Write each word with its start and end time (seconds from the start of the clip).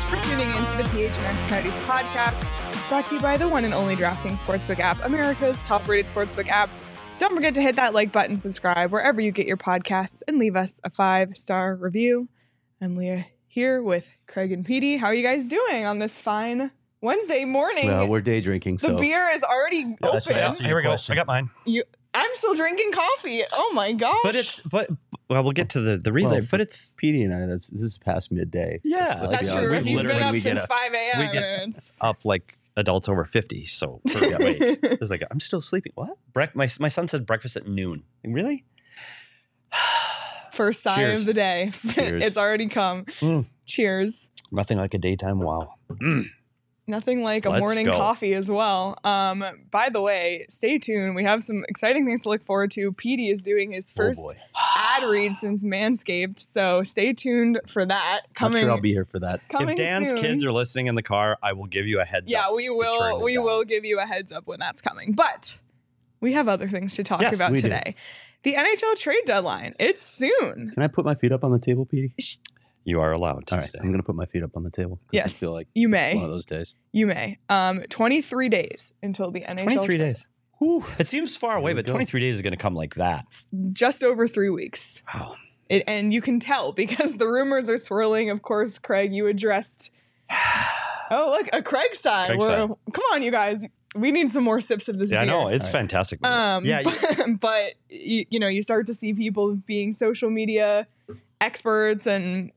Much 0.00 0.20
for 0.20 0.28
tuning 0.28 0.48
into 0.50 0.76
the 0.76 0.82
PHNX 0.84 1.48
Coyotes 1.48 1.74
podcast, 1.82 2.88
brought 2.88 3.06
to 3.08 3.16
you 3.16 3.20
by 3.20 3.36
the 3.36 3.48
one 3.48 3.64
and 3.64 3.74
only 3.74 3.96
DraftKings 3.96 4.38
Sportsbook 4.38 4.78
app, 4.78 5.02
America's 5.04 5.62
top 5.62 5.86
rated 5.86 6.06
sportsbook 6.06 6.48
app. 6.48 6.70
Don't 7.18 7.34
forget 7.34 7.54
to 7.54 7.62
hit 7.62 7.76
that 7.76 7.92
like 7.92 8.12
button, 8.12 8.38
subscribe 8.38 8.92
wherever 8.92 9.20
you 9.20 9.30
get 9.30 9.46
your 9.46 9.56
podcasts, 9.56 10.22
and 10.26 10.38
leave 10.38 10.56
us 10.56 10.80
a 10.84 10.90
five 10.90 11.36
star 11.36 11.74
review. 11.74 12.28
I'm 12.80 12.96
Leah 12.96 13.26
here 13.46 13.82
with 13.82 14.08
Craig 14.26 14.52
and 14.52 14.64
Petey. 14.64 14.96
How 14.96 15.08
are 15.08 15.14
you 15.14 15.22
guys 15.22 15.46
doing 15.46 15.84
on 15.84 15.98
this 15.98 16.18
fine 16.18 16.70
Wednesday 17.02 17.44
morning? 17.44 17.88
Well, 17.88 18.08
we're 18.08 18.20
day 18.20 18.40
drinking, 18.40 18.76
the 18.76 18.80
so 18.80 18.96
beer 18.96 19.28
is 19.28 19.42
already 19.42 19.96
that's 20.00 20.26
open. 20.26 20.52
Here 20.54 20.68
your 20.68 20.76
we 20.76 20.82
go. 20.82 20.96
I 21.08 21.14
got 21.14 21.26
mine. 21.26 21.50
You, 21.66 21.82
I'm 22.14 22.30
still 22.34 22.54
drinking 22.54 22.92
coffee. 22.92 23.42
Oh 23.52 23.72
my 23.74 23.92
gosh! 23.92 24.18
But 24.22 24.34
it's 24.36 24.60
but 24.60 24.88
well, 25.30 25.42
we'll 25.42 25.52
get 25.52 25.70
to 25.70 25.80
the 25.80 25.96
the 25.96 26.12
relay. 26.12 26.40
Well, 26.40 26.48
but 26.50 26.60
it's 26.60 26.92
Petey 26.98 27.22
and 27.22 27.32
I. 27.32 27.46
That's 27.46 27.68
this 27.68 27.80
is 27.82 27.96
past 27.98 28.30
midday. 28.32 28.80
Yeah. 28.84 29.18
Let's 29.20 29.32
that's 29.32 29.52
true. 29.54 29.72
If 29.72 29.84
We 29.84 29.92
you've 29.92 30.02
been 30.02 30.22
up 30.22 30.32
we 30.32 30.40
get 30.40 30.56
since 30.56 30.64
a- 30.64 30.66
5 30.66 30.92
a.m., 30.92 31.18
we 31.26 31.32
get 31.32 31.76
up 32.02 32.16
like 32.24 32.58
adults 32.76 33.08
over 33.08 33.24
fifty. 33.24 33.64
So 33.66 34.00
yeah, 34.06 34.36
wait, 34.38 34.56
it's 34.82 35.10
like 35.10 35.22
I'm 35.30 35.40
still 35.40 35.60
sleeping. 35.60 35.92
What? 35.94 36.18
Brec- 36.34 36.54
my 36.54 36.68
my 36.78 36.88
son 36.88 37.08
said 37.08 37.24
breakfast 37.26 37.56
at 37.56 37.66
noon. 37.66 38.02
Really? 38.24 38.64
first 40.52 40.82
sign 40.82 40.96
Cheers. 40.98 41.20
of 41.20 41.26
the 41.26 41.32
day. 41.34 41.70
It's 41.96 42.36
already 42.36 42.66
come. 42.66 43.04
Mm. 43.20 43.46
Cheers. 43.66 44.30
Nothing 44.50 44.78
like 44.78 44.94
a 44.94 44.98
daytime 44.98 45.38
wow. 45.40 45.74
Nothing 46.86 47.22
like 47.22 47.46
a 47.46 47.50
Let's 47.50 47.60
morning 47.60 47.86
go. 47.86 47.96
coffee 47.96 48.34
as 48.34 48.50
well. 48.50 48.98
Um, 49.04 49.44
by 49.70 49.90
the 49.90 50.00
way, 50.00 50.44
stay 50.48 50.76
tuned. 50.76 51.14
We 51.14 51.22
have 51.22 51.44
some 51.44 51.64
exciting 51.68 52.04
things 52.04 52.22
to 52.22 52.28
look 52.30 52.44
forward 52.44 52.72
to. 52.72 52.90
Petey 52.92 53.30
is 53.30 53.42
doing 53.42 53.70
his 53.70 53.92
Oh, 53.96 54.02
first 54.02 54.22
boy. 54.26 54.34
ad 55.02 55.08
read 55.10 55.34
since 55.36 55.64
Manscaped, 55.64 56.38
so 56.38 56.82
stay 56.82 57.12
tuned 57.12 57.60
for 57.66 57.84
that. 57.84 58.20
I'm 58.26 58.34
Coming, 58.34 58.62
sure 58.62 58.70
I'll 58.70 58.80
be 58.80 58.92
here 58.92 59.04
for 59.04 59.18
that. 59.20 59.40
if 59.50 59.76
Dan's 59.76 60.08
soon. 60.10 60.18
kids 60.18 60.44
are 60.44 60.52
listening 60.52 60.86
in 60.86 60.94
the 60.94 61.02
car, 61.02 61.38
I 61.42 61.52
will 61.52 61.66
give 61.66 61.86
you 61.86 62.00
a 62.00 62.04
heads 62.04 62.26
yeah, 62.30 62.46
up. 62.46 62.54
we 62.54 62.68
will. 62.70 63.22
We 63.22 63.34
down. 63.34 63.44
will 63.44 63.64
give 63.64 63.84
you 63.84 63.98
a 64.00 64.06
heads 64.06 64.32
up 64.32 64.46
when 64.46 64.58
that's 64.58 64.80
coming. 64.80 65.12
But 65.12 65.60
we 66.20 66.32
have 66.34 66.48
other 66.48 66.68
things 66.68 66.94
to 66.96 67.04
talk 67.04 67.20
Yes, 67.22 67.36
about 67.36 67.52
we 67.52 67.56
do. 67.58 67.62
today. 67.62 67.94
The 68.42 68.54
NHL 68.54 68.96
trade 68.96 69.22
deadline. 69.26 69.74
It's 69.78 70.02
soon. 70.02 70.70
Can 70.72 70.82
I 70.82 70.86
put 70.86 71.04
my 71.04 71.14
feet 71.14 71.32
up 71.32 71.44
on 71.44 71.52
the 71.52 71.58
table, 71.58 71.84
Petey? 71.84 72.14
You 72.84 73.00
are 73.00 73.12
allowed. 73.12 73.46
To 73.48 73.54
All 73.54 73.60
right, 73.60 73.66
today. 73.66 73.78
I'm 73.82 73.90
gonna 73.90 74.02
put 74.02 74.14
my 74.14 74.24
feet 74.24 74.42
up 74.42 74.56
on 74.56 74.62
the 74.62 74.70
table. 74.70 74.98
Yes, 75.12 75.26
I 75.26 75.28
feel 75.28 75.52
like 75.52 75.68
you 75.74 75.92
it's 75.92 76.02
may. 76.02 76.14
one 76.14 76.24
of 76.24 76.30
those 76.30 76.46
days. 76.46 76.74
You 76.92 77.06
may. 77.06 77.38
Um, 77.50 77.82
23 77.90 78.48
days 78.48 78.94
until 79.02 79.30
the 79.30 79.42
NHL. 79.42 79.64
23 79.64 79.86
trade. 79.86 79.98
days. 79.98 80.26
It 80.98 81.08
seems 81.08 81.36
far 81.36 81.56
away, 81.56 81.72
but 81.72 81.86
go. 81.86 81.92
23 81.92 82.20
days 82.20 82.34
is 82.36 82.42
going 82.42 82.52
to 82.52 82.58
come 82.58 82.74
like 82.74 82.94
that. 82.96 83.26
Just 83.72 84.04
over 84.04 84.28
three 84.28 84.50
weeks. 84.50 85.02
Wow. 85.14 85.36
It, 85.68 85.84
and 85.86 86.12
you 86.12 86.20
can 86.20 86.40
tell 86.40 86.72
because 86.84 87.16
the 87.16 87.28
rumors 87.28 87.68
are 87.68 87.78
swirling. 87.78 88.28
Of 88.30 88.42
course, 88.42 88.78
Craig, 88.78 89.12
you 89.14 89.26
addressed. 89.26 89.90
Oh, 91.12 91.36
look, 91.36 91.48
a 91.52 91.60
Craig 91.60 91.96
sign. 91.96 92.26
Craig 92.28 92.40
sign. 92.40 92.68
Come 92.68 93.04
on, 93.12 93.24
you 93.24 93.32
guys. 93.32 93.66
We 93.96 94.12
need 94.12 94.32
some 94.32 94.44
more 94.44 94.60
sips 94.60 94.88
of 94.88 94.96
this 95.00 95.10
Yeah, 95.10 95.22
I 95.22 95.24
know. 95.24 95.48
It's 95.48 95.66
All 95.66 95.72
right. 95.72 95.80
fantastic. 95.80 96.22
movie. 96.22 96.32
Um, 96.32 96.64
yeah, 96.64 96.82
but, 96.84 97.40
but 97.40 97.72
you, 97.88 98.26
you 98.30 98.38
know, 98.38 98.46
you 98.46 98.62
start 98.62 98.86
to 98.86 98.94
see 98.94 99.12
people 99.12 99.56
being 99.56 99.92
social 99.92 100.30
media 100.30 100.86
experts 101.40 102.06
and 102.06 102.52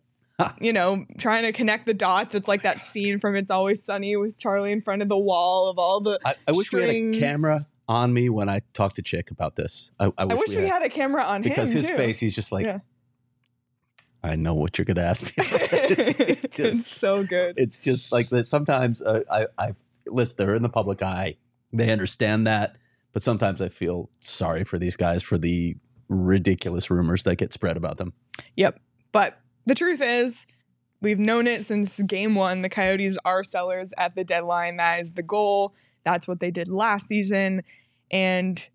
you 0.59 0.71
know 0.71 1.03
trying 1.17 1.45
to 1.45 1.51
connect 1.51 1.87
the 1.87 1.95
dots. 1.95 2.35
It's 2.35 2.47
like 2.47 2.61
that 2.61 2.79
scene 2.79 3.17
from 3.17 3.35
It's 3.35 3.49
Always 3.49 3.81
Sunny 3.81 4.15
with 4.17 4.37
Charlie 4.37 4.71
in 4.71 4.81
front 4.81 5.01
of 5.01 5.09
the 5.09 5.17
wall 5.17 5.67
of 5.67 5.79
all 5.79 5.99
the. 5.99 6.19
I, 6.23 6.35
I 6.47 6.51
wish 6.51 6.71
we 6.71 6.81
had 6.81 6.91
a 6.91 7.19
camera 7.19 7.65
on 7.87 8.13
me 8.13 8.29
when 8.29 8.49
I 8.49 8.61
talked 8.73 8.95
to 8.97 9.01
Chick 9.01 9.31
about 9.31 9.55
this. 9.55 9.91
I, 9.99 10.11
I 10.17 10.25
wish, 10.25 10.33
I 10.33 10.35
wish 10.35 10.49
we 10.55 10.67
had 10.67 10.83
a 10.83 10.89
camera 10.89 11.23
on 11.23 11.41
because 11.41 11.71
him 11.71 11.77
because 11.77 11.87
his 11.87 11.87
too. 11.87 11.97
face, 11.97 12.19
he's 12.19 12.35
just 12.35 12.51
like, 12.51 12.65
Yeah. 12.65 12.79
I 14.23 14.37
know 14.37 14.53
what 14.53 14.77
you're 14.77 14.85
gonna 14.85 15.01
ask 15.01 15.25
me. 15.25 15.31
it's 15.37 16.55
just 16.55 16.93
so 16.93 17.23
good. 17.23 17.55
it's 17.57 17.79
just 17.79 18.11
like 18.11 18.29
that. 18.29 18.47
Sometimes 18.47 19.01
uh, 19.01 19.21
I, 19.29 19.47
I 19.57 19.73
listen, 20.07 20.35
they're 20.37 20.55
in 20.55 20.61
the 20.61 20.69
public 20.69 21.01
eye. 21.01 21.35
They 21.73 21.91
understand 21.91 22.47
that, 22.47 22.77
but 23.11 23.21
sometimes 23.21 23.61
I 23.61 23.67
feel 23.69 24.09
sorry 24.21 24.63
for 24.63 24.79
these 24.79 24.95
guys 24.95 25.23
for 25.23 25.37
the 25.37 25.75
ridiculous 26.07 26.89
rumors 26.89 27.23
that 27.25 27.35
get 27.35 27.51
spread 27.51 27.75
about 27.75 27.97
them. 27.97 28.13
Yep. 28.55 28.79
But 29.11 29.39
the 29.65 29.75
truth 29.75 30.01
is, 30.01 30.45
we've 31.01 31.19
known 31.19 31.47
it 31.47 31.65
since 31.65 32.01
game 32.01 32.35
one. 32.35 32.61
The 32.61 32.69
Coyotes 32.69 33.17
are 33.25 33.43
sellers 33.43 33.93
at 33.97 34.15
the 34.15 34.23
deadline. 34.23 34.77
That 34.77 35.01
is 35.01 35.13
the 35.13 35.23
goal. 35.23 35.73
That's 36.03 36.27
what 36.27 36.39
they 36.39 36.51
did 36.51 36.67
last 36.67 37.07
season. 37.07 37.63
And 38.11 38.65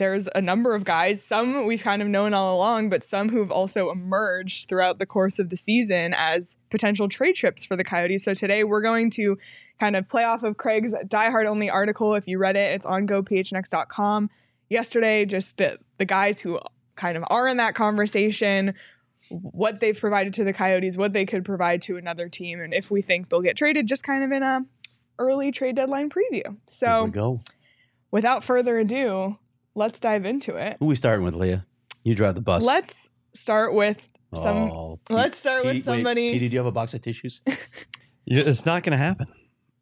there's 0.00 0.28
a 0.34 0.40
number 0.40 0.74
of 0.74 0.84
guys, 0.84 1.22
some 1.22 1.66
we've 1.66 1.82
kind 1.82 2.00
of 2.00 2.08
known 2.08 2.32
all 2.32 2.56
along, 2.56 2.88
but 2.88 3.04
some 3.04 3.28
who've 3.28 3.50
also 3.50 3.90
emerged 3.90 4.66
throughout 4.66 4.98
the 4.98 5.04
course 5.04 5.38
of 5.38 5.50
the 5.50 5.58
season 5.58 6.14
as 6.16 6.56
potential 6.70 7.06
trade 7.06 7.34
trips 7.34 7.66
for 7.66 7.76
the 7.76 7.84
Coyotes. 7.84 8.24
So 8.24 8.32
today 8.32 8.64
we're 8.64 8.80
going 8.80 9.10
to 9.10 9.36
kind 9.78 9.96
of 9.96 10.08
play 10.08 10.24
off 10.24 10.42
of 10.42 10.56
Craig's 10.56 10.94
Die 11.06 11.30
Hard 11.30 11.46
Only 11.46 11.68
article. 11.68 12.14
If 12.14 12.26
you 12.26 12.38
read 12.38 12.56
it, 12.56 12.74
it's 12.74 12.86
on 12.86 13.06
gophnx.com. 13.06 14.30
Yesterday, 14.70 15.26
just 15.26 15.58
the 15.58 15.78
the 15.98 16.06
guys 16.06 16.40
who 16.40 16.58
kind 16.96 17.18
of 17.18 17.24
are 17.28 17.46
in 17.46 17.58
that 17.58 17.74
conversation, 17.74 18.74
what 19.28 19.80
they've 19.80 19.98
provided 19.98 20.32
to 20.34 20.44
the 20.44 20.54
Coyotes, 20.54 20.96
what 20.96 21.12
they 21.12 21.26
could 21.26 21.44
provide 21.44 21.82
to 21.82 21.98
another 21.98 22.28
team, 22.28 22.60
and 22.60 22.72
if 22.72 22.90
we 22.90 23.02
think 23.02 23.28
they'll 23.28 23.42
get 23.42 23.56
traded, 23.56 23.86
just 23.86 24.02
kind 24.02 24.24
of 24.24 24.32
in 24.32 24.42
a 24.42 24.60
early 25.20 25.52
trade 25.52 25.76
deadline 25.76 26.10
preview. 26.10 26.42
Here 26.44 26.54
So 26.66 27.04
we 27.04 27.10
go. 27.10 27.40
without 28.10 28.42
further 28.42 28.78
ado, 28.78 29.38
let's 29.76 30.00
dive 30.00 30.24
into 30.24 30.56
it. 30.56 30.76
Who 30.80 30.86
we 30.86 30.94
starting 30.96 31.24
with, 31.24 31.34
Leah? 31.34 31.64
You 32.02 32.14
drive 32.16 32.34
the 32.34 32.40
bus. 32.40 32.64
Let's 32.64 33.10
start 33.34 33.74
with 33.74 34.02
some. 34.34 34.56
Oh, 34.72 34.98
let's 35.10 35.38
start 35.38 35.64
with 35.64 35.74
Pete, 35.76 35.86
wait, 35.86 35.96
somebody- 35.96 36.32
Petey, 36.32 36.48
do 36.48 36.54
you 36.54 36.58
have 36.58 36.66
a 36.66 36.72
box 36.72 36.94
of 36.94 37.02
tissues? 37.02 37.40
It's 38.26 38.64
not 38.66 38.84
going 38.84 38.92
to 38.92 38.98
happen. 38.98 39.26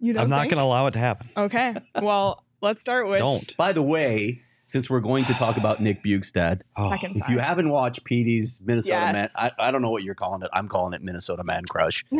You 0.00 0.14
don't 0.14 0.22
I'm 0.22 0.30
not 0.30 0.44
going 0.44 0.56
to 0.56 0.62
allow 0.62 0.86
it 0.86 0.92
to 0.92 0.98
happen. 0.98 1.28
Okay. 1.36 1.74
Well, 2.00 2.44
let's 2.62 2.80
start 2.80 3.06
with 3.08 3.18
Don't. 3.18 3.54
By 3.58 3.72
the 3.74 3.82
way, 3.82 4.40
since 4.64 4.88
we're 4.88 5.00
going 5.00 5.24
to 5.26 5.34
talk 5.34 5.58
about 5.58 5.80
Nick 5.80 6.02
Bjugstad, 6.02 6.62
Oh, 6.76 6.90
if 6.94 7.28
you 7.28 7.40
haven't 7.40 7.68
watched 7.68 8.04
Petey's 8.04 8.62
Minnesota 8.64 9.12
Man, 9.12 9.28
I, 9.36 9.50
I 9.58 9.70
don't 9.70 9.82
know 9.82 9.90
what 9.90 10.02
you're 10.02 10.14
calling 10.14 10.42
it. 10.42 10.48
I'm 10.54 10.66
calling 10.68 10.94
it 10.94 11.02
Minnesota 11.02 11.44
Man 11.44 11.64
Crush. 11.68 12.06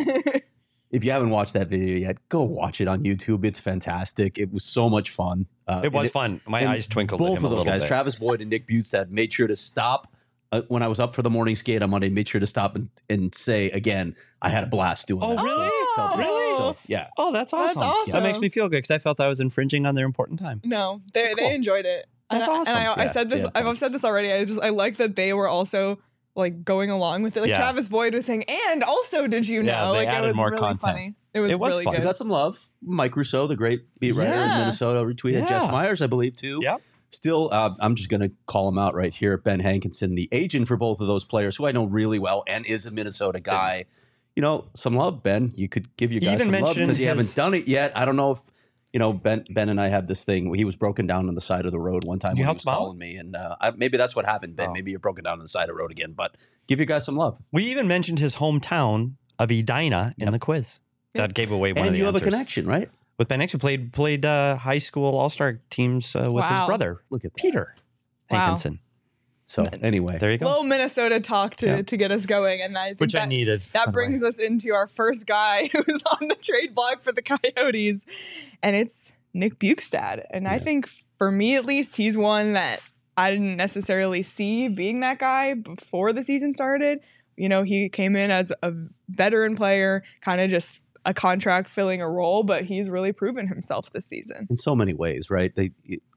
if 0.91 1.03
you 1.05 1.11
haven't 1.11 1.29
watched 1.29 1.53
that 1.53 1.67
video 1.67 1.97
yet, 1.97 2.17
go 2.29 2.43
watch 2.43 2.81
it 2.81 2.87
on 2.87 3.03
YouTube. 3.03 3.45
It's 3.45 3.59
fantastic. 3.59 4.37
It 4.37 4.51
was 4.51 4.63
so 4.63 4.89
much 4.89 5.09
fun. 5.11 5.45
Uh, 5.67 5.81
it 5.83 5.91
was 5.91 6.05
and 6.05 6.11
fun. 6.11 6.41
My 6.47 6.67
eyes 6.67 6.87
twinkled. 6.87 7.21
at 7.21 7.23
Both 7.27 7.37
him 7.37 7.45
of 7.45 7.51
those 7.51 7.59
little 7.59 7.65
guys, 7.65 7.81
bit. 7.81 7.87
Travis 7.87 8.15
Boyd 8.15 8.41
and 8.41 8.49
Nick 8.49 8.67
Bjugstad, 8.67 9.09
made 9.09 9.31
sure 9.33 9.47
to 9.47 9.55
stop. 9.55 10.11
Uh, 10.51 10.63
when 10.67 10.81
I 10.81 10.87
was 10.87 10.99
up 10.99 11.13
for 11.13 11.21
the 11.21 11.29
morning 11.29 11.55
skate 11.55 11.83
on 11.83 11.91
Monday, 11.91 12.09
made 12.09 12.27
sure 12.27 12.41
to 12.41 12.47
stop 12.47 12.75
and, 12.75 12.89
and 13.07 13.35
say 13.35 13.69
again, 13.69 14.15
I 14.41 14.49
had 14.49 14.63
a 14.63 14.67
blast 14.67 15.07
doing 15.07 15.21
Oh, 15.23 15.35
that. 15.35 15.43
really? 15.43 15.69
tell 15.95 16.07
people. 16.07 16.17
Really? 16.25 16.57
So, 16.57 16.75
yeah. 16.87 17.07
Oh, 17.19 17.31
that's 17.31 17.53
awesome. 17.53 17.81
That's 17.81 17.93
awesome. 17.93 18.13
That 18.13 18.23
makes 18.23 18.39
me 18.39 18.49
feel 18.49 18.65
good 18.67 18.77
because 18.77 18.89
I 18.89 18.97
felt 18.97 19.19
I 19.19 19.27
was 19.27 19.39
infringing 19.39 19.85
on 19.85 19.93
their 19.93 20.07
important 20.07 20.39
time. 20.39 20.59
no, 20.65 21.01
they 21.13 21.27
Cool. 21.27 21.35
they 21.35 21.53
enjoyed 21.53 21.85
it. 21.85 22.07
That's 22.31 22.47
and 22.47 22.51
I, 22.51 22.59
awesome. 22.61 22.75
And 22.77 22.87
I, 23.01 23.03
I 23.03 23.07
said 23.09 23.29
this. 23.29 23.41
they 23.43 23.47
had 23.47 23.53
fun. 23.53 23.67
I've 23.67 23.77
said 23.77 23.93
this 23.93 24.03
already. 24.03 24.33
I 24.33 24.43
just 24.43 24.59
I 24.59 24.69
like 24.69 24.97
that 24.97 25.15
they 25.15 25.33
were 25.33 25.47
also 25.47 25.99
like 26.39 26.63
going 26.65 26.89
along 26.89 27.21
with 27.23 27.37
it. 27.37 27.41
Like 27.41 27.49
Yeah. 27.49 27.57
Travis 27.57 27.87
Boyd 27.87 28.13
was 28.15 28.25
saying, 28.25 28.45
and 28.47 28.83
also 28.83 29.27
did 29.27 29.47
you 29.47 29.61
know? 29.61 29.71
Yeah, 29.71 29.81
they 29.85 29.97
like 29.99 30.07
it 30.07 30.11
added 30.11 30.27
was 30.27 30.35
more 30.35 30.47
really 30.49 30.59
content. 30.59 30.81
funny. 30.81 31.15
It 31.33 31.41
was, 31.41 31.49
It 31.51 31.59
was 31.59 31.69
really 31.69 31.83
fun. 31.83 31.93
We 31.93 31.97
good. 31.99 32.03
got 32.05 32.15
some 32.15 32.29
love. 32.29 32.69
Mike 32.81 33.15
Russo, 33.15 33.45
the 33.45 33.55
great 33.55 33.83
beat 33.99 34.13
writer 34.13 34.31
Yeah. 34.31 34.53
in 34.53 34.59
Minnesota, 34.61 35.05
retweeted 35.05 35.47
Jess 35.47 35.67
Myers, 35.71 36.01
I 36.01 36.07
believe, 36.07 36.35
too. 36.35 36.59
Yep. 36.63 36.81
Still, 37.11 37.49
uh, 37.51 37.71
I'm 37.79 37.95
just 37.95 38.09
going 38.09 38.21
to 38.21 38.31
call 38.47 38.67
him 38.69 38.77
out 38.79 38.95
right 38.95 39.13
here. 39.13 39.37
Ben 39.37 39.59
Hankinson, 39.59 40.15
the 40.15 40.27
agent 40.31 40.67
for 40.67 40.77
both 40.77 40.99
of 41.01 41.07
those 41.07 41.23
players, 41.25 41.55
who 41.55 41.65
I 41.67 41.71
know 41.71 41.85
really 41.85 42.17
well 42.19 42.43
and 42.47 42.65
is 42.65 42.85
a 42.87 42.91
Minnesota 42.91 43.39
guy. 43.39 43.85
You 44.35 44.41
know, 44.41 44.65
some 44.75 44.95
love, 44.95 45.21
Ben. 45.23 45.51
You 45.55 45.67
could 45.67 45.95
give 45.97 46.11
your 46.11 46.21
guys 46.21 46.35
even 46.41 46.53
some 46.53 46.61
love 46.63 46.75
because 46.75 46.99
you 46.99 47.07
haven't 47.07 47.35
done 47.35 47.53
it 47.55 47.67
yet. 47.67 47.95
I 47.97 48.05
don't 48.05 48.15
know 48.15 48.31
if 48.31 48.41
you 48.93 48.99
know 48.99 49.13
Ben. 49.13 49.45
Ben 49.49 49.69
and 49.69 49.79
I 49.79 49.87
have 49.87 50.07
this 50.07 50.23
thing. 50.23 50.53
He 50.53 50.65
was 50.65 50.75
broken 50.75 51.05
down 51.07 51.27
on 51.27 51.35
the 51.35 51.41
side 51.41 51.65
of 51.65 51.71
the 51.71 51.79
road 51.79 52.05
one 52.05 52.19
time 52.19 52.31
You 52.31 52.35
when 52.35 52.37
he 52.41 52.43
helped 52.45 52.65
was 52.65 52.77
him 52.77 52.83
out? 52.89 52.97
me, 52.97 53.15
and 53.17 53.35
uh, 53.35 53.55
I, 53.61 53.71
maybe 53.71 53.97
that's 53.97 54.15
what 54.15 54.25
happened. 54.25 54.55
Ben, 54.55 54.69
Oh. 54.69 54.73
maybe 54.73 54.91
you're 54.91 54.99
broken 54.99 55.23
down 55.23 55.33
on 55.33 55.39
the 55.39 55.47
side 55.47 55.69
of 55.69 55.75
the 55.75 55.81
road 55.81 55.91
again. 55.91 56.13
But 56.13 56.35
give 56.67 56.79
your 56.79 56.85
guys 56.85 57.05
some 57.05 57.15
love, 57.15 57.39
We 57.51 57.63
even 57.65 57.87
mentioned 57.87 58.19
his 58.19 58.35
hometown 58.35 59.13
of 59.37 59.51
Edina 59.51 60.13
in 60.17 60.29
the 60.31 60.39
quiz. 60.39 60.79
That 61.13 61.33
gave 61.33 61.51
away 61.51 61.73
one 61.73 61.81
of 61.81 61.85
and 61.87 61.95
the 61.95 61.99
you 61.99 62.05
have 62.05 62.15
a 62.15 62.19
connection, 62.19 62.67
right? 62.67 62.89
With 63.17 63.27
Ben 63.27 63.41
X, 63.41 63.51
who 63.51 63.57
played 63.57 63.91
played 63.93 64.25
uh, 64.25 64.55
high 64.57 64.77
school 64.77 65.15
all 65.17 65.29
star 65.29 65.59
teams 65.69 66.15
uh, 66.15 66.31
with 66.31 66.45
his 66.45 66.59
brother 66.67 67.01
Look 67.09 67.25
at 67.25 67.33
that. 67.33 67.41
Peter 67.41 67.75
Wow. 68.29 68.39
Hankinson. 68.39 68.79
So 69.49 69.65
anyway, 69.81 70.19
There 70.19 70.31
you 70.31 70.37
go. 70.37 70.45
little 70.45 70.63
Minnesota 70.63 71.19
talk 71.19 71.55
to, 71.57 71.65
Yeah. 71.65 71.81
to 71.81 71.97
get 71.97 72.11
us 72.11 72.27
going, 72.27 72.61
and 72.61 72.77
I 72.77 72.89
think 72.89 72.99
Which 72.99 73.13
that, 73.13 73.23
I 73.23 73.25
needed. 73.25 73.63
That 73.73 73.85
the 73.85 73.89
way. 73.89 73.93
brings 73.93 74.21
us 74.23 74.37
into 74.37 74.73
our 74.75 74.85
first 74.85 75.25
guy 75.25 75.67
who's 75.73 76.03
on 76.05 76.27
the 76.27 76.35
trade 76.39 76.75
block 76.75 77.01
for 77.03 77.11
the 77.11 77.23
Coyotes, 77.23 78.05
and 78.61 78.75
it's 78.75 79.13
Nick 79.33 79.57
Bjugstad. 79.57 80.23
And 80.29 80.47
I 80.47 80.59
think 80.59 80.87
for 81.17 81.31
me 81.31 81.55
at 81.55 81.65
least, 81.65 81.97
he's 81.97 82.15
one 82.15 82.53
that 82.53 82.79
I 83.17 83.31
didn't 83.31 83.57
necessarily 83.57 84.21
see 84.21 84.67
being 84.67 84.99
that 84.99 85.17
guy 85.17 85.55
before 85.55 86.13
the 86.13 86.23
season 86.23 86.53
started. 86.53 86.99
You 87.35 87.49
know, 87.49 87.63
he 87.63 87.89
came 87.89 88.15
in 88.15 88.29
as 88.29 88.51
a 88.61 88.71
veteran 89.09 89.55
player, 89.55 90.03
kind 90.21 90.41
of 90.41 90.51
just 90.51 90.79
a 91.05 91.13
contract 91.13 91.69
filling 91.69 92.01
a 92.01 92.09
role, 92.09 92.43
but 92.43 92.65
he's 92.65 92.87
really 92.87 93.13
proven 93.13 93.47
himself 93.47 93.91
this 93.93 94.05
season. 94.05 94.45
in 94.49 94.57
so 94.57 94.75
many 94.75 94.93
ways, 94.93 95.31
right? 95.31 95.55
They 95.55 95.71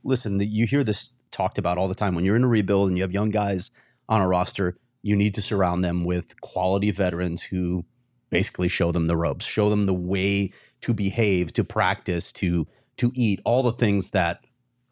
listen. 0.05 0.38
You 0.38 0.67
hear 0.67 0.84
this 0.84 1.12
talked 1.32 1.58
about 1.58 1.79
all 1.79 1.88
the 1.88 1.94
time. 1.94 2.14
When 2.14 2.25
you're 2.25 2.37
in 2.37 2.44
a 2.44 2.49
rebuild 2.49 2.88
and 2.88 2.96
you 2.96 3.02
have 3.02 3.12
young 3.12 3.31
guys 3.31 3.70
on 4.08 4.20
a 4.20 4.29
roster, 4.29 4.76
you 5.02 5.17
need 5.17 5.34
to 5.34 5.43
surround 5.43 5.84
them 5.84 6.05
with 6.05 6.40
quality 6.40 6.90
veterans 6.90 7.43
who 7.43 7.84
basically 8.31 8.69
show 8.69 8.93
them 8.93 9.06
the 9.06 9.17
ropes, 9.17 9.44
show 9.44 9.69
them 9.69 9.87
the 9.87 9.94
way 9.94 10.50
to 10.81 10.94
behave, 10.94 11.52
to 11.55 11.64
practice, 11.64 12.32
to 12.32 12.67
to 12.99 13.11
eat, 13.14 13.40
all 13.44 13.62
the 13.62 13.73
things 13.73 14.11
that 14.11 14.44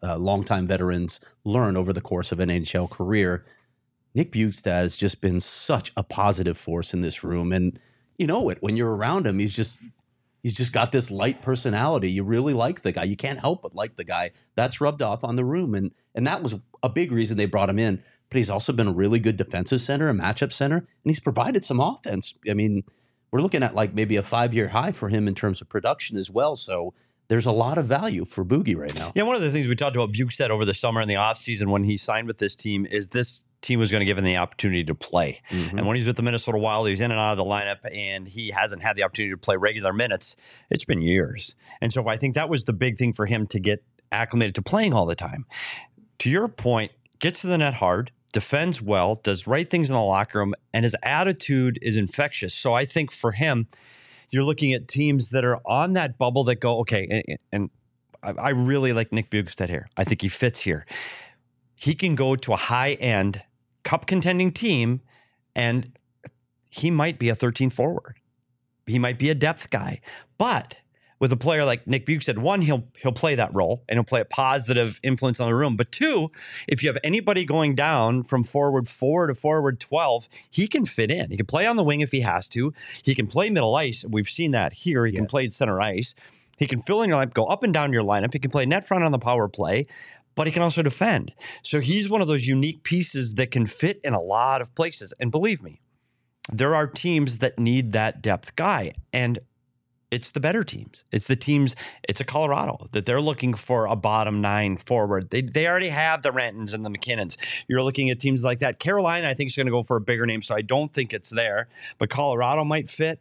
uh, 0.03 0.17
longtime 0.17 0.67
veterans 0.67 1.19
learn 1.45 1.77
over 1.77 1.93
the 1.93 2.01
course 2.01 2.31
of 2.31 2.39
an 2.39 2.49
NHL 2.49 2.89
career. 2.89 3.45
Nick 4.15 4.31
Bjugstad 4.31 4.81
has 4.81 4.97
just 4.97 5.21
been 5.21 5.39
such 5.39 5.93
a 5.95 6.03
positive 6.03 6.57
force 6.57 6.93
in 6.93 7.01
this 7.01 7.23
room, 7.23 7.53
and 7.53 7.79
you 8.17 8.27
know 8.27 8.49
it 8.49 8.57
when 8.61 8.75
you're 8.75 8.95
around 8.95 9.27
him. 9.27 9.39
He's 9.39 9.55
just 9.55 9.81
he's 10.41 10.53
just 10.53 10.73
got 10.73 10.91
this 10.91 11.11
light 11.11 11.41
personality. 11.41 12.11
You 12.11 12.23
really 12.23 12.53
like 12.53 12.81
the 12.81 12.91
guy. 12.91 13.03
You 13.03 13.15
can't 13.15 13.39
help 13.39 13.61
but 13.61 13.75
like 13.75 13.95
the 13.95 14.03
guy. 14.03 14.31
That's 14.55 14.81
rubbed 14.81 15.01
off 15.01 15.23
on 15.23 15.35
the 15.35 15.45
room, 15.45 15.75
and 15.75 15.91
and 16.15 16.27
that 16.27 16.43
was 16.43 16.55
a 16.83 16.89
big 16.89 17.11
reason 17.11 17.37
they 17.37 17.45
brought 17.45 17.69
him 17.69 17.79
in. 17.79 18.03
But 18.29 18.37
he's 18.37 18.49
also 18.49 18.71
been 18.71 18.87
a 18.87 18.93
really 18.93 19.19
good 19.19 19.37
defensive 19.37 19.81
center, 19.81 20.09
a 20.09 20.13
matchup 20.13 20.53
center, 20.53 20.77
and 20.77 20.87
he's 21.03 21.19
provided 21.19 21.65
some 21.65 21.79
offense. 21.79 22.33
I 22.49 22.53
mean, 22.53 22.83
we're 23.31 23.41
looking 23.41 23.63
at 23.63 23.75
like 23.75 23.93
maybe 23.93 24.15
a 24.15 24.23
five 24.23 24.53
year 24.53 24.69
high 24.69 24.91
for 24.91 25.09
him 25.09 25.27
in 25.27 25.35
terms 25.35 25.61
of 25.61 25.69
production 25.69 26.17
as 26.17 26.31
well. 26.31 26.55
So 26.55 26.93
there's 27.27 27.45
a 27.45 27.51
lot 27.51 27.77
of 27.77 27.85
value 27.85 28.25
for 28.25 28.43
Boogie 28.43 28.75
right 28.75 28.93
now. 28.95 29.11
Yeah, 29.15 29.23
one 29.23 29.35
of 29.35 29.41
the 29.41 29.51
things 29.51 29.67
we 29.67 29.75
talked 29.75 29.95
about 29.95 30.11
Bjugstad 30.11 30.49
over 30.49 30.65
the 30.65 30.73
summer 30.73 31.01
and 31.01 31.09
the 31.09 31.15
offseason 31.15 31.69
when 31.69 31.83
he 31.83 31.97
signed 31.97 32.27
with 32.27 32.39
this 32.39 32.55
team 32.55 32.85
is 32.85 33.09
this 33.09 33.43
team 33.61 33.79
was 33.79 33.91
going 33.91 34.01
to 34.01 34.05
give 34.05 34.17
him 34.17 34.23
the 34.23 34.37
opportunity 34.37 34.83
to 34.83 34.95
play. 34.95 35.41
Mhm. 35.49 35.77
And 35.77 35.87
when 35.87 35.95
he's 35.95 36.07
with 36.07 36.15
the 36.15 36.23
Minnesota 36.23 36.57
Wild, 36.57 36.87
he's 36.87 37.01
in 37.01 37.11
and 37.11 37.19
out 37.19 37.31
of 37.31 37.37
the 37.37 37.43
lineup 37.43 37.77
and 37.91 38.27
he 38.27 38.49
hasn't 38.49 38.81
had 38.81 38.95
the 38.95 39.03
opportunity 39.03 39.33
to 39.33 39.37
play 39.37 39.55
regular 39.55 39.93
minutes. 39.93 40.35
It's 40.69 40.85
been 40.85 41.01
years. 41.01 41.55
And 41.81 41.93
so 41.93 42.07
I 42.07 42.17
think 42.17 42.35
that 42.35 42.49
was 42.49 42.65
the 42.65 42.73
big 42.73 42.97
thing 42.97 43.13
for 43.13 43.25
him 43.25 43.47
to 43.47 43.59
get 43.59 43.83
acclimated 44.11 44.55
to 44.55 44.61
playing 44.61 44.93
all 44.93 45.05
the 45.05 45.15
time. 45.15 45.45
To 46.19 46.29
your 46.29 46.47
point, 46.47 46.91
gets 47.19 47.41
to 47.41 47.47
the 47.47 47.57
net 47.57 47.75
hard, 47.75 48.11
defends 48.33 48.81
well, 48.81 49.15
does 49.15 49.47
right 49.47 49.69
things 49.69 49.89
in 49.89 49.95
the 49.95 50.01
locker 50.01 50.39
room, 50.39 50.53
and 50.73 50.83
his 50.83 50.95
attitude 51.03 51.79
is 51.81 51.95
infectious. 51.95 52.53
So 52.53 52.73
I 52.73 52.85
think 52.85 53.11
for 53.11 53.31
him, 53.31 53.67
you're 54.29 54.43
looking 54.43 54.73
at 54.73 54.87
teams 54.87 55.29
that 55.31 55.43
are 55.43 55.59
on 55.65 55.93
that 55.93 56.17
bubble 56.17 56.43
that 56.45 56.55
go, 56.55 56.79
okay, 56.79 57.07
and, 57.09 57.37
and 57.51 57.69
I, 58.23 58.51
really 58.51 58.93
like 58.93 59.11
Nick 59.11 59.29
Bjugstad 59.29 59.67
here. 59.69 59.89
I 59.97 60.03
think 60.03 60.21
he 60.21 60.29
fits 60.29 60.61
here. 60.61 60.85
He 61.75 61.95
can 61.95 62.15
go 62.15 62.35
to 62.35 62.53
a 62.53 62.55
high 62.55 62.93
end 62.93 63.41
cup 63.83 64.05
contending 64.05 64.51
team 64.51 65.01
and 65.55 65.91
he 66.69 66.89
might 66.89 67.19
be 67.19 67.29
a 67.29 67.35
13 67.35 67.69
forward. 67.69 68.17
He 68.87 68.99
might 68.99 69.19
be 69.19 69.29
a 69.29 69.35
depth 69.35 69.69
guy. 69.69 70.01
But 70.37 70.81
with 71.19 71.31
a 71.31 71.37
player 71.37 71.63
like 71.65 71.85
Nick 71.85 72.05
Bjugstad, 72.05 72.39
one, 72.39 72.61
he'll 72.61 72.87
he'll 72.97 73.11
play 73.11 73.35
that 73.35 73.53
role 73.53 73.83
and 73.87 73.97
he'll 73.97 74.03
play 74.03 74.21
a 74.21 74.25
positive 74.25 74.99
influence 75.03 75.39
on 75.39 75.47
the 75.47 75.55
room. 75.55 75.75
But 75.75 75.91
two, 75.91 76.31
if 76.67 76.81
you 76.81 76.89
have 76.89 76.97
anybody 77.03 77.45
going 77.45 77.75
down 77.75 78.23
from 78.23 78.43
forward 78.43 78.89
four 78.89 79.27
to 79.27 79.35
forward 79.35 79.79
12, 79.79 80.27
he 80.49 80.67
can 80.67 80.85
fit 80.85 81.11
in. 81.11 81.29
He 81.29 81.37
can 81.37 81.45
play 81.45 81.67
on 81.67 81.75
the 81.75 81.83
wing 81.83 81.99
if 82.01 82.11
he 82.11 82.21
has 82.21 82.49
to. 82.49 82.73
He 83.03 83.13
can 83.13 83.27
play 83.27 83.49
middle 83.49 83.75
ice. 83.75 84.03
We've 84.09 84.27
seen 84.27 84.51
that 84.51 84.73
here. 84.73 85.05
He 85.05 85.11
can 85.11 85.27
play 85.27 85.47
center 85.49 85.79
ice. 85.79 86.15
He 86.57 86.67
can 86.67 86.81
fill 86.83 87.01
in 87.01 87.09
your 87.09 87.17
lineup, 87.17 87.33
go 87.33 87.45
up 87.45 87.63
and 87.63 87.73
down 87.73 87.91
your 87.91 88.03
lineup. 88.03 88.33
He 88.33 88.39
can 88.39 88.51
play 88.51 88.67
net 88.67 88.85
front 88.85 89.03
on 89.03 89.11
the 89.11 89.17
power 89.17 89.47
play, 89.47 89.87
but 90.41 90.47
he 90.47 90.51
can 90.51 90.63
also 90.63 90.81
defend. 90.81 91.35
So 91.61 91.81
he's 91.81 92.09
one 92.09 92.19
of 92.19 92.27
those 92.27 92.47
unique 92.47 92.81
pieces 92.81 93.35
that 93.35 93.51
can 93.51 93.67
fit 93.67 94.01
in 94.03 94.15
a 94.15 94.19
lot 94.19 94.59
of 94.59 94.73
places. 94.73 95.13
And 95.19 95.29
believe 95.31 95.61
me, 95.61 95.81
there 96.51 96.73
are 96.73 96.87
teams 96.87 97.37
that 97.37 97.59
need 97.59 97.91
that 97.91 98.23
depth 98.23 98.55
guy. 98.55 98.93
And 99.13 99.37
it's 100.09 100.31
the 100.31 100.39
better 100.39 100.63
teams. 100.63 101.05
It's 101.11 101.27
the 101.27 101.35
teams, 101.35 101.75
it's 102.09 102.19
a 102.19 102.23
Colorado 102.23 102.87
that 102.91 103.05
they're 103.05 103.21
looking 103.21 103.53
for 103.53 103.85
a 103.85 103.95
bottom 103.95 104.41
nine 104.41 104.77
forward. 104.77 105.29
They, 105.29 105.43
they 105.43 105.67
already 105.67 105.89
have 105.89 106.23
the 106.23 106.31
Rantanens 106.31 106.73
and 106.73 106.83
the 106.83 106.89
MacKinnons. 106.89 107.37
You're 107.67 107.83
looking 107.83 108.09
at 108.09 108.19
teams 108.19 108.43
like 108.43 108.57
that. 108.61 108.79
Carolina, 108.79 109.29
I 109.29 109.35
think, 109.35 109.51
is 109.51 109.55
going 109.55 109.67
to 109.67 109.71
go 109.71 109.83
for 109.83 109.95
a 109.95 110.01
bigger 110.01 110.25
name, 110.25 110.41
so 110.41 110.55
I 110.55 110.63
don't 110.63 110.91
think 110.91 111.13
it's 111.13 111.29
there. 111.29 111.67
But 111.99 112.09
Colorado 112.09 112.63
might 112.63 112.89
fit. 112.89 113.19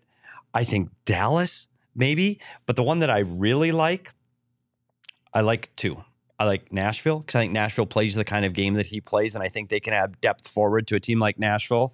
I 0.54 0.64
think 0.64 0.88
Dallas, 1.04 1.68
maybe. 1.94 2.40
But 2.64 2.76
the 2.76 2.82
one 2.82 3.00
that 3.00 3.10
I 3.10 3.18
really 3.18 3.72
like, 3.72 4.14
I 5.34 5.42
like 5.42 5.76
two. 5.76 6.02
I 6.40 6.44
like 6.44 6.72
Nashville 6.72 7.18
because 7.18 7.34
I 7.34 7.42
think 7.42 7.52
Nashville 7.52 7.84
plays 7.84 8.14
the 8.14 8.24
kind 8.24 8.46
of 8.46 8.54
game 8.54 8.74
that 8.74 8.86
he 8.86 9.02
plays, 9.02 9.34
and 9.34 9.44
I 9.44 9.48
think 9.48 9.68
they 9.68 9.78
can 9.78 9.92
add 9.92 10.18
depth 10.22 10.48
forward 10.48 10.86
to 10.86 10.96
a 10.96 11.00
team 11.00 11.20
like 11.20 11.38
Nashville. 11.38 11.92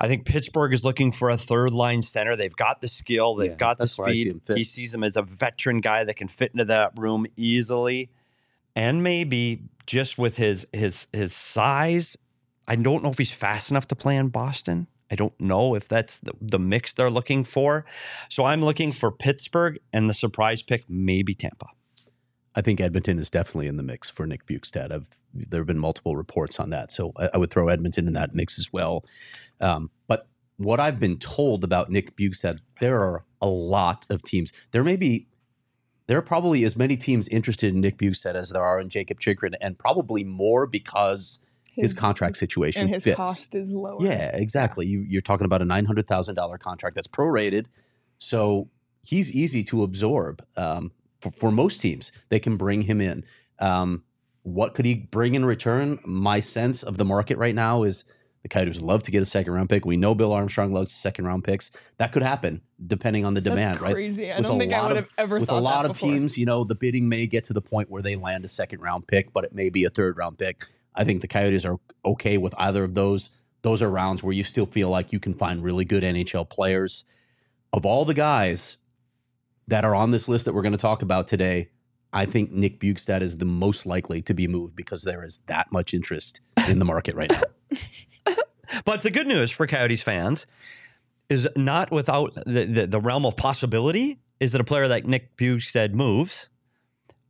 I 0.00 0.08
think 0.08 0.24
Pittsburgh 0.24 0.72
is 0.72 0.82
looking 0.82 1.12
for 1.12 1.28
a 1.28 1.36
third 1.36 1.74
line 1.74 2.00
center. 2.00 2.36
They've 2.36 2.56
got 2.56 2.80
the 2.80 2.88
skill, 2.88 3.34
they've 3.34 3.50
Yeah, 3.50 3.56
got 3.56 3.76
the 3.76 3.84
I 3.84 4.14
see 4.14 4.30
speed. 4.30 4.40
He 4.56 4.64
sees 4.64 4.94
him 4.94 5.04
as 5.04 5.14
a 5.18 5.22
veteran 5.22 5.82
guy 5.82 6.04
that 6.04 6.16
can 6.16 6.26
fit 6.26 6.52
into 6.52 6.64
that 6.64 6.98
room 6.98 7.26
easily, 7.36 8.10
and 8.74 9.02
maybe 9.02 9.64
just 9.86 10.16
with 10.16 10.38
his 10.38 10.66
his 10.72 11.06
his 11.12 11.34
size, 11.34 12.16
I 12.66 12.76
don't 12.76 13.02
know 13.02 13.10
if 13.10 13.18
he's 13.18 13.34
fast 13.34 13.70
enough 13.70 13.86
to 13.88 13.94
play 13.94 14.16
in 14.16 14.28
Boston. 14.28 14.86
I 15.10 15.16
don't 15.16 15.38
know 15.38 15.74
if 15.74 15.86
that's 15.86 16.16
the, 16.16 16.32
the 16.40 16.58
mix 16.58 16.94
they're 16.94 17.10
looking 17.10 17.44
for. 17.44 17.84
So 18.30 18.46
I'm 18.46 18.64
looking 18.64 18.92
for 18.92 19.10
Pittsburgh 19.10 19.78
and 19.92 20.08
the 20.08 20.14
surprise 20.14 20.62
pick, 20.62 20.84
maybe 20.88 21.34
Tampa. 21.34 21.66
I 22.54 22.62
think 22.62 22.80
Edmonton 22.80 23.18
is 23.18 23.30
definitely 23.30 23.68
in 23.68 23.76
the 23.76 23.82
mix 23.82 24.10
for 24.10 24.26
Nick 24.26 24.46
Bjugstad. 24.46 24.92
I've, 24.92 25.06
there 25.32 25.60
have 25.60 25.66
been 25.66 25.78
multiple 25.78 26.16
reports 26.16 26.58
on 26.58 26.70
that, 26.70 26.90
so 26.90 27.12
I, 27.16 27.30
I 27.34 27.38
would 27.38 27.50
throw 27.50 27.68
Edmonton 27.68 28.06
in 28.06 28.14
that 28.14 28.34
mix 28.34 28.58
as 28.58 28.72
well. 28.72 29.04
Um, 29.60 29.90
but 30.08 30.26
what 30.56 30.80
I've 30.80 30.98
been 30.98 31.18
told 31.18 31.64
about 31.64 31.90
Nick 31.90 32.16
Bjugstad, 32.16 32.58
there 32.80 33.00
are 33.00 33.24
a 33.40 33.48
lot 33.48 34.04
of 34.10 34.22
teams. 34.22 34.52
There 34.72 34.82
may 34.82 34.96
be, 34.96 35.28
there 36.06 36.18
are 36.18 36.22
probably 36.22 36.64
as 36.64 36.76
many 36.76 36.96
teams 36.96 37.28
interested 37.28 37.72
in 37.72 37.80
Nick 37.80 37.98
Bjugstad 37.98 38.34
as 38.34 38.50
there 38.50 38.64
are 38.64 38.80
in 38.80 38.88
Jacob 38.88 39.20
Chychrun, 39.20 39.54
and 39.60 39.78
probably 39.78 40.24
more 40.24 40.66
because 40.66 41.38
his, 41.72 41.92
contract 41.92 42.36
situation 42.36 42.82
and 42.82 42.90
his 42.90 43.04
fits. 43.04 43.16
cost 43.16 43.54
is 43.54 43.70
lower. 43.70 43.98
Yeah, 44.00 44.30
exactly. 44.34 44.86
You, 44.86 45.04
you're 45.08 45.20
talking 45.20 45.44
about 45.44 45.62
a 45.62 45.64
nine 45.64 45.84
hundred 45.84 46.08
thousand 46.08 46.34
dollar 46.34 46.58
contract 46.58 46.96
that's 46.96 47.06
prorated, 47.06 47.66
so 48.18 48.68
he's 49.02 49.32
easy 49.32 49.62
to 49.64 49.82
absorb. 49.82 50.44
Um, 50.56 50.92
for, 51.22 51.30
for 51.38 51.50
most 51.50 51.80
teams, 51.80 52.12
they 52.28 52.38
can 52.38 52.56
bring 52.56 52.82
him 52.82 53.00
in. 53.00 53.24
Um, 53.58 54.04
what 54.42 54.74
could 54.74 54.84
he 54.86 54.94
bring 54.94 55.34
in 55.34 55.44
return? 55.44 55.98
My 56.04 56.40
sense 56.40 56.82
of 56.82 56.96
the 56.96 57.04
market 57.04 57.36
right 57.38 57.54
now 57.54 57.82
is 57.82 58.04
the 58.42 58.48
Coyotes 58.48 58.80
love 58.80 59.02
to 59.02 59.10
get 59.10 59.22
a 59.22 59.26
second 59.26 59.52
round 59.52 59.68
pick. 59.68 59.84
We 59.84 59.98
know 59.98 60.14
Bill 60.14 60.32
Armstrong 60.32 60.72
loves 60.72 60.94
second 60.94 61.26
round 61.26 61.44
picks. 61.44 61.70
That 61.98 62.10
could 62.10 62.22
happen 62.22 62.62
depending 62.86 63.26
on 63.26 63.34
the 63.34 63.42
demand, 63.42 63.72
That's 63.74 63.82
right? 63.82 63.92
crazy. 63.94 64.32
I 64.32 64.36
With 64.36 64.46
don't 64.46 64.58
think 64.58 64.72
I 64.72 64.82
would 64.82 64.92
of- 64.92 64.96
have 64.96 65.08
ever 65.18 65.38
thought. 65.40 65.40
with 65.40 65.50
a 65.50 65.60
lot 65.60 65.84
of 65.84 65.92
before. 65.92 66.08
teams, 66.10 66.38
you 66.38 66.46
know, 66.46 66.64
the 66.64 66.74
bidding 66.74 67.06
may 67.08 67.26
get 67.26 67.44
to 67.44 67.52
the 67.52 67.60
point 67.60 67.90
where 67.90 68.00
they 68.00 68.16
land 68.16 68.46
a 68.46 68.48
second 68.48 68.80
round 68.80 69.06
pick, 69.06 69.32
but 69.34 69.44
it 69.44 69.54
may 69.54 69.68
be 69.68 69.84
a 69.84 69.90
third 69.90 70.16
round 70.16 70.38
pick. 70.38 70.64
I 70.94 71.04
think 71.04 71.20
the 71.20 71.28
Coyotes 71.28 71.66
are 71.66 71.76
okay 72.04 72.38
with 72.38 72.54
either 72.58 72.82
of 72.82 72.94
those. 72.94 73.28
Those 73.60 73.82
are 73.82 73.90
rounds 73.90 74.22
where 74.22 74.32
you 74.32 74.42
still 74.42 74.64
feel 74.64 74.88
like 74.88 75.12
you 75.12 75.20
can 75.20 75.34
find 75.34 75.62
really 75.62 75.84
good 75.84 76.02
NHL 76.02 76.48
players. 76.48 77.04
Of 77.74 77.84
all 77.84 78.06
the 78.06 78.14
guys 78.14 78.78
that 79.70 79.84
are 79.84 79.94
on 79.94 80.10
this 80.10 80.28
list 80.28 80.44
that 80.44 80.52
we're 80.52 80.62
going 80.62 80.72
to 80.72 80.78
talk 80.78 81.02
about 81.02 81.26
today, 81.26 81.70
I 82.12 82.24
think 82.26 82.52
Nick 82.52 82.80
Bjugstad 82.80 83.22
is 83.22 83.38
the 83.38 83.44
most 83.44 83.86
likely 83.86 84.20
to 84.22 84.34
be 84.34 84.46
moved 84.46 84.76
because 84.76 85.02
there 85.02 85.24
is 85.24 85.38
that 85.46 85.72
much 85.72 85.94
interest 85.94 86.40
in 86.68 86.78
the 86.78 86.84
market 86.84 87.14
right 87.14 87.30
now. 87.30 87.42
But 88.84 89.02
the 89.02 89.10
good 89.10 89.26
news 89.26 89.50
for 89.50 89.66
Coyotes 89.66 90.02
fans 90.02 90.46
is 91.28 91.48
not 91.56 91.90
without 91.90 92.34
the, 92.46 92.64
the, 92.64 92.86
the 92.86 93.00
realm 93.00 93.26
of 93.26 93.36
possibility 93.36 94.20
is 94.38 94.52
that 94.52 94.60
a 94.60 94.64
player 94.64 94.88
like 94.88 95.06
Nick 95.06 95.36
Bjugstad 95.36 95.92
moves, 95.92 96.48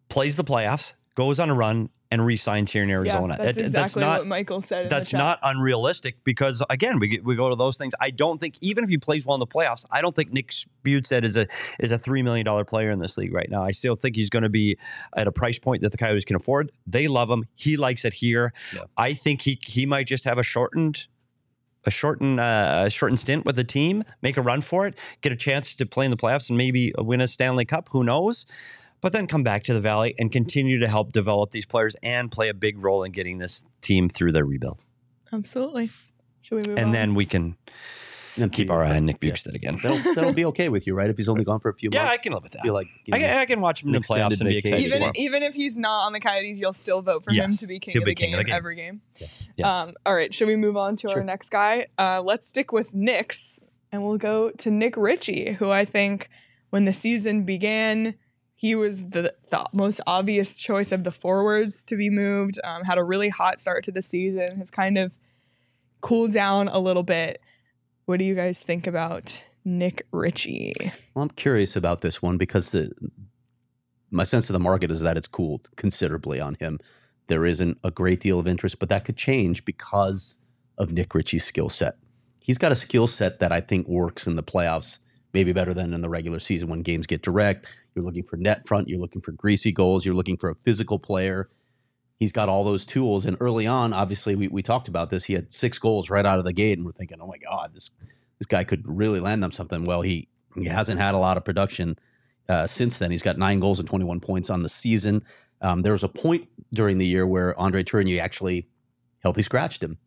plays 0.09 0.37
the 0.37 0.45
playoffs, 0.45 0.95
goes 1.15 1.41
on 1.41 1.51
a 1.51 1.55
run, 1.55 1.89
and 2.13 2.27
re-signs 2.27 2.73
here 2.73 2.83
in 2.83 2.91
Arizona. 2.91 3.37
Yeah, 3.39 3.45
that's 3.45 3.59
That- 3.59 3.65
exactly 3.67 4.01
not, 4.03 4.21
what 4.21 4.27
Michael 4.27 4.63
said. 4.63 4.85
In 4.85 4.89
that's 4.89 5.09
the 5.11 5.13
chat. 5.13 5.19
not 5.19 5.39
unrealistic 5.43 6.25
because 6.25 6.63
again, 6.69 6.99
we 6.99 7.07
get- 7.09 7.25
we 7.25 7.37
go 7.37 7.49
to 7.51 7.57
those 7.57 7.77
things. 7.77 7.95
I 8.01 8.11
don't 8.11 8.41
think 8.41 8.57
even 8.61 8.83
if 8.85 8.91
he 8.91 8.99
plays 8.99 9.25
well 9.25 9.35
in 9.37 9.41
the 9.41 9.47
playoffs, 9.47 9.85
I 9.91 10.03
don't 10.03 10.17
think 10.17 10.33
Nick 10.33 10.53
Bjugstad 10.85 11.23
is 11.25 11.37
a 11.37 11.47
is 11.79 11.93
a 11.93 11.99
three 11.99 12.23
million 12.23 12.45
dollar 12.45 12.65
player 12.65 12.91
in 12.91 12.99
this 12.99 13.17
league 13.17 13.33
right 13.33 13.49
now. 13.51 13.63
I 13.63 13.71
still 13.71 13.95
think 13.95 14.17
he's 14.17 14.31
going 14.31 14.43
to 14.43 14.49
be 14.49 14.77
at 15.17 15.29
a 15.29 15.33
price 15.33 15.59
point 15.59 15.83
that 15.83 15.93
the 15.93 15.99
Coyotes 15.99 16.25
can 16.25 16.35
afford. 16.37 16.73
They 16.87 17.07
love 17.07 17.31
him. 17.31 17.45
He 17.55 17.77
likes 17.77 18.05
it 18.05 18.15
here. 18.15 18.53
Yeah. 18.75 18.83
I 18.97 19.13
think 19.15 19.43
he 19.43 19.59
he 19.65 19.87
might 19.87 20.07
just 20.07 20.25
have 20.25 20.39
a 20.39 20.43
shortened 20.43 21.07
a 21.87 21.91
shortened 21.91 22.39
uh, 22.41 22.83
a 22.87 22.91
shortened 22.91 23.19
stint 23.21 23.47
with 23.47 23.57
the 23.57 23.65
team, 23.65 24.05
make 24.21 24.37
a 24.37 24.43
run 24.43 24.61
for 24.61 24.87
it, 24.87 24.99
get 25.23 25.33
a 25.33 25.37
chance 25.37 25.75
to 25.77 25.87
play 25.87 26.05
in 26.05 26.11
the 26.11 26.17
playoffs, 26.17 26.49
and 26.51 26.59
maybe 26.59 26.93
win 26.99 27.21
a 27.23 27.29
Stanley 27.29 27.65
Cup. 27.65 27.89
Who 27.93 28.05
knows? 28.05 28.45
But 29.01 29.13
then 29.13 29.27
come 29.27 29.43
back 29.43 29.65
to 29.65 29.73
the 29.75 29.81
Valley 29.81 30.15
and 30.19 30.31
continue 30.31 30.79
to 30.79 30.89
help 30.89 31.13
develop 31.13 31.51
these 31.53 31.65
players 31.67 31.97
and 32.03 32.31
play 32.31 32.49
a 32.49 32.55
big 32.55 32.79
role 32.79 33.03
in 33.03 33.13
getting 33.13 33.39
this 33.39 33.65
team 33.81 34.09
through 34.09 34.33
their 34.33 34.45
rebuild. 34.45 34.79
Absolutely. 35.33 35.91
Should 36.43 36.63
we 36.63 36.69
move 36.71 36.79
on? 36.79 36.85
And 36.85 36.95
then 36.95 37.15
we 37.15 37.25
can 37.25 37.57
And 38.37 38.53
keep 38.53 38.71
our 38.71 38.85
eye 38.85 38.97
on 38.97 39.07
Nick 39.07 39.21
Bjugstad 39.21 39.55
again. 39.55 39.79
That'll, 39.83 40.15
that'll 40.15 40.33
be 40.35 40.45
okay 40.47 40.69
with 40.69 40.87
you, 40.87 40.95
right? 40.95 41.09
If 41.09 41.17
he's 41.17 41.29
only 41.29 41.45
gone 41.45 41.61
for 41.61 41.69
a 41.71 41.75
few 41.75 41.89
months. 41.91 41.97
Yeah, 42.03 42.11
I 42.11 42.17
can 42.17 42.33
live 42.33 42.43
with 42.43 42.53
that. 42.53 42.63
feel 42.63 42.75
like 42.75 42.89
you 43.07 43.15
I, 43.15 43.19
know, 43.19 43.27
can, 43.27 43.37
I 43.39 43.45
can 43.47 43.61
watch 43.61 43.83
him 43.83 43.89
in 43.91 43.95
an 43.97 44.03
the 44.03 44.07
playoffs 44.09 44.41
and 44.41 44.49
be 44.49 44.59
excited. 44.59 44.81
even 44.87 45.03
for 45.05 45.13
even 45.15 45.43
if 45.43 45.55
he's 45.55 45.77
not 45.77 46.07
on 46.07 46.13
the 46.13 46.21
Coyotes, 46.21 46.59
you'll 46.59 46.73
still 46.73 47.01
vote 47.03 47.25
for 47.25 47.31
him 47.31 47.37
Yes, 47.37 47.61
to 47.61 47.67
be 47.67 47.79
king, 47.79 47.93
he'll 47.93 48.03
of, 48.03 48.07
be 48.07 48.11
the 48.13 48.15
king 48.17 48.31
game 48.31 48.39
of 48.39 48.45
the 48.45 48.51
game. 48.51 48.55
every 48.57 48.77
game. 48.77 49.01
Yes. 49.57 49.75
Um, 49.75 49.95
all 50.05 50.15
right, 50.15 50.33
should 50.35 50.49
we 50.49 50.57
move 50.57 50.77
on 50.77 50.97
to 50.97 51.09
Sure. 51.09 51.19
our 51.19 51.25
next 51.25 51.51
guy? 51.51 51.87
Uh, 51.99 52.21
let's 52.23 52.47
stick 52.47 52.73
with 52.73 52.95
Knicks, 52.95 53.61
and 53.93 54.03
we'll 54.05 54.19
go 54.19 54.51
to 54.51 54.71
Nick 54.71 54.97
Ritchie, 54.97 55.53
who 55.55 55.71
I 55.71 55.85
think 55.85 56.29
when 56.71 56.85
the 56.85 56.93
season 56.93 57.45
began, 57.45 58.15
he 58.61 58.75
was 58.75 59.09
the, 59.09 59.35
the 59.51 59.65
most 59.73 60.03
obvious 60.07 60.55
choice 60.55 60.93
of 60.93 61.03
the 61.03 61.11
forwards 61.11 61.83
to 61.85 61.97
be 61.97 62.11
moved. 62.11 62.61
Um, 62.63 62.85
had 62.85 62.99
a 62.99 63.03
really 63.03 63.31
hot 63.31 63.59
start 63.59 63.85
to 63.85 63.91
the 63.91 64.03
season, 64.03 64.59
has 64.59 64.71
kind 64.71 64.99
of 64.99 65.13
cooled 66.03 66.33
down 66.33 66.69
a 66.69 66.79
little 66.79 67.03
bit. 67.03 67.41
What 68.05 68.19
do 68.19 68.27
you 68.27 68.35
guys 68.35 68.61
think 68.61 68.87
about 68.87 69.43
Nick 69.65 70.07
Ritchie? 70.13 70.75
Well, 71.15 71.23
I'm 71.23 71.31
curious 71.31 71.75
about 71.75 72.03
this 72.03 72.21
one 72.21 72.37
because 72.37 72.73
the 72.73 72.93
my 74.11 74.25
sense 74.25 74.51
of 74.51 74.53
the 74.53 74.61
market 74.61 74.91
is 74.91 75.01
that 75.01 75.17
it's 75.17 75.27
cooled 75.27 75.71
considerably 75.77 76.39
on 76.39 76.57
him. 76.57 76.81
There 77.29 77.47
isn't 77.47 77.79
a 77.83 77.91
great 77.91 78.21
deal 78.21 78.39
of 78.39 78.47
interest, 78.47 78.79
but 78.79 78.91
that 78.91 79.07
could 79.07 79.17
change 79.17 79.65
because 79.65 80.37
of 80.77 80.93
Nick 80.93 81.15
Ritchie's 81.15 81.45
skill 81.45 81.71
set. 81.71 81.97
He's 82.41 82.59
got 82.59 82.73
a 82.73 82.77
skill 82.77 83.07
set 83.07 83.39
that 83.39 83.53
I 83.53 83.63
think 83.63 83.89
works 83.89 84.27
in 84.27 84.37
the 84.37 84.43
playoffs 84.43 84.99
maybe 85.33 85.53
better 85.53 85.75
than 85.75 85.95
in 85.95 86.01
the 86.01 86.09
regular 86.09 86.41
season 86.41 86.69
when 86.69 86.83
games 86.83 87.07
get 87.07 87.23
direct. 87.23 87.67
You're 87.95 88.05
looking 88.05 88.25
for 88.25 88.37
net 88.37 88.67
front, 88.67 88.89
you're 88.89 88.99
looking 88.99 89.23
for 89.23 89.33
greasy 89.33 89.73
goals, 89.73 90.05
you're 90.05 90.15
looking 90.15 90.37
for 90.37 90.51
a 90.51 90.55
physical 90.57 90.99
player. 90.99 91.49
He's 92.19 92.33
got 92.33 92.49
all 92.49 92.65
those 92.65 92.85
tools. 92.85 93.25
And 93.25 93.37
early 93.41 93.67
on, 93.67 93.93
obviously, 93.93 94.35
we, 94.35 94.49
we 94.49 94.63
talked 94.63 94.89
about 94.89 95.09
this. 95.11 95.25
He 95.25 95.33
had 95.33 95.53
six 95.53 95.79
goals 95.79 96.11
right 96.11 96.27
out 96.27 96.39
of 96.39 96.45
the 96.45 96.53
gate, 96.53 96.77
and 96.77 96.85
we're 96.85 96.93
thinking, 96.93 97.19
oh 97.21 97.27
my 97.27 97.39
God, 97.39 97.71
this 97.73 97.91
this 98.39 98.47
guy 98.47 98.65
could 98.65 98.83
really 98.87 99.21
land 99.21 99.43
them 99.43 99.53
something. 99.53 99.85
Well, 99.85 100.03
he 100.03 100.29
he 100.55 100.65
hasn't 100.67 101.01
had 101.01 101.15
a 101.15 101.19
lot 101.19 101.37
of 101.37 101.45
production 101.45 101.99
uh, 102.49 102.67
since 102.67 102.99
then. 102.99 103.11
He's 103.11 103.23
got 103.23 103.39
nine 103.39 103.61
goals 103.61 103.79
and 103.79 103.89
21 103.89 104.21
points 104.21 104.51
on 104.51 104.63
the 104.63 104.69
season. 104.69 105.23
Um, 105.63 105.83
there 105.83 105.93
was 105.93 106.03
a 106.03 106.09
point 106.09 106.49
during 106.73 106.99
the 106.99 107.07
year 107.07 107.27
where 107.27 107.59
Andre 107.59 107.85
Tourigny 107.85 108.21
actually 108.21 108.67
healthy 109.21 109.43
scratched 109.43 109.83
him 109.83 109.99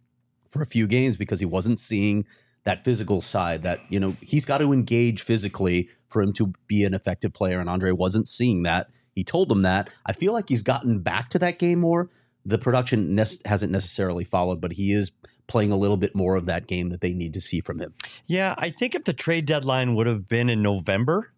for 0.50 0.62
a 0.62 0.66
few 0.66 0.88
games 0.88 1.16
because 1.16 1.40
he 1.40 1.46
wasn't 1.46 1.80
seeing 1.80 2.26
that 2.66 2.84
physical 2.84 3.22
side 3.22 3.64
that, 3.64 3.80
you 3.90 4.00
know, 4.00 4.16
he's 4.22 4.46
got 4.46 4.60
to 4.60 4.72
engage 4.72 5.22
physically 5.22 5.90
for 6.10 6.22
him 6.22 6.32
to 6.34 6.54
be 6.68 6.84
an 6.84 6.94
effective 6.94 7.34
player. 7.34 7.60
And 7.60 7.70
Andre 7.70 7.92
wasn't 7.92 8.28
seeing 8.28 8.64
that. 8.64 8.90
He 9.14 9.24
told 9.24 9.52
him 9.52 9.62
that. 9.64 9.90
I 10.06 10.14
feel 10.14 10.34
like 10.34 10.50
he's 10.50 10.64
gotten 10.64 11.00
back 11.00 11.30
to 11.32 11.40
that 11.40 11.60
game 11.60 11.80
more. 11.80 12.10
The 12.46 12.58
production 12.58 13.16
ne- 13.16 13.26
hasn't 13.46 13.72
necessarily 13.72 14.24
followed, 14.24 14.60
but 14.62 14.74
he 14.74 14.92
is 14.92 15.12
playing 15.48 15.72
a 15.72 15.78
little 15.78 15.98
bit 15.98 16.16
more 16.16 16.36
of 16.36 16.46
that 16.46 16.68
game 16.68 16.90
that 16.90 17.02
they 17.02 17.14
need 17.14 17.34
to 17.34 17.42
see 17.42 17.60
from 17.62 17.80
him. 17.80 17.94
Yeah, 18.28 18.56
I 18.58 18.70
think 18.70 18.96
if 18.96 19.04
the 19.04 19.14
trade 19.14 19.46
deadline 19.46 19.94
would 19.96 20.08
have 20.08 20.28
been 20.28 20.50
in 20.50 20.62
November 20.62 21.30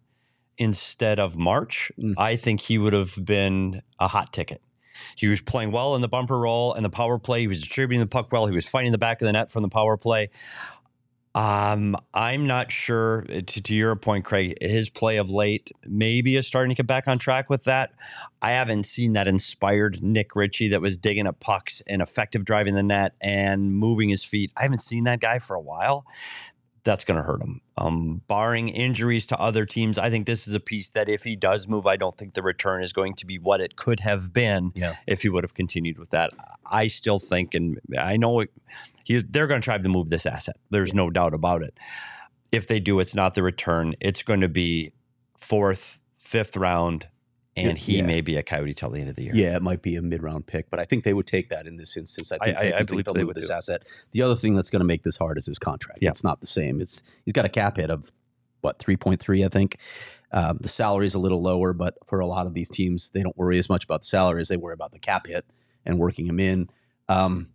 instead 0.58 1.18
of 1.18 1.36
March, 1.36 1.90
Mm. 2.00 2.14
I 2.16 2.36
think 2.36 2.60
he 2.62 2.78
would 2.78 2.92
have 2.92 3.14
been 3.22 3.82
a 3.98 4.08
hot 4.08 4.32
ticket. 4.32 4.62
He 5.14 5.26
was 5.26 5.40
playing 5.42 5.72
well 5.72 5.94
in 5.94 6.00
the 6.00 6.08
bumper 6.08 6.38
role 6.38 6.72
and 6.72 6.84
the 6.84 6.90
power 6.90 7.18
play. 7.18 7.40
He 7.40 7.46
was 7.46 7.60
distributing 7.60 8.00
the 8.00 8.06
puck 8.06 8.32
well. 8.32 8.46
He 8.46 8.54
was 8.54 8.66
fighting 8.66 8.92
the 8.92 8.98
back 8.98 9.20
of 9.20 9.26
the 9.26 9.32
net 9.32 9.52
from 9.52 9.62
the 9.62 9.68
power 9.68 9.96
play. 9.96 10.30
Um, 11.36 11.98
I'm 12.14 12.46
not 12.46 12.72
sure. 12.72 13.20
To, 13.28 13.42
to 13.42 13.74
your 13.74 13.94
point, 13.94 14.24
Craig, 14.24 14.56
his 14.58 14.88
play 14.88 15.18
of 15.18 15.28
late 15.28 15.70
maybe 15.84 16.34
is 16.36 16.46
starting 16.46 16.70
to 16.70 16.74
get 16.74 16.86
back 16.86 17.06
on 17.06 17.18
track 17.18 17.50
with 17.50 17.64
that. 17.64 17.92
I 18.40 18.52
haven't 18.52 18.84
seen 18.84 19.12
that 19.12 19.28
inspired 19.28 20.02
Nick 20.02 20.34
Ritchie 20.34 20.68
that 20.68 20.80
was 20.80 20.96
digging 20.96 21.26
up 21.26 21.38
pucks 21.38 21.82
and 21.86 22.00
effective 22.00 22.46
driving 22.46 22.74
the 22.74 22.82
net 22.82 23.16
and 23.20 23.74
moving 23.74 24.08
his 24.08 24.24
feet. 24.24 24.50
I 24.56 24.62
haven't 24.62 24.80
seen 24.80 25.04
that 25.04 25.20
guy 25.20 25.38
for 25.38 25.54
a 25.54 25.60
while. 25.60 26.06
That's 26.86 27.04
going 27.04 27.16
to 27.16 27.22
hurt 27.24 27.42
him. 27.42 27.60
Um, 27.76 28.22
barring 28.28 28.68
injuries 28.68 29.26
to 29.26 29.38
other 29.38 29.66
teams, 29.66 29.98
I 29.98 30.08
think 30.08 30.24
this 30.26 30.46
is 30.46 30.54
a 30.54 30.60
piece 30.60 30.88
that 30.90 31.08
if 31.08 31.24
he 31.24 31.34
does 31.34 31.66
move, 31.66 31.84
I 31.84 31.96
don't 31.96 32.16
think 32.16 32.34
the 32.34 32.42
return 32.42 32.80
is 32.80 32.92
going 32.92 33.14
to 33.14 33.26
be 33.26 33.38
what 33.40 33.60
it 33.60 33.74
could 33.74 33.98
have 34.00 34.32
been 34.32 34.70
Yeah. 34.76 34.94
if 35.04 35.22
he 35.22 35.28
would 35.28 35.42
have 35.42 35.52
continued 35.54 35.98
with 35.98 36.10
that. 36.10 36.30
I 36.64 36.86
still 36.86 37.18
think, 37.18 37.54
and 37.54 37.80
I 37.98 38.16
know 38.16 38.38
it, 38.38 38.50
he, 39.02 39.20
they're 39.20 39.48
going 39.48 39.60
to 39.60 39.64
try 39.64 39.76
to 39.78 39.88
move 39.88 40.10
this 40.10 40.26
asset. 40.26 40.56
There's 40.70 40.94
no 40.94 41.10
doubt 41.10 41.34
about 41.34 41.62
it. 41.62 41.76
If 42.52 42.68
they 42.68 42.78
do, 42.78 43.00
it's 43.00 43.16
not 43.16 43.34
the 43.34 43.42
return. 43.42 43.96
It's 44.00 44.22
going 44.22 44.40
to 44.42 44.48
be 44.48 44.92
fourth, 45.36 45.98
fifth 46.20 46.56
round, 46.56 47.08
and 47.56 47.78
he 47.78 47.96
Yeah. 47.98 48.02
may 48.06 48.20
be 48.20 48.36
a 48.36 48.42
coyote 48.42 48.74
till 48.74 48.90
the 48.90 49.00
end 49.00 49.08
of 49.10 49.16
the 49.16 49.24
year. 49.24 49.34
Yeah, 49.34 49.56
it 49.56 49.62
might 49.62 49.82
be 49.82 49.96
a 49.96 50.02
mid 50.02 50.22
round 50.22 50.46
pick, 50.46 50.68
but 50.70 50.78
I 50.78 50.84
think 50.84 51.04
they 51.04 51.14
would 51.14 51.26
take 51.26 51.48
that 51.48 51.66
in 51.66 51.76
this 51.76 51.96
instance. 51.96 52.30
I 52.32 52.38
think, 52.38 52.56
I- 52.56 52.60
I- 52.60 52.64
I, 52.64 52.68
I 52.68 52.76
think 52.78 52.88
believe 52.90 53.04
they'll 53.06 53.14
they 53.14 53.20
move 53.20 53.28
would 53.28 53.36
this 53.36 53.48
do 53.48 53.52
asset. 53.54 53.82
The 54.12 54.22
other 54.22 54.36
thing 54.36 54.54
that's 54.54 54.70
going 54.70 54.80
to 54.80 54.86
make 54.86 55.02
this 55.02 55.16
hard 55.16 55.38
is 55.38 55.46
his 55.46 55.58
contract. 55.58 56.00
Yeah. 56.02 56.10
It's 56.10 56.24
not 56.24 56.40
the 56.40 56.46
same. 56.46 56.80
It's 56.80 57.02
he's 57.24 57.32
got 57.32 57.44
a 57.44 57.48
cap 57.48 57.76
hit 57.78 57.90
of 57.90 58.12
what 58.60 58.78
three 58.78 58.96
point 58.96 59.20
three, 59.20 59.44
I 59.44 59.48
think. 59.48 59.78
Um, 60.32 60.58
the 60.60 60.68
salary 60.68 61.06
is 61.06 61.14
a 61.14 61.18
little 61.18 61.40
lower, 61.40 61.72
but 61.72 61.94
for 62.04 62.20
a 62.20 62.26
lot 62.26 62.46
of 62.46 62.52
these 62.54 62.68
teams, 62.68 63.10
they 63.10 63.22
don't 63.22 63.36
worry 63.38 63.58
as 63.58 63.68
much 63.68 63.84
about 63.84 64.02
the 64.02 64.06
salary 64.08 64.40
as 64.40 64.48
they 64.48 64.56
worry 64.56 64.74
about 64.74 64.92
the 64.92 64.98
cap 64.98 65.26
hit 65.28 65.46
and 65.84 65.98
working 65.98 66.26
him 66.26 66.40
in. 66.40 66.68
Um, 67.08 67.50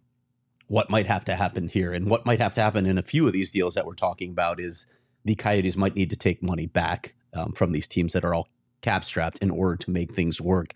what 0.67 0.89
might 0.89 1.05
have 1.05 1.25
to 1.25 1.35
happen 1.35 1.67
here, 1.67 1.91
and 1.91 2.09
what 2.09 2.25
might 2.25 2.39
have 2.39 2.53
to 2.53 2.61
happen 2.61 2.85
in 2.85 2.97
a 2.97 3.01
few 3.03 3.27
of 3.27 3.33
these 3.33 3.51
deals 3.51 3.75
that 3.75 3.85
we're 3.85 3.93
talking 3.93 4.31
about, 4.31 4.59
is 4.61 4.87
the 5.25 5.35
Coyotes 5.35 5.75
might 5.75 5.95
need 5.95 6.09
to 6.11 6.15
take 6.15 6.41
money 6.41 6.65
back 6.65 7.13
um, 7.33 7.51
from 7.51 7.73
these 7.73 7.89
teams 7.89 8.13
that 8.13 8.23
are 8.23 8.33
all 8.33 8.47
cap 8.81 9.03
strapped 9.03 9.39
in 9.39 9.49
order 9.49 9.75
to 9.77 9.91
make 9.91 10.11
things 10.11 10.41
work. 10.41 10.73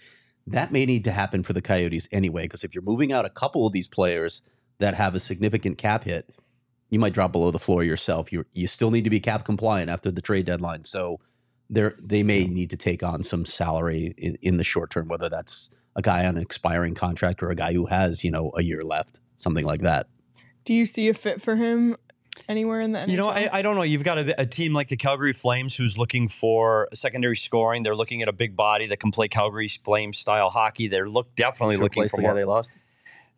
That 0.48 0.72
may 0.72 0.86
need 0.86 1.04
to 1.06 1.12
happen 1.12 1.44
for 1.44 1.54
the 1.54 1.62
Coyotes 1.62 2.08
anyway, 2.12 2.44
because 2.44 2.64
if 2.64 2.76
you're 2.76 2.84
moving 2.84 3.12
out 3.12 3.26
a 3.26 3.30
couple 3.30 3.66
of 3.66 3.74
these 3.74 3.88
players 3.88 4.42
that 4.80 4.96
have 4.96 5.16
a 5.16 5.20
significant 5.20 5.78
cap 5.78 6.04
hit, 6.04 6.30
you 6.90 7.00
might 7.00 7.14
drop 7.14 7.32
below 7.32 7.52
the 7.52 7.60
floor 7.60 7.84
yourself. 7.84 8.32
You 8.32 8.46
you 8.54 8.68
still 8.68 8.92
need 8.92 9.04
to 9.04 9.10
be 9.10 9.20
cap 9.20 9.44
compliant 9.44 9.90
after 9.90 10.12
the 10.12 10.22
trade 10.22 10.46
deadline, 10.46 10.84
so 10.84 11.20
they 11.70 11.90
they 12.02 12.24
may 12.24 12.46
need 12.46 12.70
to 12.70 12.78
take 12.78 13.04
on 13.04 13.24
some 13.24 13.46
salary 13.46 14.14
in, 14.18 14.38
in 14.42 14.58
the 14.58 14.64
short 14.64 14.92
term, 14.92 15.08
whether 15.08 15.30
that's 15.30 15.72
a 15.96 16.02
guy 16.02 16.26
on 16.26 16.36
an 16.36 16.44
expiring 16.44 16.94
contract 16.94 17.42
or 17.42 17.50
a 17.50 17.56
guy 17.56 17.74
who 17.74 17.88
has 17.88 18.24
you 18.24 18.32
know 18.32 18.52
a 18.56 18.64
year 18.64 18.82
left, 18.84 19.20
something 19.38 19.66
like 19.66 19.82
that. 19.82 20.08
Do 20.64 20.74
you 20.74 20.86
see 20.86 21.08
a 21.10 21.14
fit 21.14 21.42
for 21.42 21.56
him 21.56 21.96
anywhere 22.48 22.82
in 22.82 22.92
the 22.92 23.00
NHL? 23.00 23.10
You 23.10 23.18
know, 23.18 23.30
I, 23.30 23.50
I 23.52 23.62
don't 23.62 23.76
know. 23.76 23.84
You've 23.84 24.04
got 24.04 24.18
a, 24.18 24.42
a 24.42 24.46
team 24.46 24.74
like 24.74 24.88
the 24.88 24.98
Calgary 24.98 25.34
Flames 25.34 25.76
who's 25.76 25.98
looking 25.98 26.28
for 26.28 26.88
secondary 26.94 27.38
scoring. 27.38 27.84
They're 27.84 27.96
looking 27.96 28.22
at 28.22 28.28
a 28.28 28.34
big 28.34 28.56
body 28.56 28.88
that 28.88 29.00
can 29.00 29.12
play 29.12 29.28
Calgary 29.28 29.68
Flames 29.68 30.18
style 30.18 30.50
hockey. 30.50 30.88
They're 30.88 31.10
look 31.10 31.36
definitely 31.36 31.78
looking 31.78 32.08
for 32.08 32.18
the 32.18 32.24
guy 32.24 32.30
more. 32.30 32.36
they 32.36 32.46
lost. 32.46 32.74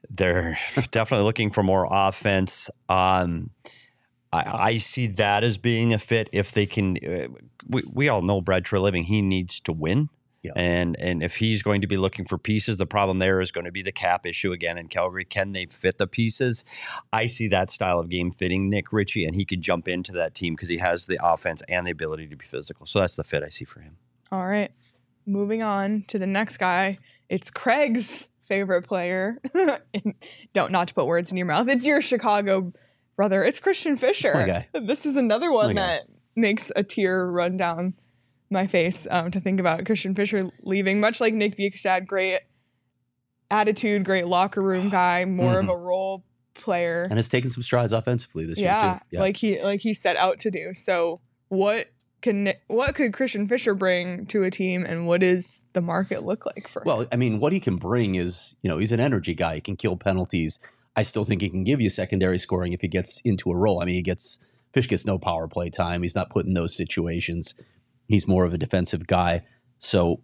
They're 0.10 0.58
definitely 0.92 1.26
looking 1.26 1.52
for 1.52 1.64
more 1.64 1.88
offense. 1.90 2.70
Um, 2.90 3.52
I, 4.32 4.70
I 4.72 4.78
see 4.78 5.08
that 5.08 5.44
as 5.44 5.58
being 5.58 5.94
a 5.94 6.00
fit 6.00 6.30
if 6.32 6.52
they 6.52 6.66
can. 6.66 6.98
Uh, 6.98 7.28
we, 7.68 7.84
we 7.92 8.10
all 8.10 8.22
know 8.22 8.42
Brad 8.42 8.64
Treliving. 8.64 9.04
He 9.04 9.22
needs 9.22 9.60
to 9.62 9.74
win. 9.74 10.10
Yeah. 10.48 10.62
And 10.62 10.96
and 11.00 11.22
if 11.22 11.38
he's 11.38 11.62
going 11.62 11.82
to 11.82 11.88
be 11.88 11.98
looking 11.98 12.26
for 12.26 12.38
pieces, 12.38 12.78
the 12.78 12.86
problem 12.86 13.20
there 13.20 13.42
is 13.42 13.52
going 13.52 13.66
to 13.66 13.72
be 13.72 13.82
the 13.82 13.92
cap 13.92 14.26
issue 14.26 14.52
again 14.52 14.78
in 14.78 14.88
Calgary. 14.88 15.26
Can 15.26 15.52
they 15.54 15.66
fit 15.66 15.98
the 15.98 16.08
pieces? 16.08 16.66
I 17.14 17.28
see 17.28 17.48
that 17.50 17.70
style 17.70 18.00
of 18.00 18.10
game 18.10 18.32
fitting 18.32 18.70
Nick 18.70 18.92
Ritchie, 18.92 19.26
and 19.26 19.36
he 19.36 19.46
could 19.46 19.62
jump 19.62 19.88
into 19.88 20.12
that 20.14 20.34
team 20.34 20.54
because 20.54 20.70
he 20.70 20.78
has 20.78 21.06
the 21.06 21.20
offense 21.22 21.62
and 21.68 21.86
the 21.86 21.92
ability 21.92 22.28
to 22.28 22.36
be 22.36 22.46
physical. 22.46 22.86
So 22.86 23.00
that's 23.00 23.16
the 23.16 23.24
fit 23.24 23.44
I 23.44 23.50
see 23.50 23.66
for 23.66 23.82
him. 23.82 23.98
All 24.32 24.48
right. 24.48 24.72
Moving 25.26 25.62
on 25.62 26.04
to 26.08 26.20
the 26.20 26.28
next 26.28 26.58
guy. 26.58 27.00
It's 27.30 27.52
Craig's 27.52 28.30
favorite 28.42 28.84
player. 28.84 29.42
Don't 30.54 30.72
not 30.72 30.88
to 30.88 30.94
put 30.94 31.06
words 31.06 31.32
in 31.32 31.38
your 31.38 31.46
mouth. 31.46 31.68
It's 31.68 31.86
your 31.86 32.02
Chicago 32.02 32.72
brother. 33.16 33.44
It's 33.44 33.60
Christian 33.60 33.98
Fischer. 33.98 34.66
This 34.74 35.06
is 35.06 35.16
another 35.16 35.52
one 35.52 35.76
that 35.76 36.04
makes 36.36 36.72
a 36.76 36.84
tear 36.84 37.30
run 37.30 37.58
down 37.58 37.96
my 38.50 38.68
face 38.68 39.06
um, 39.10 39.32
to 39.32 39.40
think 39.40 39.60
about 39.60 39.86
Christian 39.86 40.16
Fischer 40.16 40.50
leaving. 40.62 41.00
Much 41.00 41.20
like 41.22 41.34
Nick 41.34 41.58
Bjugstad, 41.58 42.06
great 42.08 42.40
attitude, 43.50 44.06
great 44.06 44.28
locker 44.28 44.62
room 44.62 44.90
guy, 44.92 45.26
more 45.26 45.56
Mm-hmm. 45.56 45.70
of 45.70 45.76
a 45.76 45.78
role 45.78 46.24
player. 46.54 47.04
and 47.04 47.14
has 47.18 47.30
taken 47.30 47.50
some 47.52 47.62
strides 47.64 47.94
offensively 47.94 48.46
this 48.46 48.60
yeah, 48.60 48.84
year 48.94 49.02
too. 49.12 49.18
like 49.20 49.38
he 49.38 49.62
like 49.62 49.82
he 49.82 49.94
set 49.94 50.16
out 50.18 50.40
to 50.40 50.52
do. 50.52 50.74
So 50.74 51.22
what 51.50 51.88
can 52.22 52.54
what 52.68 52.96
could 52.96 53.14
Christian 53.14 53.48
Fischer 53.48 53.76
bring 53.76 54.26
to 54.28 54.44
a 54.44 54.50
team, 54.52 54.84
and 54.86 55.08
what 55.08 55.22
does 55.22 55.66
the 55.74 55.82
market 55.82 56.24
look 56.26 56.46
like 56.48 56.68
for 56.68 56.82
him? 56.82 56.86
Well, 56.88 57.06
I 57.12 57.16
mean, 57.16 57.40
what 57.40 57.54
he 57.54 57.60
can 57.60 57.76
bring 57.76 58.16
is, 58.16 58.56
you 58.64 58.70
know, 58.70 58.80
he's 58.80 58.92
an 58.92 59.00
energy 59.00 59.36
guy. 59.36 59.56
He 59.56 59.62
can 59.62 59.76
kill 59.76 59.96
penalties. 59.98 60.58
I 60.96 61.04
still 61.04 61.26
think 61.26 61.42
he 61.42 61.50
can 61.50 61.64
give 61.64 61.80
you 61.80 61.92
secondary 61.92 62.40
scoring 62.40 62.74
if 62.74 62.82
he 62.82 62.88
gets 62.88 63.22
into 63.22 63.52
a 63.52 63.56
role. 63.56 63.82
I 63.82 63.86
mean, 63.86 63.94
he 63.96 64.02
gets 64.02 64.40
Fish 64.74 64.88
gets 64.88 65.06
no 65.06 65.20
power 65.20 65.48
play 65.48 65.70
time. 65.70 66.02
He's 66.02 66.16
not 66.16 66.32
put 66.32 66.48
in 66.48 66.54
those 66.56 66.76
situations. 66.76 67.54
He's 68.08 68.28
more 68.28 68.46
of 68.46 68.54
a 68.54 68.58
defensive 68.58 69.08
guy. 69.08 69.44
So 69.80 70.22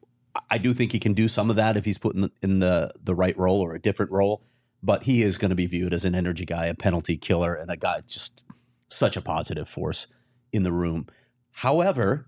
I- 0.49 0.57
do 0.57 0.73
think 0.73 0.91
he 0.91 0.99
can 0.99 1.13
do 1.13 1.27
some 1.27 1.49
of 1.49 1.55
that 1.57 1.77
if 1.77 1.85
he's 1.85 1.97
put 1.97 2.15
in 2.15 2.21
the, 2.21 2.31
in 2.41 2.59
the 2.59 2.91
the 3.03 3.13
right 3.15 3.37
role 3.37 3.61
or 3.61 3.73
a 3.75 3.81
different 3.81 4.11
role. 4.11 4.43
But 4.81 5.03
he 5.03 5.21
is 5.21 5.37
going 5.37 5.49
to 5.49 5.55
be 5.55 5.65
viewed 5.65 5.93
as 5.93 6.05
an 6.05 6.15
energy 6.15 6.45
guy, 6.45 6.65
a 6.65 6.73
penalty 6.73 7.17
killer, 7.17 7.53
and 7.53 7.69
a 7.71 7.77
guy 7.77 8.01
just 8.07 8.45
such 8.89 9.15
a 9.15 9.21
positive 9.21 9.69
force 9.69 10.07
in 10.51 10.63
the 10.63 10.71
room. 10.71 11.07
However, 11.51 12.27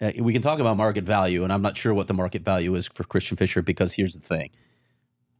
uh, 0.00 0.12
we 0.18 0.32
can 0.32 0.42
talk 0.42 0.58
about 0.58 0.76
market 0.76 1.04
value, 1.04 1.44
and 1.44 1.52
I'm 1.52 1.62
not 1.62 1.76
sure 1.76 1.94
what 1.94 2.08
the 2.08 2.14
market 2.14 2.42
value 2.42 2.74
is 2.74 2.88
for 2.88 3.04
Christian 3.04 3.36
Fischer 3.36 3.62
because 3.62 3.94
here's 3.94 4.14
the 4.14 4.20
thing. 4.20 4.50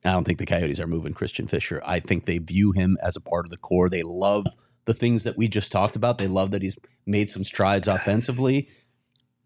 I 0.04 0.12
don't 0.12 0.24
think 0.24 0.38
the 0.38 0.46
Coyotes 0.46 0.80
are 0.80 0.86
moving 0.86 1.14
Christian 1.14 1.46
Fischer. 1.46 1.82
I 1.84 2.00
think 2.00 2.24
they 2.24 2.38
view 2.38 2.72
him 2.72 2.96
as 3.02 3.16
a 3.16 3.20
part 3.20 3.46
of 3.46 3.50
the 3.50 3.56
core. 3.56 3.88
They 3.88 4.02
love 4.02 4.46
the 4.84 4.94
things 4.94 5.24
that 5.24 5.36
we 5.36 5.48
just 5.48 5.72
talked 5.72 5.96
about. 5.96 6.18
They 6.18 6.28
love 6.28 6.50
that 6.50 6.62
he's 6.62 6.76
made 7.06 7.30
some 7.30 7.44
strides 7.44 7.88
offensively. 7.88 8.68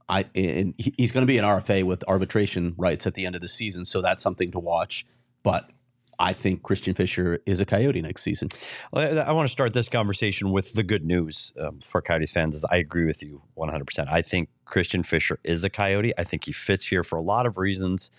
I 0.09 0.25
and 0.35 0.75
he's 0.79 1.13
going 1.13 1.23
to 1.23 1.27
be 1.27 1.39
an 1.39 1.45
RFA 1.45 1.85
with 1.85 2.03
arbitration 2.09 2.75
rights 2.79 3.07
at 3.07 3.15
the 3.15 3.27
end 3.27 3.35
of 3.35 3.43
the 3.43 3.49
season, 3.49 3.85
so 3.85 4.01
that's 4.01 4.23
something 4.23 4.51
to 4.53 4.59
watch. 4.59 5.07
But 5.43 5.71
I 6.19 6.33
think 6.33 6.63
Christian 6.63 6.95
Fischer 6.95 7.41
is 7.47 7.61
a 7.61 7.67
Coyote 7.67 8.01
next 8.01 8.23
season. 8.23 8.49
Well, 8.93 9.19
I, 9.19 9.23
I 9.23 9.33
want 9.33 9.49
to 9.49 9.53
start 9.53 9.73
this 9.73 9.89
conversation 9.89 10.51
with 10.51 10.73
the 10.73 10.83
good 10.83 11.05
news 11.05 11.53
um, 11.61 11.81
for 11.85 12.01
Coyotes 12.01 12.33
fans. 12.33 12.57
Is 12.57 12.65
I 12.71 12.77
agree 12.77 13.05
with 13.05 13.23
you 13.23 13.43
100%. 13.57 14.09
I 14.11 14.23
think 14.23 14.49
Christian 14.65 15.03
Fischer 15.03 15.39
is 15.45 15.63
a 15.63 15.71
Coyote. 15.71 16.13
I 16.19 16.25
think 16.25 16.45
he 16.45 16.53
fits 16.53 16.87
here 16.87 17.05
for 17.05 17.17
a 17.17 17.23
lot 17.23 17.47
of 17.47 17.59
reasons, 17.59 18.11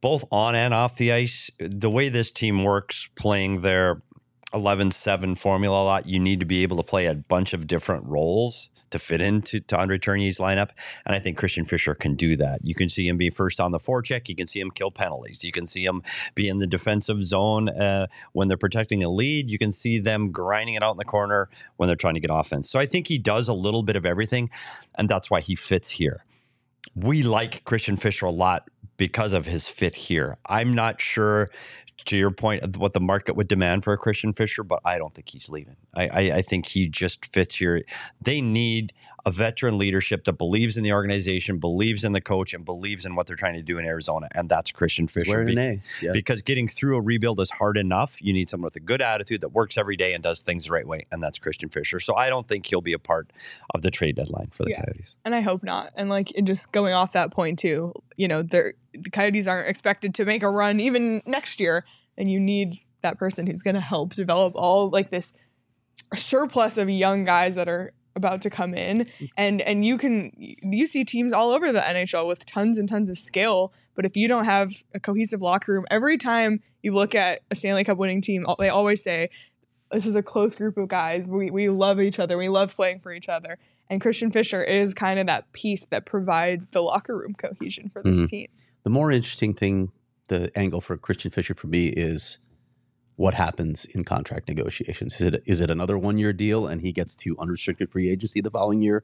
both 0.00 0.24
on 0.30 0.54
and 0.54 0.74
off 0.74 0.96
the 0.96 1.12
ice. 1.12 1.50
The 1.58 1.90
way 1.90 2.08
this 2.08 2.30
team 2.30 2.62
works, 2.62 3.08
playing 3.16 3.62
their 3.62 4.02
11 4.54 4.90
7 4.90 5.34
formula 5.34 5.82
a 5.82 5.84
lot, 5.84 6.06
you 6.06 6.18
need 6.18 6.40
to 6.40 6.46
be 6.46 6.62
able 6.62 6.76
to 6.76 6.82
play 6.82 7.06
a 7.06 7.14
bunch 7.14 7.52
of 7.52 7.66
different 7.66 8.04
roles 8.06 8.68
to 8.90 8.98
fit 8.98 9.20
into 9.20 9.60
to 9.60 9.76
Andre 9.76 9.98
Tourigny's 9.98 10.38
lineup. 10.38 10.70
And 11.04 11.14
I 11.14 11.18
think 11.18 11.36
Christian 11.36 11.64
Fischer 11.64 11.94
can 11.94 12.14
do 12.14 12.36
that. 12.36 12.60
You 12.64 12.74
can 12.74 12.88
see 12.88 13.08
him 13.08 13.16
be 13.16 13.30
first 13.30 13.60
on 13.60 13.72
the 13.72 13.78
forecheck. 13.78 14.28
You 14.28 14.36
can 14.36 14.46
see 14.46 14.60
him 14.60 14.70
kill 14.70 14.90
penalties. 14.90 15.42
You 15.42 15.52
can 15.52 15.66
see 15.66 15.84
him 15.84 16.02
be 16.34 16.48
in 16.48 16.58
the 16.58 16.66
defensive 16.66 17.24
zone 17.24 17.68
uh, 17.68 18.06
when 18.32 18.48
they're 18.48 18.56
protecting 18.56 19.02
a 19.02 19.10
lead. 19.10 19.50
You 19.50 19.58
can 19.58 19.72
see 19.72 19.98
them 19.98 20.30
grinding 20.30 20.74
it 20.74 20.82
out 20.82 20.92
in 20.92 20.98
the 20.98 21.04
corner 21.04 21.48
when 21.76 21.88
they're 21.88 21.96
trying 21.96 22.14
to 22.14 22.20
get 22.20 22.30
offense. 22.32 22.70
So 22.70 22.78
I 22.78 22.86
think 22.86 23.08
he 23.08 23.18
does 23.18 23.48
a 23.48 23.54
little 23.54 23.82
bit 23.82 23.96
of 23.96 24.06
everything, 24.06 24.50
and 24.94 25.08
that's 25.08 25.30
why 25.30 25.40
he 25.40 25.56
fits 25.56 25.90
here. 25.90 26.24
We 26.94 27.22
like 27.22 27.64
Christian 27.64 27.96
Fischer 27.96 28.26
a 28.26 28.30
lot 28.30 28.70
because 28.96 29.32
of 29.32 29.46
his 29.46 29.68
fit 29.68 29.94
here. 29.94 30.38
I'm 30.46 30.74
not 30.74 31.00
sure, 31.00 31.50
to 32.04 32.16
your 32.16 32.30
point, 32.30 32.62
of 32.62 32.76
what 32.76 32.92
the 32.92 33.00
market 33.00 33.36
would 33.36 33.48
demand 33.48 33.84
for 33.84 33.92
a 33.92 33.98
Christian 33.98 34.32
Fischer, 34.32 34.62
but 34.62 34.80
I 34.84 34.98
don't 34.98 35.12
think 35.12 35.30
he's 35.30 35.48
leaving. 35.48 35.76
I, 35.94 36.08
I, 36.08 36.20
I 36.36 36.42
think 36.42 36.66
he 36.66 36.88
just 36.88 37.26
fits 37.26 37.56
here. 37.56 37.82
They 38.20 38.40
need 38.40 38.92
a 39.26 39.30
veteran 39.32 39.76
leadership 39.76 40.22
that 40.24 40.34
believes 40.34 40.76
in 40.76 40.84
the 40.84 40.92
organization, 40.92 41.58
believes 41.58 42.04
in 42.04 42.12
the 42.12 42.20
coach, 42.20 42.54
and 42.54 42.64
believes 42.64 43.04
in 43.04 43.16
what 43.16 43.26
they're 43.26 43.34
trying 43.34 43.54
to 43.54 43.62
do 43.62 43.76
in 43.76 43.84
Arizona, 43.84 44.28
and 44.32 44.48
that's 44.48 44.70
Christian 44.70 45.08
Fischer. 45.08 45.32
Wearing 45.32 45.54
Be- 45.56 45.60
an 45.60 45.82
Yeah. 46.00 46.12
because 46.12 46.42
getting 46.42 46.68
through 46.68 46.96
a 46.96 47.00
rebuild 47.00 47.40
is 47.40 47.50
hard 47.50 47.76
enough. 47.76 48.22
You 48.22 48.32
need 48.32 48.48
someone 48.48 48.66
with 48.68 48.76
a 48.76 48.80
good 48.80 49.02
attitude 49.02 49.40
that 49.40 49.48
works 49.48 49.76
every 49.76 49.96
day 49.96 50.14
and 50.14 50.22
does 50.22 50.42
things 50.42 50.66
the 50.66 50.70
right 50.70 50.86
way, 50.86 51.06
and 51.10 51.20
that's 51.20 51.38
Christian 51.40 51.68
Fischer. 51.68 51.98
So 51.98 52.14
I 52.14 52.30
don't 52.30 52.46
think 52.46 52.66
he'll 52.66 52.80
be 52.80 52.92
a 52.92 53.00
part 53.00 53.32
of 53.74 53.82
the 53.82 53.90
trade 53.90 54.14
deadline 54.14 54.50
for 54.52 54.62
the 54.62 54.70
Yeah. 54.70 54.82
Coyotes. 54.84 55.16
and 55.24 55.34
I 55.34 55.40
hope 55.40 55.64
not. 55.64 55.92
And 55.96 56.08
like 56.08 56.30
and 56.36 56.46
just 56.46 56.70
going 56.70 56.94
off 56.94 57.12
that 57.12 57.32
point 57.32 57.58
too, 57.58 57.92
you 58.16 58.28
know, 58.28 58.42
the 58.42 58.74
Coyotes 59.12 59.48
aren't 59.48 59.68
expected 59.68 60.14
to 60.14 60.24
make 60.24 60.44
a 60.44 60.48
run 60.50 60.78
even 60.78 61.20
next 61.26 61.58
year, 61.58 61.84
and 62.16 62.30
you 62.30 62.38
need 62.38 62.78
that 63.02 63.18
person 63.18 63.48
who's 63.48 63.62
going 63.62 63.74
to 63.74 63.80
help 63.80 64.14
develop 64.14 64.52
all 64.54 64.88
like 64.88 65.10
this 65.10 65.32
surplus 66.14 66.76
of 66.78 66.88
young 66.88 67.24
guys 67.24 67.54
that 67.56 67.68
are 67.68 67.92
about 68.16 68.42
to 68.42 68.50
come 68.50 68.74
in. 68.74 69.06
And 69.36 69.60
and 69.62 69.84
you 69.84 69.98
can 69.98 70.32
you 70.36 70.86
see 70.88 71.04
teams 71.04 71.32
all 71.32 71.50
over 71.50 71.70
the 71.70 71.80
NHL 71.80 72.26
with 72.26 72.44
tons 72.46 72.78
and 72.78 72.88
tons 72.88 73.08
of 73.08 73.18
skill. 73.18 73.72
But 73.94 74.04
if 74.04 74.16
you 74.16 74.26
don't 74.26 74.44
have 74.46 74.72
a 74.94 74.98
cohesive 74.98 75.40
locker 75.40 75.74
room 75.74 75.86
every 75.90 76.18
time 76.18 76.62
you 76.82 76.92
look 76.92 77.14
at 77.14 77.42
a 77.50 77.54
Stanley 77.54 77.84
Cup 77.84 77.98
winning 77.98 78.20
team 78.20 78.44
they 78.58 78.68
always 78.68 79.02
say 79.02 79.30
this 79.92 80.04
is 80.04 80.16
a 80.16 80.22
close 80.22 80.56
group 80.56 80.76
of 80.78 80.88
guys. 80.88 81.28
We 81.28 81.50
we 81.50 81.68
love 81.68 82.00
each 82.00 82.18
other. 82.18 82.36
We 82.36 82.48
love 82.48 82.74
playing 82.74 83.00
for 83.00 83.12
each 83.12 83.28
other. 83.28 83.58
And 83.88 84.00
Christian 84.00 84.32
Fischer 84.32 84.64
is 84.64 84.94
kind 84.94 85.20
of 85.20 85.26
that 85.26 85.52
piece 85.52 85.84
that 85.86 86.06
provides 86.06 86.70
the 86.70 86.80
locker 86.82 87.16
room 87.16 87.34
cohesion 87.34 87.90
for 87.90 88.02
this 88.02 88.22
Mhm. 88.22 88.28
team. 88.28 88.48
The 88.82 88.90
more 88.90 89.12
interesting 89.12 89.54
thing, 89.54 89.92
the 90.28 90.50
angle 90.58 90.80
for 90.80 90.96
Christian 90.96 91.30
Fischer 91.30 91.54
for 91.54 91.68
me 91.68 91.88
is 91.88 92.38
what 93.16 93.34
happens 93.34 93.84
in 93.86 94.04
contract 94.04 94.46
negotiations. 94.48 95.20
Is 95.20 95.32
it 95.32 95.42
is 95.46 95.60
it 95.60 95.70
another 95.70 95.98
one 95.98 96.18
year 96.18 96.32
deal 96.32 96.66
and 96.66 96.80
he 96.80 96.92
gets 96.92 97.14
to 97.16 97.36
unrestricted 97.38 97.90
free 97.90 98.10
agency 98.10 98.40
the 98.40 98.50
following 98.50 98.82
year, 98.82 99.02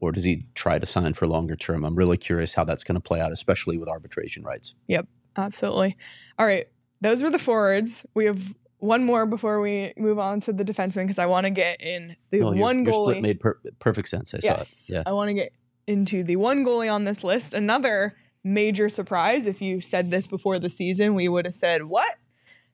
or 0.00 0.12
does 0.12 0.24
he 0.24 0.46
try 0.54 0.78
to 0.78 0.86
sign 0.86 1.12
for 1.14 1.26
longer 1.26 1.56
term? 1.56 1.84
I'm 1.84 1.94
really 1.94 2.16
curious 2.16 2.54
how 2.54 2.64
that's 2.64 2.84
going 2.84 2.96
to 2.96 3.00
play 3.00 3.20
out, 3.20 3.32
especially 3.32 3.78
with 3.78 3.88
arbitration 3.88 4.42
rights. 4.42 4.74
Yep, 4.88 5.06
absolutely. 5.36 5.96
All 6.38 6.46
right. 6.46 6.66
Those 7.02 7.22
were 7.22 7.30
the 7.30 7.38
forwards. 7.38 8.04
We 8.14 8.26
have 8.26 8.54
one 8.78 9.04
more 9.04 9.26
before 9.26 9.60
we 9.60 9.92
move 9.98 10.18
on 10.18 10.40
to 10.40 10.52
the 10.52 10.64
defenseman 10.64 11.02
because 11.04 11.18
I 11.18 11.26
want 11.26 11.44
to 11.44 11.50
get 11.50 11.82
in 11.82 12.16
the 12.30 12.40
No, 12.40 12.52
one 12.52 12.84
your 12.84 12.94
goalie. 12.94 13.10
split 13.10 13.22
made 13.22 13.40
per- 13.40 13.58
perfect 13.78 14.08
sense. 14.08 14.32
I 14.34 14.38
yes. 14.42 14.68
saw 14.68 14.92
it. 14.92 14.96
Yeah. 14.96 15.02
I 15.06 15.12
want 15.12 15.28
to 15.28 15.34
get 15.34 15.52
into 15.86 16.22
the 16.24 16.36
one 16.36 16.64
goalie 16.64 16.90
on 16.92 17.04
this 17.04 17.22
list. 17.22 17.52
Another 17.52 18.16
major 18.42 18.88
surprise. 18.88 19.44
If 19.46 19.60
you 19.60 19.82
said 19.82 20.10
this 20.10 20.26
before 20.26 20.58
the 20.58 20.70
season, 20.70 21.14
we 21.14 21.28
would 21.28 21.44
have 21.44 21.54
said, 21.54 21.84
what? 21.84 22.16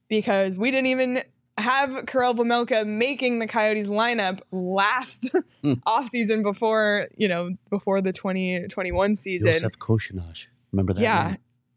Because 0.09 0.57
we 0.57 0.71
didn't 0.71 0.87
even 0.87 1.23
have 1.59 2.07
Karel 2.07 2.35
Vejmelka 2.35 2.87
making 2.87 3.39
the 3.39 3.47
Coyotes 3.47 3.87
lineup 3.89 4.41
last 4.51 5.31
Hmm. 5.63 5.75
offseason 5.87 6.43
before, 6.43 7.09
you 7.17 7.27
know, 7.29 7.57
before 7.71 8.01
the 8.01 8.13
2021 8.13 9.17
season. 9.17 9.53
Joseph 9.53 9.79
Koshinaj. 9.79 10.47
Remember 10.71 10.93
that? 10.93 11.01
Yeah. 11.03 11.29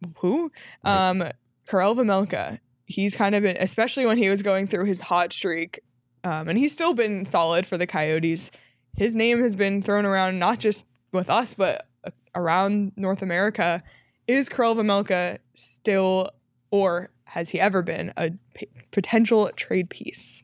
name? 0.04 0.14
Who? 0.18 0.52
Right. 0.84 1.10
Um, 1.10 1.24
Karel 1.68 1.96
Vejmelka. 1.96 2.60
He's 2.86 3.16
kind 3.16 3.36
of 3.36 3.44
been, 3.44 3.58
especially 3.60 4.06
when 4.06 4.18
he 4.18 4.30
was 4.30 4.42
going 4.42 4.68
through 4.68 4.86
his 4.86 5.00
hot 5.02 5.32
streak, 5.32 5.80
um, 6.24 6.50
and 6.50 6.58
he's 6.58 6.74
still 6.74 6.94
been 6.94 7.24
solid 7.24 7.66
for 7.68 7.78
the 7.78 7.86
Coyotes. 7.88 8.52
His 8.98 9.16
name 9.16 9.42
has 9.44 9.56
been 9.56 9.82
thrown 9.82 10.06
around 10.06 10.40
not 10.40 10.60
just 10.60 10.88
with 11.12 11.30
us, 11.30 11.54
but 11.54 11.88
uh, 12.04 12.10
around 12.36 12.92
North 12.96 13.22
America. 13.22 13.82
Is 14.28 14.50
Karel 14.50 14.76
Vejmelka 14.76 15.38
still, 15.56 16.32
or 16.72 17.10
has 17.30 17.52
he 17.52 17.60
ever 17.60 17.82
been, 17.82 18.12
a 18.18 18.32
p- 18.56 18.68
potential 18.92 19.50
trade 19.56 19.90
piece? 19.90 20.44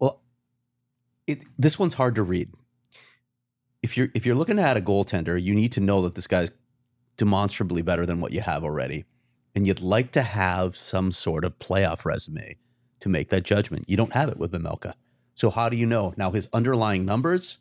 Well, 0.00 0.20
it, 1.26 1.44
this 1.58 1.78
one's 1.78 1.94
hard 1.94 2.16
to 2.16 2.22
read. 2.22 2.50
If 3.82 3.96
you're 3.96 4.08
if 4.14 4.26
you're 4.26 4.34
looking 4.34 4.58
at 4.58 4.76
a 4.76 4.80
goaltender, 4.80 5.40
you 5.40 5.54
need 5.54 5.72
to 5.72 5.80
know 5.80 6.02
that 6.02 6.14
this 6.14 6.26
guy's 6.26 6.50
demonstrably 7.16 7.80
better 7.82 8.04
than 8.04 8.20
what 8.20 8.32
you 8.32 8.40
have 8.40 8.64
already, 8.64 9.04
and 9.54 9.66
you'd 9.66 9.80
like 9.80 10.10
to 10.12 10.22
have 10.22 10.76
some 10.76 11.12
sort 11.12 11.44
of 11.44 11.58
playoff 11.58 12.04
resume 12.04 12.56
to 12.98 13.08
make 13.08 13.28
that 13.28 13.44
judgment. 13.44 13.88
You 13.88 13.96
don't 13.96 14.12
have 14.12 14.28
it 14.28 14.36
with 14.36 14.52
Vejmelka, 14.52 14.94
so 15.34 15.48
how 15.48 15.68
do 15.68 15.76
you 15.76 15.86
know? 15.86 16.12
Now 16.16 16.30
his 16.32 16.48
underlying 16.52 17.06
numbers, 17.06 17.56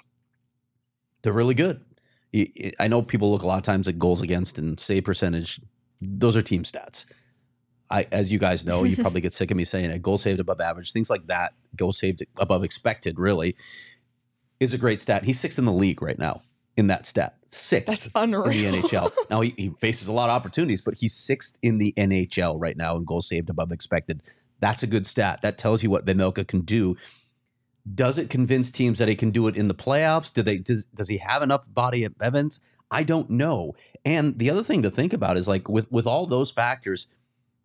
they're 1.22 1.32
really 1.32 1.56
good. 1.56 1.86
I 2.80 2.88
know 2.88 3.02
people 3.02 3.32
look 3.32 3.44
a 3.44 3.48
lot 3.48 3.58
of 3.58 3.64
times 3.64 3.88
at 3.88 3.98
goals 3.98 4.22
against 4.22 4.60
and 4.60 4.78
save 4.80 5.06
percentage; 5.06 5.62
those 6.02 6.36
are 6.36 6.42
team 6.42 6.64
stats. 6.64 7.06
I, 7.90 8.08
as 8.12 8.32
you 8.32 8.40
guys 8.40 8.66
know, 8.66 8.84
you 8.84 8.96
probably 8.96 9.22
get 9.26 9.34
sick 9.34 9.52
of 9.52 9.58
me 9.58 9.66
saying 9.66 9.92
it. 9.92 10.02
Goal 10.02 10.18
saved 10.18 10.40
above 10.40 10.62
average, 10.62 10.92
things 10.92 11.10
like 11.10 11.28
that. 11.28 11.54
Goal 11.76 11.94
saved 11.94 12.24
above 12.38 12.64
expected, 12.64 13.20
really, 13.20 13.56
is 14.60 14.74
a 14.74 14.78
great 14.78 15.02
stat. 15.02 15.24
He's 15.24 15.40
sixth 15.40 15.58
in 15.58 15.66
the 15.66 15.74
league 15.74 16.02
right 16.02 16.20
now 16.20 16.42
in 16.80 16.88
that 16.88 17.06
stat. 17.06 17.36
Sixth 17.50 17.88
That's 17.88 18.10
unreal. 18.16 18.74
in 18.74 18.82
the. 18.82 18.88
NHL. 18.88 19.12
Now 19.30 19.42
he, 19.42 19.54
he 19.58 19.70
faces 19.80 20.08
a 20.08 20.14
lot 20.14 20.30
of 20.30 20.36
opportunities, 20.36 20.82
but 20.82 20.96
he's 20.96 21.14
sixth 21.14 21.58
in 21.62 21.78
the 21.78 21.94
NHL 21.98 22.56
right 22.58 22.78
now 22.78 22.96
in 22.96 23.04
goal 23.04 23.22
saved 23.22 23.50
above 23.50 23.72
expected. 23.72 24.24
That's 24.60 24.82
a 24.82 24.88
good 24.88 25.06
stat. 25.06 25.42
That 25.42 25.58
tells 25.58 25.84
you 25.84 25.90
what 25.90 26.06
Vejmelka 26.06 26.48
can 26.48 26.62
do. 26.62 26.98
Does 27.94 28.18
it 28.18 28.30
convince 28.30 28.72
teams 28.72 29.00
that 29.00 29.08
he 29.08 29.16
can 29.16 29.32
do 29.32 29.48
it 29.48 29.56
in 29.56 29.68
the 29.68 29.74
playoffs? 29.76 30.34
Do 30.34 30.42
they 30.42 30.58
does, 30.58 30.86
does 30.86 31.08
he 31.08 31.18
have 31.18 31.42
enough 31.42 31.66
body 31.68 32.04
of 32.04 32.14
evidence? 32.22 32.60
I 32.92 33.04
don't 33.04 33.30
know. 33.30 33.76
And 34.04 34.38
the 34.40 34.50
other 34.50 34.64
thing 34.64 34.82
to 34.84 34.90
think 34.92 35.14
about 35.14 35.38
is 35.38 35.48
like 35.48 35.70
with 35.70 35.92
with 35.92 36.08
all 36.08 36.26
those 36.28 36.52
factors, 36.52 37.08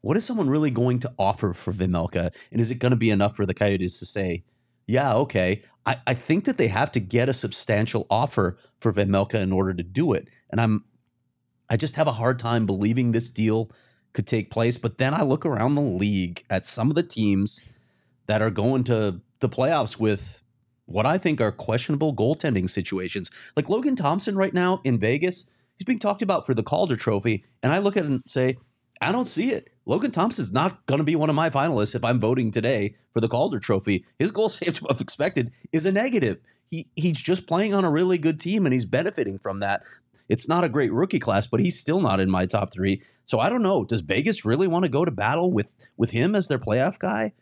what 0.04 0.18
is 0.18 0.24
someone 0.26 0.50
really 0.50 0.70
going 0.70 0.98
to 0.98 1.12
offer 1.18 1.54
for 1.54 1.72
Vejmelka? 1.72 2.30
And 2.52 2.60
is 2.60 2.70
it 2.70 2.74
going 2.74 2.90
to 2.90 2.96
be 2.96 3.08
enough 3.08 3.34
for 3.34 3.46
the 3.46 3.54
Coyotes 3.54 3.98
to 4.00 4.04
say, 4.04 4.44
yeah, 4.86 5.14
okay. 5.14 5.62
I, 5.86 5.96
I 6.06 6.12
think 6.12 6.44
that 6.44 6.58
they 6.58 6.68
have 6.68 6.92
to 6.92 7.00
get 7.00 7.30
a 7.30 7.32
substantial 7.32 8.06
offer 8.10 8.58
for 8.80 8.92
Vejmelka 8.92 9.36
in 9.36 9.50
order 9.50 9.72
to 9.72 9.82
do 9.82 10.12
it. 10.12 10.28
And 10.50 10.60
I'm 10.60 10.84
I 11.70 11.78
just 11.78 11.96
have 11.96 12.06
a 12.06 12.12
hard 12.12 12.38
time 12.38 12.66
believing 12.66 13.12
this 13.12 13.30
deal 13.30 13.70
could 14.12 14.26
take 14.26 14.50
place. 14.50 14.76
But 14.76 14.98
then 14.98 15.14
I 15.14 15.22
look 15.22 15.46
around 15.46 15.74
the 15.74 15.80
league 15.80 16.44
at 16.50 16.66
some 16.66 16.90
of 16.90 16.96
the 16.96 17.02
teams 17.02 17.74
that 18.26 18.42
are 18.42 18.50
going 18.50 18.84
to 18.84 19.22
the 19.40 19.48
playoffs 19.48 19.98
with 19.98 20.42
what 20.84 21.06
I 21.06 21.16
think 21.16 21.40
are 21.40 21.50
questionable 21.50 22.14
goaltending 22.14 22.68
situations. 22.68 23.30
Like 23.56 23.70
Logan 23.70 23.96
Thompson 23.96 24.36
right 24.36 24.52
now 24.52 24.82
in 24.84 24.98
Vegas, 24.98 25.46
he's 25.78 25.86
being 25.86 25.98
talked 25.98 26.20
about 26.20 26.44
for 26.44 26.52
the 26.52 26.62
Calder 26.62 26.96
Trophy, 26.96 27.46
and 27.62 27.72
I 27.72 27.78
look 27.78 27.96
at 27.96 28.04
it 28.04 28.10
and 28.10 28.22
say, 28.26 28.58
I 29.00 29.10
don't 29.10 29.24
see 29.24 29.50
it. 29.50 29.70
Logan 29.86 30.10
Thompson's 30.10 30.52
not 30.52 30.86
going 30.86 30.98
to 30.98 31.04
be 31.04 31.16
one 31.16 31.28
of 31.28 31.36
my 31.36 31.50
finalists 31.50 31.94
if 31.94 32.04
I'm 32.04 32.18
voting 32.18 32.50
today 32.50 32.94
for 33.12 33.20
the 33.20 33.28
Calder 33.28 33.60
Trophy. 33.60 34.04
His 34.18 34.30
goal 34.30 34.48
saved 34.50 34.82
above 34.82 35.00
expected 35.00 35.52
is 35.72 35.86
a 35.86 35.92
negative. 35.92 36.38
He 36.70 36.88
he's 36.96 37.20
just 37.20 37.46
playing 37.46 37.74
on 37.74 37.84
a 37.84 37.90
really 37.90 38.18
good 38.18 38.40
team 38.40 38.64
and 38.64 38.72
he's 38.72 38.86
benefiting 38.86 39.38
from 39.38 39.60
that. 39.60 39.82
It's 40.28 40.48
not 40.48 40.64
a 40.64 40.70
great 40.70 40.92
rookie 40.92 41.18
class, 41.18 41.46
but 41.46 41.60
he's 41.60 41.78
still 41.78 42.00
not 42.00 42.18
in 42.18 42.30
my 42.30 42.46
top 42.46 42.72
three. 42.72 43.02
So 43.26 43.38
I 43.38 43.50
don't 43.50 43.62
know. 43.62 43.84
Does 43.84 44.00
Vegas 44.00 44.44
really 44.44 44.66
want 44.66 44.84
to 44.84 44.88
go 44.88 45.04
to 45.04 45.10
battle 45.10 45.52
with 45.52 45.68
with 45.96 46.10
him 46.10 46.34
as 46.34 46.48
their 46.48 46.58
playoff 46.58 46.98
guy? 46.98 47.32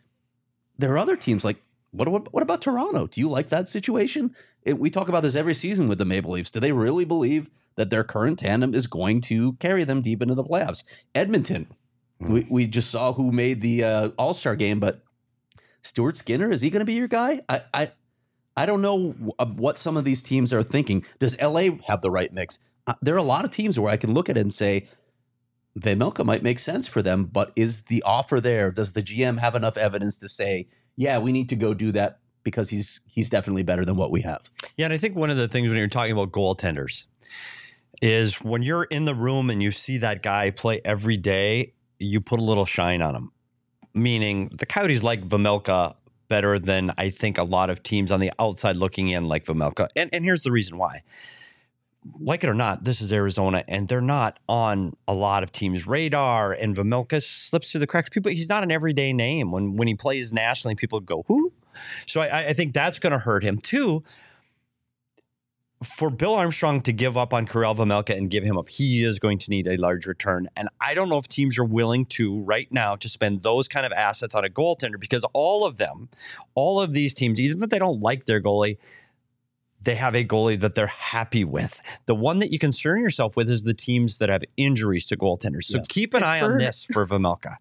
There 0.77 0.91
are 0.91 0.97
other 0.97 1.15
teams 1.15 1.45
like 1.45 1.57
what 1.91 2.09
what, 2.09 2.33
what 2.33 2.43
about 2.43 2.61
Toronto? 2.61 3.07
Do 3.07 3.21
you 3.21 3.29
like 3.29 3.49
that 3.49 3.69
situation? 3.69 4.35
It, 4.63 4.79
we 4.79 4.89
talk 4.89 5.07
about 5.07 5.23
this 5.23 5.35
every 5.35 5.53
season 5.53 5.87
with 5.87 5.97
the 5.97 6.05
Maple 6.05 6.31
Leafs. 6.31 6.51
Do 6.51 6.59
they 6.59 6.71
really 6.73 7.05
believe 7.05 7.49
that 7.75 7.89
their 7.89 8.03
current 8.03 8.39
tandem 8.39 8.73
is 8.73 8.87
going 8.87 9.21
to 9.21 9.53
carry 9.53 9.83
them 9.83 10.01
deep 10.01 10.21
into 10.21 10.35
the 10.35 10.43
playoffs? 10.43 10.83
Edmonton, 11.15 11.67
we, 12.27 12.47
we 12.49 12.67
just 12.67 12.91
saw 12.91 13.13
who 13.13 13.31
made 13.31 13.61
the 13.61 13.83
uh, 13.83 14.09
All 14.17 14.33
Star 14.33 14.55
game, 14.55 14.79
but 14.79 15.01
Stuart 15.81 16.15
Skinner 16.15 16.49
is 16.49 16.61
he 16.61 16.69
going 16.69 16.79
to 16.81 16.85
be 16.85 16.93
your 16.93 17.07
guy? 17.07 17.41
I, 17.49 17.61
I 17.73 17.91
I 18.55 18.65
don't 18.65 18.81
know 18.81 19.15
uh, 19.39 19.45
what 19.45 19.77
some 19.77 19.97
of 19.97 20.05
these 20.05 20.21
teams 20.21 20.53
are 20.53 20.63
thinking. 20.63 21.05
Does 21.19 21.39
LA 21.41 21.69
have 21.87 22.01
the 22.01 22.11
right 22.11 22.31
mix? 22.31 22.59
Uh, 22.85 22.93
there 23.01 23.15
are 23.15 23.19
a 23.19 23.23
lot 23.23 23.45
of 23.45 23.51
teams 23.51 23.79
where 23.79 23.91
I 23.91 23.97
can 23.97 24.13
look 24.13 24.29
at 24.29 24.37
it 24.37 24.41
and 24.41 24.53
say 24.53 24.87
Vejmelka 25.79 26.23
might 26.23 26.43
make 26.43 26.59
sense 26.59 26.87
for 26.87 27.01
them, 27.01 27.25
but 27.25 27.51
is 27.55 27.83
the 27.83 28.03
offer 28.03 28.39
there? 28.39 28.71
Does 28.71 28.93
the 28.93 29.01
GM 29.01 29.39
have 29.39 29.55
enough 29.55 29.77
evidence 29.77 30.17
to 30.19 30.27
say, 30.27 30.67
yeah, 30.95 31.17
we 31.17 31.31
need 31.31 31.49
to 31.49 31.55
go 31.55 31.73
do 31.73 31.91
that 31.93 32.19
because 32.43 32.69
he's 32.69 33.01
he's 33.05 33.29
definitely 33.29 33.63
better 33.63 33.85
than 33.85 33.95
what 33.95 34.11
we 34.11 34.21
have? 34.21 34.51
Yeah, 34.77 34.85
and 34.85 34.93
I 34.93 34.97
think 34.97 35.15
one 35.15 35.29
of 35.29 35.37
the 35.37 35.47
things 35.47 35.67
when 35.67 35.77
you're 35.77 35.87
talking 35.87 36.11
about 36.11 36.31
goaltenders 36.31 37.05
is 38.01 38.41
when 38.41 38.61
you're 38.61 38.83
in 38.83 39.05
the 39.05 39.15
room 39.15 39.49
and 39.49 39.63
you 39.63 39.71
see 39.71 39.97
that 39.97 40.21
guy 40.21 40.51
play 40.51 40.81
every 40.83 41.17
day, 41.17 41.73
you 42.03 42.21
put 42.21 42.39
a 42.39 42.43
little 42.43 42.65
shine 42.65 43.01
on 43.01 43.15
him. 43.15 43.31
Meaning 43.93 44.49
the 44.53 44.65
Coyotes 44.65 45.03
like 45.03 45.27
Vejmelka 45.27 45.95
better 46.27 46.57
than 46.57 46.91
I 46.97 47.09
think 47.09 47.37
a 47.37 47.43
lot 47.43 47.69
of 47.69 47.83
teams 47.83 48.11
on 48.11 48.19
the 48.19 48.31
outside 48.39 48.75
looking 48.75 49.09
in 49.09 49.25
like 49.25 49.45
Vejmelka. 49.45 49.87
And 49.95 50.09
and 50.13 50.25
here's 50.25 50.41
the 50.41 50.51
reason 50.51 50.77
why. 50.77 51.03
Like 52.19 52.43
it 52.43 52.49
or 52.49 52.53
not, 52.53 52.83
this 52.83 52.99
is 52.99 53.13
Arizona, 53.13 53.63
and 53.67 53.87
they're 53.87 54.01
not 54.01 54.37
on 54.49 54.97
a 55.07 55.13
lot 55.13 55.41
of 55.41 55.53
teams' 55.53 55.87
radar. 55.87 56.51
And 56.51 56.75
Vejmelka 56.75 57.23
slips 57.23 57.71
through 57.71 57.79
the 57.79 57.87
cracks. 57.87 58.09
People, 58.09 58.31
he's 58.31 58.49
not 58.49 58.61
an 58.61 58.71
everyday 58.71 59.13
name. 59.13 59.51
When 59.51 59.77
when 59.77 59.87
he 59.87 59.95
plays 59.95 60.33
nationally, 60.33 60.75
people 60.75 60.99
go, 60.99 61.23
"Who?" 61.27 61.53
So 62.07 62.19
I, 62.21 62.47
I 62.47 62.53
think 62.53 62.73
that's 62.73 62.99
going 62.99 63.13
to 63.13 63.19
hurt 63.19 63.43
him 63.43 63.57
too 63.57 64.03
for 65.83 66.09
Bill 66.09 66.33
Armstrong 66.33 66.81
to 66.81 66.91
give 66.91 67.17
up 67.17 67.33
on 67.33 67.45
Karel 67.45 67.75
Vejmelka 67.75 68.17
and 68.17 68.29
give 68.29 68.43
him 68.43 68.57
up, 68.57 68.69
he 68.69 69.03
is 69.03 69.19
going 69.19 69.37
to 69.39 69.49
need 69.49 69.67
a 69.67 69.77
large 69.77 70.05
return. 70.05 70.47
And 70.55 70.69
I 70.81 70.93
don't 70.93 71.09
know 71.09 71.17
if 71.17 71.27
teams 71.27 71.57
are 71.57 71.63
willing 71.63 72.05
to 72.07 72.41
right 72.41 72.67
now 72.71 72.95
to 72.95 73.07
spend 73.09 73.43
those 73.43 73.67
kind 73.67 73.85
of 73.85 73.91
assets 73.91 74.33
on 74.35 74.43
a 74.43 74.49
goaltender 74.49 74.99
because 74.99 75.25
all 75.33 75.65
of 75.65 75.77
them, 75.77 76.09
all 76.55 76.81
of 76.81 76.93
these 76.93 77.13
teams, 77.13 77.39
even 77.39 77.61
if 77.63 77.69
they 77.69 77.79
don't 77.79 78.01
like 78.01 78.25
their 78.25 78.41
goalie, 78.41 78.77
they 79.81 79.95
have 79.95 80.15
a 80.15 80.23
goalie 80.23 80.59
that 80.59 80.75
they're 80.75 80.87
happy 80.87 81.43
with. 81.43 81.81
The 82.05 82.15
one 82.15 82.39
that 82.39 82.51
you 82.51 82.59
concern 82.59 83.01
yourself 83.01 83.35
with 83.35 83.49
is 83.49 83.63
the 83.63 83.73
teams 83.73 84.17
that 84.17 84.29
have 84.29 84.43
injuries 84.55 85.05
to 85.07 85.17
goaltenders. 85.17 85.65
So 85.65 85.77
Yes. 85.77 85.87
keep 85.89 86.13
an 86.13 86.23
eye 86.23 86.41
on 86.41 86.57
this 86.57 86.85
for 86.85 87.05
Vejmelka. 87.05 87.57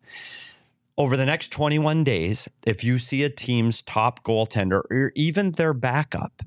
Over 0.96 1.16
the 1.16 1.26
next 1.26 1.50
21 1.50 2.04
days, 2.04 2.48
if 2.66 2.84
you 2.84 2.98
see 2.98 3.22
a 3.24 3.30
team's 3.30 3.82
top 3.82 4.22
goaltender 4.22 4.82
or 4.90 5.10
even 5.14 5.52
their 5.52 5.74
backup 5.74 6.42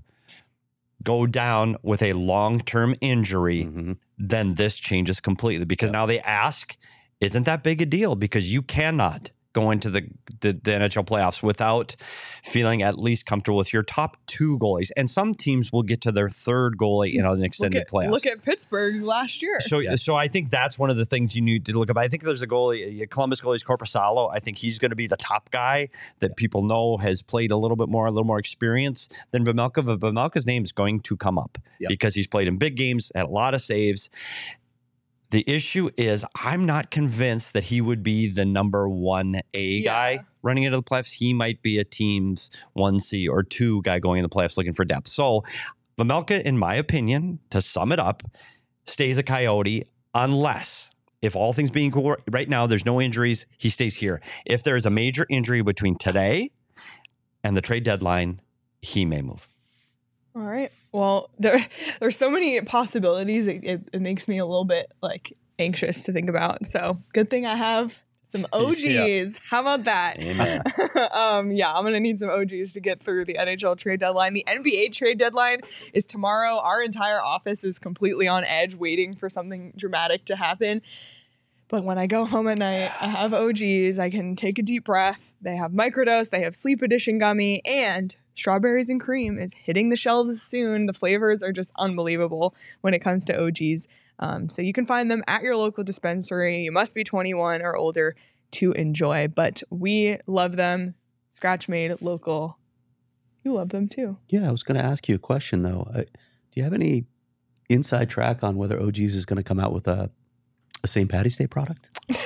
go 1.05 1.25
down 1.25 1.77
with 1.81 2.01
a 2.01 2.11
long 2.13 2.59
term 2.59 2.93
injury, 2.99 3.63
Mhm. 3.63 3.97
then 4.17 4.55
this 4.55 4.75
changes 4.75 5.21
completely 5.21 5.63
because 5.65 5.89
now 5.89 6.05
they 6.05 6.19
ask, 6.19 6.75
isn't 7.21 7.43
that 7.43 7.63
big 7.63 7.81
a 7.81 7.85
deal? 7.85 8.15
Because 8.15 8.51
you 8.51 8.61
cannot 8.61 9.31
go 9.55 9.71
into 9.71 9.89
the, 9.89 10.01
the, 10.41 10.51
the 10.51 10.71
NHL 10.71 11.05
playoffs 11.07 11.41
without 11.41 11.95
feeling 12.43 12.83
at 12.83 12.99
least 12.99 13.25
comfortable 13.25 13.57
with 13.57 13.71
your 13.73 13.81
top 13.83 14.17
two 14.27 14.59
goalies. 14.59 14.91
And 14.97 15.09
some 15.09 15.33
teams 15.33 15.71
will 15.71 15.81
get 15.81 16.01
to 16.01 16.11
their 16.11 16.29
third 16.29 16.77
goalie 16.77 17.13
in 17.15 17.25
an 17.25 17.31
Look 17.39 17.45
extended 17.45 17.81
at, 17.83 17.87
playoffs. 17.89 18.11
look 18.11 18.25
at 18.25 18.43
Pittsburgh 18.43 19.01
last 19.01 19.41
year. 19.41 19.59
So, 19.61 19.81
so 19.95 20.15
I 20.15 20.27
think 20.27 20.49
that's 20.51 20.77
one 20.77 20.89
of 20.89 20.97
the 20.97 21.05
things 21.05 21.35
you 21.35 21.41
need 21.41 21.65
to 21.67 21.73
look 21.79 21.89
at. 21.89 21.97
I 21.97 22.09
think 22.09 22.23
there's 22.23 22.41
a 22.41 22.47
goalie, 22.47 23.01
uh, 23.01 23.05
Columbus 23.09 23.39
goalie 23.41 23.55
is 23.55 23.63
Korpisalo. 23.63 24.29
I 24.33 24.39
think 24.39 24.57
he's 24.57 24.77
going 24.77 24.91
to 24.91 24.95
be 24.95 25.07
the 25.07 25.17
top 25.17 25.49
guy 25.51 25.87
that 26.19 26.35
people 26.35 26.61
know 26.63 26.97
has 26.97 27.21
played 27.21 27.51
a 27.51 27.57
little 27.57 27.77
bit 27.77 27.87
more, 27.87 28.05
a 28.07 28.11
little 28.11 28.27
more 28.27 28.39
experience 28.39 29.07
than 29.31 29.45
Vejmelka. 29.45 29.85
But 29.85 29.99
Vejmelka's 30.01 30.45
name 30.45 30.65
is 30.65 30.73
going 30.73 30.99
to 31.01 31.15
come 31.15 31.39
up 31.39 31.57
Yep. 31.79 31.89
because 31.89 32.13
he's 32.15 32.27
played 32.27 32.47
in 32.49 32.57
big 32.57 32.75
games, 32.75 33.11
had 33.15 33.25
a 33.25 33.29
lot 33.29 33.53
of 33.53 33.61
saves. 33.61 34.09
The 35.35 35.43
issue 35.47 35.89
is, 35.97 36.23
I'm 36.41 36.65
not 36.65 36.91
convinced 36.91 37.51
that 37.51 37.63
he 37.65 37.81
would 37.81 38.03
be 38.03 38.29
the 38.29 38.45
number 38.45 38.87
one 38.87 39.41
A 39.53 39.67
Yeah. 39.79 39.91
guy 39.91 40.23
running 40.41 40.63
into 40.63 40.77
the 40.77 40.81
playoffs. 40.81 41.15
He 41.15 41.33
might 41.33 41.61
be 41.61 41.77
a 41.77 41.83
team's 41.83 42.49
one 42.71 43.01
C 43.01 43.27
or 43.27 43.43
two 43.43 43.81
guy 43.81 43.99
going 43.99 44.19
in 44.19 44.23
the 44.23 44.29
playoffs 44.29 44.55
looking 44.55 44.71
for 44.71 44.85
depth. 44.85 45.09
So, 45.09 45.43
Vejmelka, 45.97 46.41
in 46.41 46.57
my 46.57 46.75
opinion, 46.75 47.39
to 47.49 47.61
sum 47.61 47.91
it 47.91 47.99
up, 47.99 48.23
stays 48.85 49.17
a 49.17 49.23
Coyote 49.23 49.83
unless, 50.13 50.89
if 51.21 51.35
all 51.35 51.51
things 51.51 51.69
being 51.69 51.87
equal 51.87 52.15
right 52.31 52.47
now, 52.47 52.65
there's 52.65 52.85
no 52.85 53.01
injuries, 53.01 53.45
he 53.57 53.69
stays 53.69 53.97
here. 53.97 54.21
If 54.45 54.63
there 54.63 54.77
is 54.77 54.85
a 54.85 54.89
major 54.89 55.25
injury 55.29 55.61
between 55.61 55.97
today 55.97 56.51
and 57.43 57.57
the 57.57 57.61
trade 57.61 57.83
deadline, 57.83 58.39
he 58.81 59.03
may 59.03 59.21
move. 59.21 59.49
All 60.35 60.41
right. 60.41 60.71
Well, 60.91 61.29
there 61.39 61.65
there's 61.99 62.17
so 62.17 62.29
many 62.29 62.59
possibilities. 62.61 63.47
It, 63.47 63.63
it, 63.63 63.81
it 63.93 64.01
makes 64.01 64.27
me 64.27 64.37
a 64.37 64.45
little 64.45 64.65
bit 64.65 64.91
like 65.01 65.37
anxious 65.57 66.03
to 66.03 66.13
think 66.13 66.29
about. 66.29 66.65
So 66.65 66.97
good 67.13 67.29
thing 67.29 67.45
I 67.45 67.55
have 67.55 68.01
some 68.27 68.45
OGs. 68.53 69.39
How 69.49 69.61
about 69.61 69.85
that? 69.85 70.17
Um, 71.15 71.51
yeah, 71.51 71.71
I'm 71.71 71.83
gonna 71.83 71.99
need 71.99 72.19
some 72.19 72.29
OGs 72.29 72.73
to 72.73 72.81
get 72.81 73.01
through 73.01 73.25
the 73.25 73.35
NHL 73.35 73.77
trade 73.77 74.01
deadline. 74.01 74.33
The 74.33 74.45
NBA 74.47 74.91
trade 74.91 75.17
deadline 75.17 75.61
is 75.93 76.05
tomorrow. 76.05 76.59
Our 76.59 76.83
entire 76.83 77.21
office 77.21 77.63
is 77.63 77.79
completely 77.79 78.27
on 78.27 78.43
edge, 78.43 78.75
waiting 78.75 79.15
for 79.15 79.29
something 79.29 79.73
dramatic 79.77 80.25
to 80.25 80.35
happen. 80.35 80.81
But 81.69 81.83
when 81.83 81.97
I 81.97 82.05
go 82.07 82.25
home 82.25 82.47
at 82.47 82.57
night, 82.57 82.91
I 83.01 83.07
have 83.07 83.33
OGs. 83.33 83.97
I 83.97 84.09
can 84.09 84.35
take 84.35 84.59
a 84.59 84.61
deep 84.61 84.85
breath. 84.85 85.31
They 85.41 85.55
have 85.55 85.71
microdose. 85.71 86.29
They 86.29 86.41
have 86.41 86.55
sleep 86.55 86.81
edition 86.81 87.17
gummy, 87.17 87.61
and 87.65 88.15
strawberries 88.35 88.89
and 88.89 89.01
cream 89.01 89.39
is 89.39 89.53
hitting 89.53 89.89
the 89.89 89.95
shelves 89.95 90.41
soon. 90.41 90.85
The 90.85 90.93
flavors 90.93 91.41
are 91.41 91.51
just 91.51 91.71
unbelievable 91.77 92.55
when 92.81 92.93
it 92.93 92.99
comes 92.99 93.25
to 93.25 93.41
OGs. 93.41 93.87
Um, 94.19 94.47
so 94.49 94.61
you 94.61 94.73
can 94.73 94.85
find 94.85 95.09
them 95.09 95.23
at 95.27 95.41
your 95.41 95.57
local 95.57 95.83
dispensary. 95.83 96.63
You 96.63 96.71
must 96.71 96.93
be 96.93 97.03
21 97.03 97.61
or 97.61 97.75
older 97.75 98.15
to 98.51 98.71
enjoy. 98.73 99.27
But 99.27 99.63
we 99.69 100.17
love 100.27 100.55
them. 100.55 100.95
Scratch 101.31 101.67
made, 101.67 102.01
local. 102.01 102.57
You 103.43 103.53
love 103.53 103.69
them 103.69 103.87
too. 103.87 104.17
Yeah, 104.29 104.47
I 104.47 104.51
was 104.51 104.63
going 104.63 104.79
to 104.79 104.85
ask 104.85 105.09
you 105.09 105.15
a 105.15 105.19
question 105.19 105.63
though. 105.63 105.87
Uh, 105.93 106.01
do 106.01 106.05
you 106.53 106.63
have 106.63 106.73
any 106.73 107.05
inside 107.69 108.09
track 108.09 108.43
on 108.43 108.55
whether 108.55 108.79
OG's 108.81 109.15
is 109.15 109.25
going 109.25 109.37
to 109.37 109.43
come 109.43 109.59
out 109.59 109.73
with 109.73 109.87
a 109.87 110.11
a 110.83 110.87
St. 110.87 111.09
Patty's 111.09 111.37
Day 111.37 111.47
product? 111.47 111.89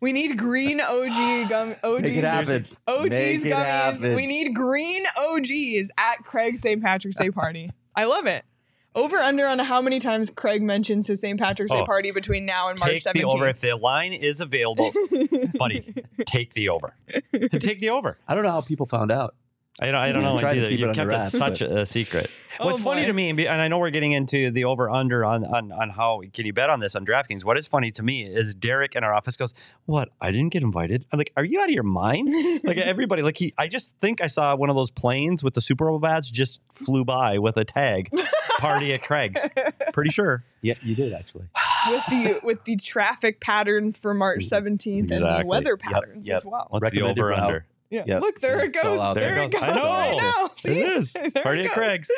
We 0.00 0.12
need 0.12 0.38
green 0.38 0.80
OG 0.80 1.48
gum. 1.48 1.74
OGs. 1.82 2.02
Make 2.02 2.14
it 2.14 2.24
happen. 2.24 2.66
OGs 2.86 3.10
Make 3.10 3.40
it 3.40 3.42
gummies. 3.44 3.52
happen. 3.64 4.14
We 4.14 4.26
need 4.26 4.54
green 4.54 5.04
OGs 5.18 5.90
at 5.98 6.24
Craig's 6.24 6.62
St. 6.62 6.82
Patrick's 6.82 7.18
Day 7.18 7.30
party. 7.30 7.70
I 7.96 8.04
love 8.04 8.26
it. 8.26 8.44
Over 8.94 9.16
under 9.18 9.46
on 9.46 9.58
how 9.60 9.82
many 9.82 10.00
times 10.00 10.30
Craig 10.30 10.62
mentions 10.62 11.06
his 11.06 11.20
St. 11.20 11.38
Patrick's 11.38 11.70
Day 11.72 11.78
Oh. 11.80 11.84
party 11.84 12.10
between 12.10 12.46
now 12.46 12.68
and 12.68 12.78
March 12.80 12.90
Take 12.90 13.02
17th. 13.04 13.12
the 13.12 13.24
over. 13.24 13.46
If 13.46 13.60
the 13.60 13.76
line 13.76 14.12
is 14.12 14.40
available, 14.40 14.92
buddy, 15.58 15.94
take 16.26 16.54
the 16.54 16.68
over. 16.68 16.94
Take 17.32 17.80
the 17.80 17.90
over. 17.90 18.18
I 18.26 18.34
don't 18.34 18.44
know 18.44 18.50
how 18.50 18.60
people 18.60 18.86
found 18.86 19.10
out. 19.12 19.34
I 19.80 19.86
don't, 19.86 19.94
I 19.94 20.10
don't 20.10 20.22
know 20.24 20.38
try 20.40 20.54
to 20.54 20.58
either. 20.58 20.68
keep 20.68 20.80
You 20.80 20.86
it 20.86 20.94
kept 20.96 20.98
under 21.00 21.14
it 21.14 21.18
wraps, 21.18 21.38
such 21.38 21.60
but- 21.60 21.70
a, 21.70 21.76
a 21.82 21.86
secret. 21.86 22.30
Oh, 22.60 22.66
What's 22.66 22.80
funny 22.80 23.06
to 23.06 23.12
me, 23.12 23.30
and 23.30 23.62
I 23.62 23.68
know 23.68 23.78
we're 23.78 23.90
getting 23.90 24.10
into 24.10 24.50
the 24.50 24.64
over 24.64 24.90
under 24.90 25.24
on, 25.24 25.44
on 25.44 25.70
on 25.70 25.90
how 25.90 26.22
can 26.34 26.44
you 26.44 26.52
bet 26.52 26.70
on 26.70 26.80
this 26.80 26.96
on 26.96 27.06
DraftKings? 27.06 27.44
What 27.44 27.56
is 27.56 27.68
funny 27.68 27.92
to 27.92 28.02
me 28.02 28.24
is 28.24 28.52
Derek 28.56 28.96
in 28.96 29.04
our 29.04 29.14
office 29.14 29.36
goes, 29.36 29.54
"What? 29.86 30.08
I 30.20 30.32
didn't 30.32 30.48
get 30.48 30.64
invited." 30.64 31.06
I'm 31.12 31.18
like, 31.18 31.32
"Are 31.36 31.44
you 31.44 31.60
out 31.60 31.66
of 31.66 31.70
your 31.70 31.84
mind?" 31.84 32.28
like 32.64 32.76
everybody, 32.78 33.22
like 33.22 33.36
he. 33.36 33.54
I 33.56 33.68
just 33.68 33.94
think 34.00 34.20
I 34.20 34.26
saw 34.26 34.56
one 34.56 34.70
of 34.70 34.74
those 34.74 34.90
planes 34.90 35.44
with 35.44 35.54
the 35.54 35.60
Super 35.60 35.86
Bowl 35.86 36.00
badge 36.00 36.32
just 36.32 36.60
flew 36.72 37.04
by 37.04 37.38
with 37.38 37.56
a 37.56 37.64
tag, 37.64 38.10
"Party 38.58 38.92
at 38.92 39.02
Craig's." 39.02 39.48
Pretty 39.92 40.10
sure. 40.10 40.42
Yeah, 40.60 40.74
you 40.82 40.96
did 40.96 41.12
actually. 41.12 41.44
with 41.88 42.06
the 42.06 42.40
with 42.42 42.64
the 42.64 42.74
traffic 42.74 43.40
patterns 43.40 43.96
for 43.96 44.14
March 44.14 44.40
17th 44.50 45.12
and 45.12 45.22
the 45.22 45.44
weather 45.46 45.76
patterns 45.76 46.26
yep. 46.26 46.38
as 46.38 46.44
well. 46.44 46.66
What's 46.70 46.90
the 46.90 47.02
over 47.02 47.32
under? 47.32 47.66
Yeah. 47.90 48.04
Yep. 48.06 48.20
Look, 48.20 48.40
there 48.40 48.64
it 48.64 48.74
goes. 48.74 49.14
There, 49.14 49.34
there. 49.34 49.38
it 49.44 49.52
goes. 49.52 49.62
I 49.62 49.74
know. 49.74 49.90
I 49.90 50.16
know. 50.16 50.50
See? 50.58 50.80
It 50.80 50.88
is. 50.88 51.12
Party 51.42 51.64
it 51.64 51.68
at. 51.68 51.74
Craig's. 51.74 52.10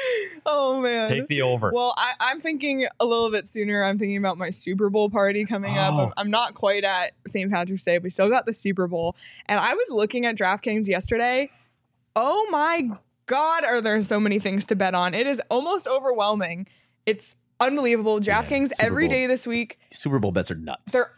Oh 0.44 0.80
man. 0.80 1.09
Take 1.09 1.28
the 1.28 1.42
over. 1.42 1.70
Well, 1.72 1.94
I, 1.96 2.14
I'm 2.18 2.40
thinking 2.40 2.87
a 2.98 3.04
little 3.04 3.30
bit 3.30 3.46
sooner. 3.46 3.85
I'm 3.85 3.98
thinking 3.98 4.16
about 4.16 4.37
my 4.37 4.50
Super 4.50 4.90
Bowl 4.90 5.11
party 5.11 5.44
coming 5.44 5.78
up. 5.78 5.94
Oh. 5.94 6.00
I'm, 6.06 6.12
I'm 6.16 6.30
not 6.30 6.54
quite 6.54 6.83
at 6.85 7.12
St. 7.28 7.50
Patrick's 7.50 7.85
Day. 7.85 7.98
We 7.98 8.11
still 8.11 8.28
got 8.28 8.46
the 8.46 8.52
Super 8.52 8.88
Bowl. 8.88 9.16
And 9.46 9.61
I 9.61 9.74
was 9.74 9.90
looking 9.90 10.26
at 10.26 10.37
DraftKings 10.37 10.88
yesterday. 10.88 11.50
Oh 12.16 12.48
my 12.50 12.90
God, 13.26 13.64
are 13.64 13.80
there 13.80 14.02
so 14.02 14.18
many 14.18 14.40
things 14.40 14.66
to 14.66 14.76
bet 14.76 14.94
on? 14.96 15.14
It 15.14 15.28
is 15.28 15.40
almost 15.50 15.87
overwhelming. 15.87 16.66
It's 17.06 17.37
unbelievable. 17.61 18.18
DraftKings 18.18 18.70
Super 18.70 18.87
every 18.87 19.06
Bowl. 19.06 19.16
day 19.16 19.26
this 19.28 19.46
week. 19.46 19.78
Super 19.92 20.18
Bowl 20.18 20.33
bets 20.33 20.50
are 20.50 20.56
nuts. 20.56 20.92
They're 20.92 21.12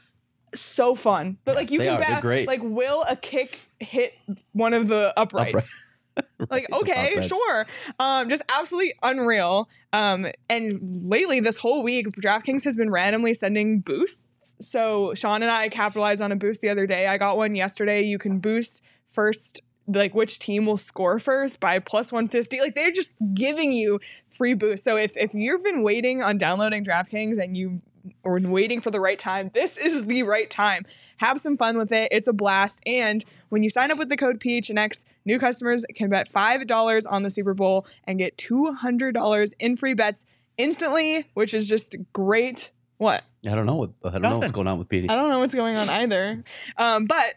so 0.55 0.95
fun. 0.95 1.39
But 1.45 1.57
like 1.57 1.71
you 1.71 1.79
They 1.79 1.87
can 1.87 1.97
are. 1.97 1.99
Bet 2.01 2.23
great. 2.23 2.47
like 2.49 2.61
will 2.63 3.05
a 3.09 3.17
kick 3.17 3.69
hit 3.81 4.15
one 4.53 4.75
of 4.75 4.89
the 4.89 5.13
uprights? 5.17 5.83
like 6.51 6.71
okay 6.71 7.09
uprights. 7.13 7.29
sure 7.29 7.67
um 7.99 8.29
just 8.29 8.43
absolutely 8.55 8.93
unreal 9.03 9.67
um 9.95 10.27
and 10.51 10.79
lately 11.07 11.41
this 11.41 11.57
whole 11.57 11.83
week 11.83 12.07
draftkings 12.21 12.65
has 12.65 12.77
been 12.77 12.91
randomly 12.91 13.33
sending 13.33 13.81
boosts 13.81 14.29
so 14.61 15.15
sean 15.15 15.41
and 15.41 15.51
i 15.51 15.71
capitalized 15.71 16.21
on 16.21 16.31
a 16.31 16.37
boost 16.37 16.61
the 16.61 16.69
other 16.69 16.87
day 16.87 17.07
i 17.07 17.17
got 17.17 17.39
one 17.39 17.55
yesterday 17.55 18.03
you 18.03 18.19
can 18.19 18.41
boost 18.41 18.85
first 19.13 19.63
like 19.87 20.15
which 20.15 20.39
team 20.39 20.67
will 20.67 20.77
score 20.77 21.19
first 21.19 21.61
by 21.61 21.79
plus 21.79 22.13
150 22.13 22.61
like 22.61 22.75
they're 22.75 22.93
just 22.93 23.15
giving 23.33 23.73
you 23.73 23.99
free 24.37 24.53
boosts 24.53 24.85
so 24.85 24.97
if 24.99 25.17
if 25.17 25.33
you've 25.33 25.65
been 25.65 25.83
waiting 25.83 26.23
on 26.23 26.37
downloading 26.37 26.85
draftkings 26.85 27.43
and 27.43 27.57
you 27.57 27.81
or 28.23 28.39
waiting 28.41 28.81
for 28.81 28.91
the 28.91 29.01
right 29.01 29.19
time 29.19 29.51
this 29.55 29.77
is 29.77 30.07
the 30.07 30.23
right 30.23 30.51
time 30.51 30.85
have 31.19 31.41
some 31.41 31.57
fun 31.57 31.77
with 31.77 31.93
it 31.93 32.09
it's 32.11 32.29
a 32.29 32.33
blast 32.33 32.81
and 32.87 33.25
when 33.49 33.63
you 33.63 33.71
sign 33.71 33.91
up 33.91 33.99
with 33.99 34.09
the 34.09 34.17
code 34.17 34.41
phnx 34.41 35.05
new 35.25 35.39
customers 35.39 35.85
can 35.95 36.11
bet 36.11 36.31
$5 36.31 37.03
on 37.09 37.23
the 37.23 37.31
super 37.31 37.55
bowl 37.55 37.87
and 38.05 38.19
get 38.19 38.37
$200 38.37 39.53
in 39.59 39.77
free 39.77 39.95
bets 39.95 40.27
instantly 40.57 41.27
which 41.35 41.55
is 41.55 41.69
just 41.69 41.97
great 42.13 42.73
what 42.99 43.25
I 43.47 43.57
don't 43.57 43.67
know. 43.67 43.75
What, 43.75 43.91
I 44.05 44.11
don't 44.11 44.23
know 44.23 44.39
what's 44.39 44.53
going 44.53 44.69
on 44.69 44.79
with 44.79 44.89
Petey. 44.89 45.09
I 45.09 45.17
don't 45.17 45.29
know 45.29 45.41
what's 45.41 45.55
going 45.55 45.77
on 45.77 45.89
either. 45.89 46.45
Um, 46.77 47.07
but 47.07 47.35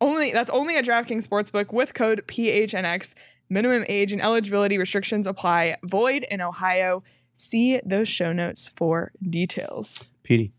only 0.00 0.32
that's 0.32 0.50
only 0.50 0.76
at 0.76 0.84
DraftKings 0.84 1.26
Sportsbook 1.26 1.72
with 1.72 1.94
code 1.94 2.22
PHNX. 2.26 3.14
Minimum 3.48 3.84
age 3.88 4.12
and 4.12 4.20
eligibility 4.20 4.76
restrictions 4.76 5.26
apply. 5.26 5.76
Void 5.84 6.26
in 6.30 6.40
Ohio. 6.40 7.02
See 7.38 7.78
those 7.84 8.08
show 8.08 8.32
notes 8.32 8.66
for 8.76 9.12
details. 9.22 10.04
Petey, 10.22 10.52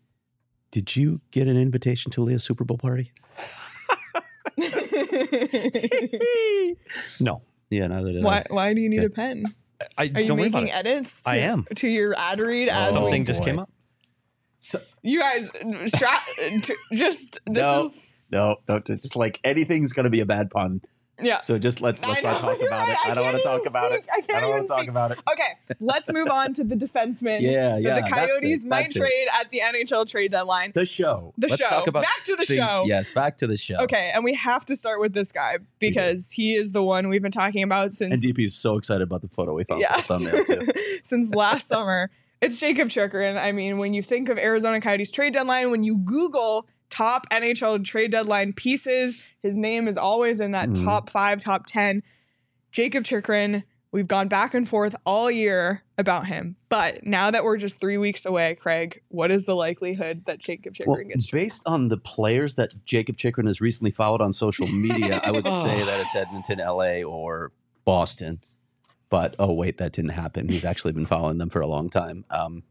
did 0.71 0.95
you 0.95 1.21
get 1.31 1.47
an 1.47 1.57
invitation 1.57 2.11
to 2.11 2.21
Leah's 2.21 2.43
Super 2.43 2.63
Bowl 2.63 2.77
party? 2.77 3.11
no, 7.19 7.41
Yeah, 7.69 7.87
neither 7.87 8.13
did 8.13 8.23
why? 8.23 8.37
I. 8.39 8.45
Why 8.53 8.73
do 8.73 8.81
you 8.81 8.89
need 8.89 8.99
Okay. 8.99 9.05
a 9.05 9.09
pen? 9.09 9.45
I 9.97 10.03
Are 10.15 10.21
you 10.21 10.27
don't 10.27 10.37
worry 10.39 10.47
about 10.47 10.63
making 10.63 10.75
it. 10.75 10.85
edits? 10.87 11.21
To, 11.23 11.29
I 11.29 11.35
am. 11.37 11.65
to 11.75 11.87
your 11.87 12.15
ad 12.17 12.39
read. 12.39 12.69
As 12.69 12.93
Oh, 12.95 12.99
we- 12.99 13.05
Something 13.05 13.25
just 13.25 13.43
came 13.43 13.59
up. 13.59 13.69
So, 14.59 14.79
you 15.03 15.19
guys, 15.19 15.49
stra- 15.85 16.09
t- 16.63 16.73
just 16.93 17.39
this 17.45 17.61
No. 17.61 17.85
is 17.85 18.09
no, 18.31 18.55
no, 18.67 18.75
it's 18.77 18.89
just 18.89 19.15
like 19.15 19.39
anything's 19.43 19.93
gonna 19.93 20.09
be 20.09 20.19
a 20.19 20.25
bad 20.25 20.49
pun. 20.49 20.81
Yeah. 21.21 21.39
So 21.39 21.57
just 21.57 21.81
let's 21.81 22.03
let's 22.03 22.23
not 22.23 22.39
talk 22.39 22.61
about 22.61 22.87
right. 22.87 22.89
it. 22.91 23.09
I 23.09 23.13
don't 23.15 23.25
want 23.25 23.37
to 23.37 23.43
talk 23.43 23.65
about 23.65 23.91
it. 23.91 24.05
I 24.13 24.21
can't 24.21 24.37
I 24.37 24.41
don't 24.41 24.51
want 24.51 24.67
to 24.67 24.73
talk 24.73 24.87
about 24.87 25.11
it. 25.11 25.19
Okay, 25.31 25.75
let's 25.79 26.11
move 26.11 26.29
on 26.29 26.53
to 26.53 26.63
the 26.63 26.75
defenseman. 26.75 27.41
Yeah, 27.41 27.71
that 27.71 27.81
yeah. 27.81 27.95
the 27.95 28.09
Coyotes 28.09 28.63
it, 28.63 28.67
might 28.67 28.91
it. 28.91 28.99
trade 28.99 29.27
at 29.39 29.49
the 29.51 29.61
NHL 29.61 30.07
trade 30.07 30.31
deadline. 30.31 30.71
The 30.75 30.85
show. 30.85 31.33
The 31.37 31.47
Let's 31.47 31.61
show. 31.61 31.69
talk 31.69 31.87
about 31.87 32.03
Back 32.03 32.23
to 32.25 32.35
the 32.35 32.45
thing- 32.45 32.57
show. 32.59 32.83
Yes, 32.85 33.09
back 33.09 33.37
to 33.37 33.47
the 33.47 33.57
show. 33.57 33.77
Okay, 33.77 34.11
and 34.13 34.23
we 34.23 34.35
have 34.35 34.65
to 34.67 34.75
start 34.75 34.99
with 34.99 35.13
this 35.13 35.31
guy 35.31 35.57
because 35.79 36.31
he 36.31 36.55
is 36.55 36.71
the 36.71 36.83
one 36.83 37.07
we've 37.09 37.21
been 37.21 37.31
talking 37.31 37.63
about 37.63 37.85
And 37.85 37.93
since 37.93 38.25
DP 38.25 38.39
is 38.45 38.55
so 38.55 38.77
excited 38.77 39.01
about 39.03 39.21
the 39.21 39.27
photo 39.27 39.53
we 39.53 39.63
found 39.63 39.81
the 39.81 40.65
yes, 40.69 41.01
since 41.03 41.33
last 41.33 41.67
summer. 41.67 42.09
It's 42.39 42.59
Jacob 42.59 42.89
Chychrun. 42.89 43.35
I 43.35 43.51
mean, 43.51 43.79
when 43.79 43.95
you 43.95 44.03
think 44.03 44.29
of 44.29 44.37
Arizona 44.37 44.79
Coyotes 44.79 45.09
trade 45.09 45.33
deadline, 45.33 45.71
when 45.71 45.83
you 45.83 45.97
Google 45.97 46.67
top 46.89 47.25
NHL 47.31 47.83
trade 47.85 48.11
deadline 48.11 48.53
pieces, 48.53 49.21
his 49.41 49.57
name 49.57 49.87
is 49.87 49.97
always 49.97 50.39
in 50.39 50.51
that 50.51 50.69
Mhm. 50.69 50.83
top 50.85 51.09
five, 51.09 51.39
top 51.41 51.65
ten. 51.67 52.03
Jacob 52.71 53.03
Chychrun. 53.05 53.63
We've 53.91 54.05
gone 54.07 54.27
back 54.27 54.53
and 54.53 54.67
forth 54.67 54.95
all 55.05 55.31
year 55.31 55.81
about 55.97 56.27
him, 56.27 56.57
but 56.67 57.05
now 57.05 57.31
that 57.31 57.43
we're 57.45 57.55
just 57.57 57.79
three 57.79 57.97
weeks 57.97 58.25
away, 58.25 58.53
Craig, 58.55 59.01
what 59.07 59.31
is 59.31 59.45
the 59.45 59.55
likelihood 59.55 60.25
that 60.25 60.39
Jacob 60.39 60.75
Chychrun 60.75 60.97
Well, 60.97 61.07
gets 61.07 61.27
traded? 61.27 61.45
based 61.47 61.61
on 61.65 61.87
the 61.87 61.97
players 61.97 62.55
that 62.55 62.85
Jacob 62.85 63.15
Chychrun 63.17 63.47
has 63.47 63.61
recently 63.61 63.91
followed 63.91 64.21
on 64.21 64.33
social 64.33 64.67
media, 64.67 65.21
I 65.23 65.31
would 65.31 65.47
say 65.47 65.83
that 65.85 66.01
it's 66.01 66.15
Edmonton, 66.15 66.59
LA, 66.59 67.01
or 67.01 67.53
Boston. 67.85 68.41
But 69.09 69.35
oh 69.39 69.53
wait, 69.53 69.77
that 69.77 69.93
didn't 69.93 70.11
happen. 70.11 70.49
He's 70.49 70.65
actually 70.65 70.91
been 70.91 71.05
following 71.05 71.37
them 71.37 71.49
for 71.49 71.61
a 71.61 71.67
long 71.67 71.89
time. 71.89 72.25
Um, 72.29 72.63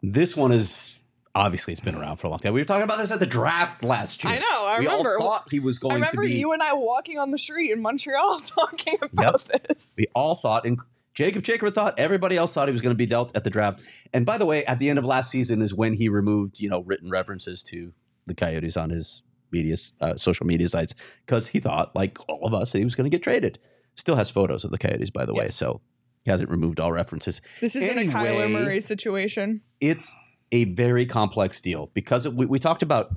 this 0.00 0.36
one 0.36 0.52
is 0.52 0.96
obviously 1.34 1.72
it's 1.72 1.80
been 1.80 1.94
around 1.94 2.16
for 2.16 2.26
a 2.26 2.30
long 2.30 2.38
time. 2.38 2.52
We 2.52 2.60
were 2.60 2.64
talking 2.64 2.84
about 2.84 2.98
this 2.98 3.12
at 3.12 3.20
the 3.20 3.26
draft 3.26 3.84
last 3.84 4.24
year. 4.24 4.34
I 4.34 4.38
know. 4.38 4.64
I 4.64 4.78
we 4.80 4.86
remember. 4.86 5.18
all 5.20 5.38
thought 5.38 5.48
he 5.50 5.60
was 5.60 5.78
going 5.78 6.00
to 6.00 6.06
I 6.06 6.10
remember 6.10 6.28
be. 6.28 6.34
you 6.34 6.52
and 6.52 6.62
I 6.62 6.72
walking 6.74 7.18
on 7.18 7.30
the 7.30 7.38
street 7.38 7.70
in 7.70 7.80
Montreal 7.80 8.40
talking 8.46 8.98
about 9.02 9.44
this. 9.46 9.94
We 9.96 10.06
all 10.14 10.36
thought, 10.36 10.66
and 10.66 10.78
Jacob 11.14 11.44
Chychrun 11.44 11.72
thought, 11.72 11.98
everybody 11.98 12.36
else 12.36 12.54
thought 12.54 12.68
he 12.68 12.72
was 12.72 12.80
going 12.80 12.94
to 12.94 12.98
be 12.98 13.06
dealt 13.06 13.34
at 13.36 13.44
the 13.44 13.50
draft. 13.50 13.82
And 14.12 14.24
by 14.24 14.38
the 14.38 14.46
way, 14.46 14.64
at 14.64 14.78
the 14.78 14.90
end 14.90 14.98
of 14.98 15.04
last 15.04 15.30
season 15.30 15.62
is 15.62 15.74
when 15.74 15.94
he 15.94 16.08
removed, 16.08 16.60
you 16.60 16.68
know, 16.68 16.80
written 16.80 17.10
references 17.10 17.62
to 17.64 17.92
the 18.26 18.34
Coyotes 18.34 18.76
on 18.76 18.90
his 18.90 19.22
media, 19.50 19.76
uh, 20.00 20.16
social 20.16 20.46
media 20.46 20.68
sites 20.68 20.94
because 21.26 21.48
he 21.48 21.60
thought, 21.60 21.94
like 21.94 22.18
all 22.28 22.46
of 22.46 22.54
us, 22.54 22.72
that 22.72 22.78
he 22.78 22.84
was 22.84 22.94
going 22.94 23.10
to 23.10 23.14
get 23.14 23.22
traded. 23.22 23.58
Still 23.96 24.16
has 24.16 24.30
photos 24.30 24.64
of 24.64 24.70
the 24.70 24.78
Coyotes, 24.78 25.10
by 25.10 25.24
the 25.26 25.34
way, 25.34 25.48
so 25.48 25.80
he 26.24 26.30
hasn't 26.30 26.48
removed 26.48 26.80
all 26.80 26.92
references. 26.92 27.40
This 27.60 27.74
isn't 27.74 27.98
a 27.98 28.12
Kyler 28.12 28.50
Murray 28.50 28.80
situation. 28.80 29.62
It's 29.80 30.16
a 30.52 30.64
very 30.64 31.06
complex 31.06 31.60
deal 31.60 31.90
because 31.94 32.28
we, 32.28 32.46
we 32.46 32.58
talked 32.58 32.82
about 32.82 33.14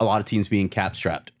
a 0.00 0.04
lot 0.04 0.20
of 0.20 0.26
teams 0.26 0.48
being 0.48 0.68
cap 0.68 0.94
strapped. 0.94 1.32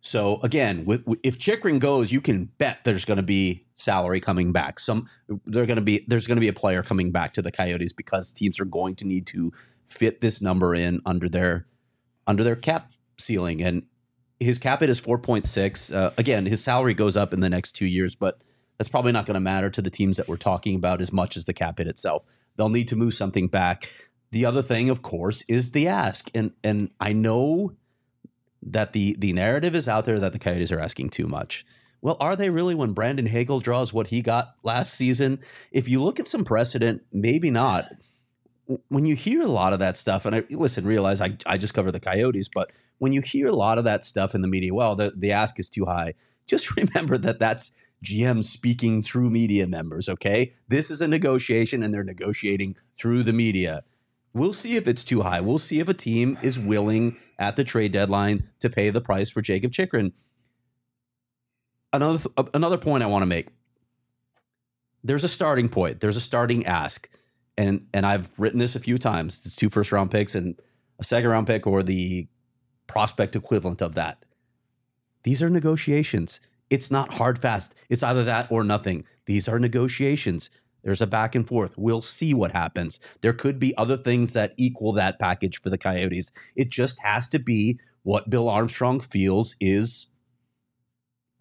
So 0.00 0.40
again, 0.42 0.84
with, 0.84 1.04
if 1.22 1.38
Chychrun 1.38 1.80
goes, 1.80 2.12
you 2.12 2.20
can 2.20 2.44
bet 2.58 2.78
there's 2.84 3.04
going 3.04 3.16
to 3.16 3.24
be 3.24 3.64
salary 3.74 4.20
coming 4.20 4.52
back. 4.52 4.78
Some 4.78 5.08
they're 5.46 5.66
going 5.66 5.76
to 5.76 5.82
be 5.82 6.04
there's 6.06 6.26
going 6.26 6.36
to 6.36 6.40
be 6.40 6.48
a 6.48 6.52
player 6.52 6.82
coming 6.82 7.10
back 7.10 7.32
to 7.34 7.42
the 7.42 7.50
Coyotes 7.50 7.92
because 7.92 8.32
teams 8.32 8.60
are 8.60 8.64
going 8.64 8.94
to 8.96 9.04
need 9.06 9.26
to 9.28 9.52
fit 9.86 10.20
this 10.20 10.40
number 10.40 10.74
in 10.74 11.00
under 11.06 11.28
their 11.28 11.66
under 12.26 12.42
their 12.44 12.56
cap 12.56 12.92
ceiling 13.18 13.62
and 13.62 13.84
his 14.38 14.58
cap 14.58 14.80
hit 14.80 14.90
is 14.90 15.00
4.6 15.00 15.94
uh, 15.94 16.10
again 16.18 16.44
his 16.44 16.62
salary 16.62 16.92
goes 16.92 17.16
up 17.16 17.32
in 17.32 17.40
the 17.40 17.48
next 17.48 17.72
two 17.72 17.86
years 17.86 18.14
but 18.14 18.42
that's 18.76 18.88
probably 18.88 19.12
not 19.12 19.24
going 19.24 19.34
to 19.34 19.40
matter 19.40 19.70
to 19.70 19.80
the 19.80 19.88
teams 19.88 20.16
that 20.18 20.28
we're 20.28 20.36
talking 20.36 20.74
about 20.74 21.00
as 21.00 21.12
much 21.12 21.36
as 21.36 21.46
the 21.46 21.54
cap 21.54 21.78
hit 21.78 21.86
itself 21.86 22.26
they'll 22.56 22.68
need 22.68 22.88
to 22.88 22.96
move 22.96 23.14
something 23.14 23.48
back. 23.48 23.92
The 24.32 24.44
other 24.44 24.62
thing 24.62 24.90
of 24.90 25.02
course 25.02 25.44
is 25.48 25.70
the 25.70 25.88
ask. 25.88 26.30
And 26.34 26.52
and 26.64 26.92
i 27.00 27.12
know 27.12 27.72
that 28.62 28.92
the 28.92 29.16
the 29.18 29.32
narrative 29.32 29.74
is 29.74 29.88
out 29.88 30.04
there 30.04 30.18
that 30.18 30.32
the 30.32 30.38
coyotes 30.38 30.72
are 30.72 30.80
asking 30.80 31.10
too 31.10 31.26
much. 31.26 31.64
Well 32.02 32.16
are 32.20 32.36
they 32.36 32.50
really 32.50 32.74
when 32.74 32.92
brandon 32.92 33.26
hagel 33.26 33.60
draws 33.60 33.92
what 33.92 34.08
he 34.08 34.22
got 34.22 34.54
last 34.62 34.94
season? 34.94 35.40
If 35.70 35.88
you 35.88 36.02
look 36.02 36.20
at 36.20 36.26
some 36.26 36.44
precedent 36.44 37.02
maybe 37.12 37.50
not. 37.50 37.86
When 38.88 39.06
you 39.06 39.14
hear 39.14 39.42
a 39.42 39.46
lot 39.46 39.72
of 39.72 39.78
that 39.78 39.96
stuff 39.96 40.26
and 40.26 40.34
I, 40.34 40.42
listen 40.50 40.84
realize 40.84 41.20
I, 41.20 41.36
I 41.46 41.56
just 41.56 41.72
cover 41.72 41.92
the 41.92 42.00
coyotes 42.00 42.48
but 42.52 42.72
when 42.98 43.12
you 43.12 43.20
hear 43.20 43.46
a 43.46 43.54
lot 43.54 43.78
of 43.78 43.84
that 43.84 44.04
stuff 44.04 44.34
in 44.34 44.42
the 44.42 44.48
media 44.48 44.74
well 44.74 44.96
the, 44.96 45.12
the 45.16 45.32
ask 45.32 45.60
is 45.60 45.68
too 45.68 45.84
high. 45.84 46.14
Just 46.46 46.76
remember 46.76 47.16
that 47.18 47.38
that's 47.38 47.70
GM 48.06 48.44
speaking 48.44 49.02
through 49.02 49.30
media 49.30 49.66
members, 49.66 50.08
okay? 50.08 50.52
This 50.68 50.90
is 50.90 51.02
a 51.02 51.08
negotiation 51.08 51.82
and 51.82 51.92
they're 51.92 52.04
negotiating 52.04 52.76
through 52.98 53.24
the 53.24 53.32
media. 53.32 53.82
We'll 54.34 54.52
see 54.52 54.76
if 54.76 54.86
it's 54.86 55.02
too 55.02 55.22
high. 55.22 55.40
We'll 55.40 55.58
see 55.58 55.80
if 55.80 55.88
a 55.88 55.94
team 55.94 56.38
is 56.42 56.58
willing 56.58 57.16
at 57.38 57.56
the 57.56 57.64
trade 57.64 57.92
deadline 57.92 58.48
to 58.60 58.70
pay 58.70 58.90
the 58.90 59.00
price 59.00 59.30
for 59.30 59.42
Jacob 59.42 59.72
Chychrun. 59.72 60.12
Another 61.92 62.18
th- 62.18 62.34
uh, 62.36 62.44
another 62.54 62.78
point 62.78 63.02
I 63.02 63.06
want 63.06 63.22
to 63.22 63.26
make. 63.26 63.48
There's 65.02 65.24
a 65.24 65.28
starting 65.28 65.68
point. 65.68 66.00
There's 66.00 66.16
a 66.16 66.20
starting 66.20 66.66
ask. 66.66 67.08
And 67.56 67.86
and 67.94 68.04
I've 68.04 68.30
written 68.38 68.58
this 68.58 68.76
a 68.76 68.80
few 68.80 68.98
times. 68.98 69.40
It's 69.46 69.56
two 69.56 69.70
first 69.70 69.90
round 69.90 70.10
picks 70.10 70.34
and 70.34 70.60
a 70.98 71.04
second 71.04 71.30
round 71.30 71.46
pick 71.46 71.66
or 71.66 71.82
the 71.82 72.28
prospect 72.86 73.34
equivalent 73.34 73.80
of 73.80 73.94
that. 73.94 74.24
These 75.22 75.42
are 75.42 75.50
negotiations. 75.50 76.40
It's 76.70 76.90
not 76.90 77.14
hard 77.14 77.38
fast. 77.38 77.74
It's 77.88 78.02
either 78.02 78.24
that 78.24 78.50
or 78.50 78.64
nothing. 78.64 79.04
These 79.26 79.48
are 79.48 79.58
negotiations. 79.58 80.50
There's 80.82 81.00
a 81.00 81.06
back 81.06 81.34
and 81.34 81.46
forth. 81.46 81.74
We'll 81.76 82.00
see 82.00 82.32
what 82.32 82.52
happens. 82.52 83.00
There 83.20 83.32
could 83.32 83.58
be 83.58 83.76
other 83.76 83.96
things 83.96 84.32
that 84.34 84.54
equal 84.56 84.92
that 84.94 85.18
package 85.18 85.60
for 85.60 85.70
the 85.70 85.78
Coyotes. 85.78 86.30
It 86.54 86.68
just 86.70 87.00
has 87.00 87.28
to 87.28 87.38
be 87.38 87.78
what 88.02 88.30
Bill 88.30 88.48
Armstrong 88.48 89.00
feels 89.00 89.56
is 89.60 90.06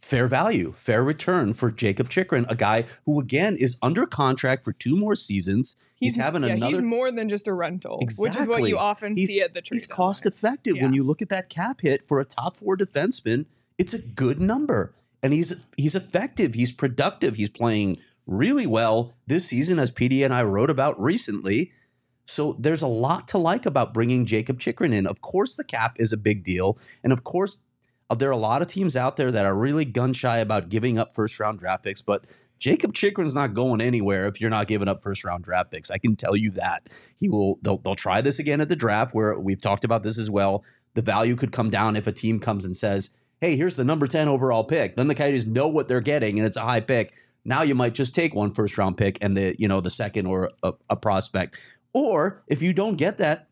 fair 0.01 0.27
value, 0.27 0.71
fair 0.75 1.03
return 1.03 1.53
for 1.53 1.71
Jacob 1.71 2.09
Chychrun, 2.09 2.45
a 2.49 2.55
guy 2.55 2.85
who 3.05 3.19
again 3.19 3.55
is 3.57 3.77
under 3.81 4.05
contract 4.05 4.63
for 4.63 4.73
two 4.73 4.95
more 4.95 5.15
seasons. 5.15 5.75
He's, 5.95 6.15
having 6.17 6.43
yeah, 6.43 6.53
another 6.53 6.73
He's 6.73 6.81
more 6.81 7.09
than 7.11 7.29
just 7.29 7.47
a 7.47 7.53
rental, 7.53 7.99
which 7.99 8.11
is 8.11 8.19
what 8.19 8.27
Exactly. 8.35 8.69
you 8.69 8.77
often 8.77 9.15
He's- 9.15 9.29
see 9.29 9.41
at 9.41 9.53
the 9.53 9.61
trade. 9.61 9.75
He's 9.77 9.87
cost 9.87 10.25
effective 10.25 10.75
when 10.79 10.93
you 10.93 11.03
look 11.03 11.21
at 11.21 11.29
that 11.29 11.49
cap 11.49 11.81
hit 11.81 12.07
for 12.07 12.19
a 12.19 12.25
top 12.25 12.57
four 12.57 12.75
defenseman. 12.77 13.45
it's 13.77 13.93
a 13.93 13.99
good 13.99 14.39
number. 14.39 14.93
And 15.23 15.33
he's 15.33 15.55
he's 15.77 15.95
effective, 15.95 16.53
he's 16.53 16.71
productive, 16.71 17.35
he's 17.35 17.49
playing 17.49 17.97
really 18.27 18.67
well 18.67 19.13
this 19.27 19.45
season, 19.45 19.79
as 19.79 19.91
PD 19.91 20.23
and 20.23 20.33
I 20.33 20.43
wrote 20.43 20.69
about 20.69 20.99
recently. 21.01 21.71
So 22.25 22.55
there's 22.59 22.81
a 22.81 22.87
lot 22.87 23.27
to 23.29 23.37
like 23.37 23.65
about 23.65 23.93
bringing 23.93 24.25
Jacob 24.25 24.59
Chychrun 24.59 24.93
in. 24.93 25.05
Of 25.05 25.21
course, 25.21 25.55
the 25.55 25.63
cap 25.63 25.95
is 25.99 26.11
a 26.11 26.17
big 26.17 26.43
deal, 26.43 26.77
and 27.03 27.13
of 27.13 27.23
course, 27.23 27.59
uh, 28.09 28.15
there 28.15 28.29
are 28.29 28.33
a 28.33 28.37
lot 28.37 28.61
of 28.61 28.67
teams 28.67 28.95
out 28.95 29.15
there 29.15 29.31
that 29.31 29.45
are 29.45 29.55
really 29.55 29.85
gun 29.85 30.13
shy 30.13 30.37
about 30.37 30.69
giving 30.69 30.97
up 30.97 31.13
first 31.13 31.39
round 31.39 31.59
draft 31.59 31.83
picks, 31.83 32.01
but 32.01 32.25
Jacob 32.59 32.93
Chychrun's 32.93 33.35
not 33.35 33.53
going 33.53 33.81
anywhere 33.81 34.27
if 34.27 34.39
you're 34.39 34.49
not 34.49 34.67
giving 34.67 34.87
up 34.87 35.01
first 35.01 35.23
round 35.23 35.43
draft 35.43 35.71
picks. 35.71 35.91
I 35.91 35.97
can 35.97 36.15
tell 36.15 36.35
you 36.35 36.51
that. 36.51 36.87
He 37.15 37.29
will 37.29 37.59
they'll, 37.61 37.77
they'll 37.77 37.95
try 37.95 38.21
this 38.21 38.39
again 38.39 38.61
at 38.61 38.69
the 38.69 38.75
draft 38.75 39.13
where 39.13 39.37
we've 39.37 39.61
talked 39.61 39.83
about 39.83 40.03
this 40.03 40.17
as 40.17 40.29
well. 40.29 40.63
The 40.93 41.01
value 41.01 41.35
could 41.35 41.51
come 41.51 41.69
down 41.69 41.95
if 41.95 42.07
a 42.07 42.11
team 42.11 42.39
comes 42.39 42.63
and 42.63 42.75
says, 42.75 43.09
"Hey, 43.41 43.55
here's 43.55 43.75
the 43.75 43.83
number 43.83 44.07
10 44.07 44.27
overall 44.27 44.63
pick." 44.63 44.95
Then 44.95 45.07
the 45.07 45.15
Coyotes 45.15 45.45
know 45.45 45.67
what 45.67 45.87
they're 45.87 46.01
getting 46.01 46.39
and 46.39 46.45
it's 46.45 46.57
a 46.57 46.61
high 46.61 46.81
pick. 46.81 47.13
Now 47.43 47.61
you 47.61 47.75
might 47.75 47.93
just 47.93 48.15
take 48.15 48.33
one 48.33 48.51
first 48.51 48.77
round 48.77 48.97
pick 48.97 49.17
and 49.21 49.37
the, 49.37 49.55
you 49.59 49.67
know, 49.67 49.81
the 49.81 49.89
second 49.89 50.25
or 50.25 50.51
a, 50.63 50.73
a 50.89 50.95
prospect. 50.95 51.59
Or 51.93 52.43
if 52.47 52.61
you 52.61 52.73
don't 52.73 52.95
get 52.95 53.17
that, 53.19 53.47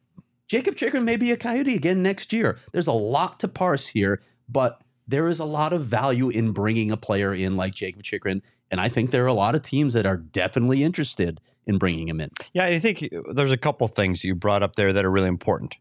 Jacob 0.48 0.76
Chychrun 0.76 1.06
may 1.06 1.16
be 1.16 1.32
a 1.32 1.38
Coyote 1.38 1.76
again 1.76 2.04
next 2.04 2.34
year. 2.34 2.58
There's 2.72 2.88
a 2.88 2.92
lot 2.92 3.40
to 3.40 3.48
parse 3.48 3.88
here, 3.88 4.22
but 4.50 4.82
there 5.08 5.28
is 5.28 5.40
a 5.40 5.46
lot 5.46 5.74
of 5.74 5.86
value 5.86 6.30
in 6.30 6.52
bringing 6.52 6.92
a 6.92 6.98
player 6.98 7.34
in 7.34 7.56
like 7.56 7.74
Jacob 7.74 8.04
Chychrun, 8.04 8.42
and 8.74 8.82
I 8.82 8.90
think 8.90 9.12
there 9.12 9.24
are 9.24 9.28
a 9.28 9.36
lot 9.36 9.54
of 9.54 9.62
teams 9.62 9.94
that 9.94 10.08
are 10.08 10.18
definitely 10.18 10.84
interested 10.84 11.40
in 11.68 11.78
bringing 11.78 12.08
him 12.08 12.20
in. 12.20 12.32
Yeah, 12.54 12.66
I 12.66 12.80
think 12.80 13.04
uh, 13.04 13.32
there's 13.32 13.52
a 13.52 13.58
couple 13.58 13.88
things 13.88 14.24
you 14.24 14.34
brought 14.34 14.64
up 14.64 14.76
there 14.78 14.92
that 14.92 15.06
are 15.06 15.12
really 15.12 15.28
important. 15.28 15.76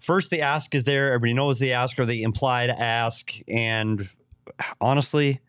First, 0.00 0.30
the 0.30 0.40
ask 0.40 0.74
is 0.74 0.84
there. 0.84 1.08
Everybody 1.12 1.34
knows 1.34 1.58
the 1.58 1.74
ask 1.74 1.98
or 1.98 2.06
the 2.06 2.22
implied 2.22 2.70
ask, 2.70 3.34
and 3.46 4.08
honestly, 4.80 5.40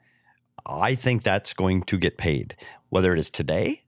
I 0.66 0.94
think 0.96 1.24
that's 1.24 1.54
going 1.54 1.84
to 1.84 1.98
get 1.98 2.18
paid, 2.18 2.58
whether 2.90 3.14
it 3.14 3.20
is 3.20 3.32
today 3.32 3.84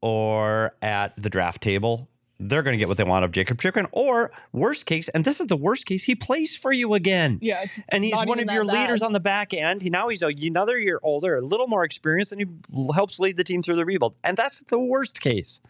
or 0.00 0.76
at 0.80 1.20
the 1.20 1.28
draft 1.28 1.60
table 1.60 2.08
they're 2.38 2.62
going 2.62 2.72
to 2.72 2.78
get 2.78 2.88
what 2.88 2.96
they 2.96 3.04
want 3.04 3.24
of 3.24 3.32
Jacob 3.32 3.60
Chychrun. 3.60 3.86
Or 3.92 4.30
worst 4.52 4.86
case, 4.86 5.08
and 5.08 5.24
this 5.24 5.40
is 5.40 5.46
the 5.46 5.56
worst 5.56 5.86
case, 5.86 6.04
he 6.04 6.14
plays 6.14 6.56
for 6.56 6.72
you 6.72 6.94
again. 6.94 7.38
Yeah, 7.40 7.62
it's 7.62 7.80
and 7.88 8.04
he's 8.04 8.14
one 8.14 8.38
of 8.38 8.50
your 8.50 8.64
bad. 8.64 8.74
leaders 8.74 9.02
on 9.02 9.12
the 9.12 9.20
back 9.20 9.54
end. 9.54 9.82
He 9.82 9.90
now 9.90 10.08
he's 10.08 10.22
another 10.22 10.78
year 10.78 11.00
older, 11.02 11.36
a 11.36 11.40
little 11.42 11.66
more 11.66 11.84
experienced, 11.84 12.32
and 12.32 12.40
he 12.40 12.46
helps 12.94 13.18
lead 13.18 13.36
the 13.36 13.44
team 13.44 13.62
through 13.62 13.76
the 13.76 13.84
rebuild. 13.84 14.14
And 14.22 14.36
that's 14.36 14.60
the 14.60 14.78
worst 14.78 15.20
case. 15.20 15.60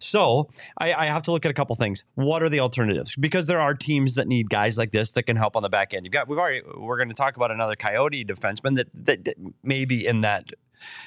So 0.00 0.50
I, 0.78 0.92
I 0.94 1.06
have 1.06 1.22
to 1.24 1.32
look 1.32 1.44
at 1.44 1.50
a 1.50 1.54
couple 1.54 1.74
things. 1.76 2.04
What 2.14 2.42
are 2.42 2.48
the 2.48 2.60
alternatives? 2.60 3.16
Because 3.16 3.46
there 3.46 3.60
are 3.60 3.74
teams 3.74 4.14
that 4.16 4.28
need 4.28 4.50
guys 4.50 4.76
like 4.76 4.92
this 4.92 5.12
that 5.12 5.24
can 5.24 5.36
help 5.36 5.56
on 5.56 5.62
the 5.62 5.70
back 5.70 5.94
end. 5.94 6.04
You've 6.04 6.12
got 6.12 6.28
we've 6.28 6.38
already 6.38 6.62
we're 6.76 6.96
going 6.96 7.08
to 7.08 7.14
talk 7.14 7.36
about 7.36 7.50
another 7.50 7.76
Coyote 7.76 8.24
defenseman 8.24 8.76
that 8.76 8.88
that, 8.94 9.24
that 9.24 9.36
maybe 9.62 10.06
in 10.06 10.20
that 10.22 10.52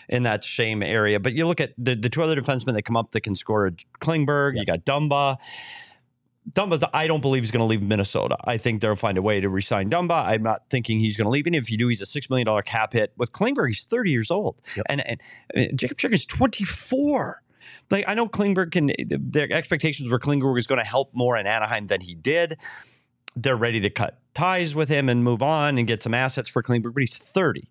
in 0.09 0.23
that 0.23 0.43
same 0.43 0.83
area. 0.83 1.19
But 1.19 1.33
you 1.33 1.47
look 1.47 1.61
at 1.61 1.73
the, 1.77 1.95
the 1.95 2.09
two 2.09 2.23
other 2.23 2.35
defensemen 2.35 2.73
that 2.75 2.83
come 2.83 2.97
up 2.97 3.11
that 3.11 3.21
can 3.21 3.35
score 3.35 3.71
Klingberg, 3.99 4.57
you 4.57 4.65
got 4.65 4.85
Dumba. 4.85 5.37
Dumba, 6.51 6.83
I 6.93 7.07
don't 7.07 7.21
believe 7.21 7.41
he's 7.41 7.51
going 7.51 7.61
to 7.61 7.65
leave 7.65 7.81
Minnesota. 7.81 8.37
I 8.43 8.57
think 8.57 8.81
they'll 8.81 8.95
find 8.95 9.17
a 9.17 9.21
way 9.21 9.41
to 9.41 9.49
resign 9.49 9.89
Dumba. 9.89 10.25
I'm 10.25 10.43
not 10.43 10.69
thinking 10.69 10.99
he's 10.99 11.17
going 11.17 11.25
to 11.25 11.31
leave. 11.31 11.47
And 11.47 11.55
if 11.55 11.71
you 11.71 11.77
do, 11.77 11.87
he's 11.87 12.01
a 12.01 12.05
$6 12.05 12.29
million 12.29 12.61
cap 12.63 12.93
hit. 12.93 13.13
With 13.17 13.31
Klingberg, 13.31 13.69
he's 13.69 13.83
30 13.83 14.11
years 14.11 14.29
old. 14.29 14.61
And, 14.87 15.07
and, 15.07 15.21
and 15.55 15.79
Jacob 15.79 15.97
Chychrun's 15.97 16.25
24. 16.25 17.41
Like 17.89 18.05
I 18.07 18.13
know 18.13 18.27
Klingberg 18.27 18.71
can. 18.71 18.91
Their 19.07 19.51
expectations 19.51 20.09
were 20.09 20.19
Klingberg 20.19 20.53
was 20.53 20.67
going 20.67 20.79
to 20.79 20.85
help 20.85 21.11
more 21.13 21.37
in 21.37 21.47
Anaheim 21.47 21.87
than 21.87 22.01
he 22.01 22.15
did. 22.15 22.57
They're 23.35 23.55
ready 23.55 23.79
to 23.81 23.89
cut 23.89 24.19
ties 24.33 24.75
with 24.75 24.89
him 24.89 25.09
and 25.09 25.23
move 25.23 25.41
on 25.41 25.77
and 25.77 25.87
get 25.87 26.03
some 26.03 26.13
assets 26.13 26.49
for 26.49 26.63
Klingberg, 26.63 26.93
but 26.93 27.01
he's 27.01 27.17
30. 27.17 27.69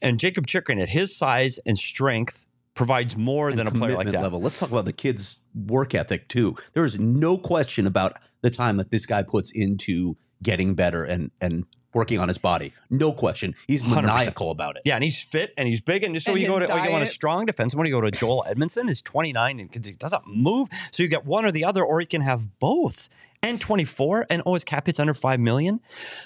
And 0.00 0.18
Jacob 0.18 0.46
Chychrun, 0.46 0.78
at 0.78 0.90
his 0.90 1.16
size 1.16 1.58
and 1.66 1.76
strength, 1.76 2.46
provides 2.74 3.16
more 3.16 3.48
And 3.50 3.58
than 3.58 3.66
a 3.66 3.72
player 3.72 3.96
like 3.96 4.10
that. 4.10 4.22
Level. 4.22 4.40
Let's 4.40 4.58
talk 4.58 4.70
about 4.70 4.84
the 4.84 4.92
kid's 4.92 5.40
work 5.54 5.94
ethic 5.94 6.28
too. 6.28 6.56
There 6.74 6.84
is 6.84 6.98
no 6.98 7.36
question 7.36 7.86
about 7.86 8.16
the 8.42 8.50
time 8.50 8.76
that 8.76 8.90
this 8.90 9.04
guy 9.04 9.22
puts 9.22 9.50
into 9.50 10.16
getting 10.42 10.74
better 10.74 11.02
and 11.04 11.32
and 11.40 11.64
working 11.94 12.20
on 12.20 12.28
his 12.28 12.38
body. 12.38 12.72
No 12.90 13.12
question. 13.12 13.54
He's 13.66 13.82
100%. 13.82 14.04
maniacal 14.04 14.50
about 14.50 14.76
it. 14.76 14.82
Yeah, 14.84 14.94
and 14.94 15.02
he's 15.02 15.22
fit 15.22 15.52
and 15.56 15.66
he's 15.66 15.80
big. 15.80 16.04
And 16.04 16.20
so 16.22 16.32
And 16.32 16.40
you 16.40 16.46
go 16.46 16.58
to 16.58 16.64
his 16.64 16.70
oh, 16.70 16.84
you 16.84 16.90
want 16.90 17.02
a 17.02 17.06
strong 17.06 17.46
defense. 17.46 17.74
When 17.74 17.86
you 17.86 17.92
go 17.92 18.00
to 18.00 18.10
Joel 18.10 18.44
Edmundson, 18.48 18.88
is 18.88 19.02
29 19.02 19.60
and 19.60 19.86
he 19.86 19.92
doesn't 19.92 20.22
move. 20.26 20.68
So 20.92 21.02
you 21.02 21.08
get 21.08 21.24
one 21.24 21.44
or 21.44 21.50
the 21.50 21.64
other, 21.64 21.82
or 21.82 22.00
you 22.00 22.06
can 22.06 22.20
have 22.20 22.58
both. 22.58 23.08
And 23.42 23.60
24, 23.60 24.26
and 24.30 24.42
oh, 24.46 24.54
his 24.54 24.64
cap 24.64 24.86
hits 24.86 24.98
under 24.98 25.14
5 25.14 25.38
million. 25.38 25.80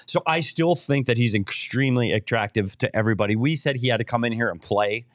So 0.06 0.22
I 0.26 0.40
still 0.40 0.74
think 0.74 1.06
that 1.06 1.18
he's 1.18 1.34
extremely 1.34 2.12
attractive 2.12 2.76
to 2.78 2.94
everybody. 2.96 3.36
We 3.36 3.54
said 3.54 3.76
he 3.76 3.88
had 3.88 3.98
to 3.98 4.04
come 4.04 4.24
in 4.24 4.32
here 4.32 4.48
and 4.48 4.60
play 4.60 5.06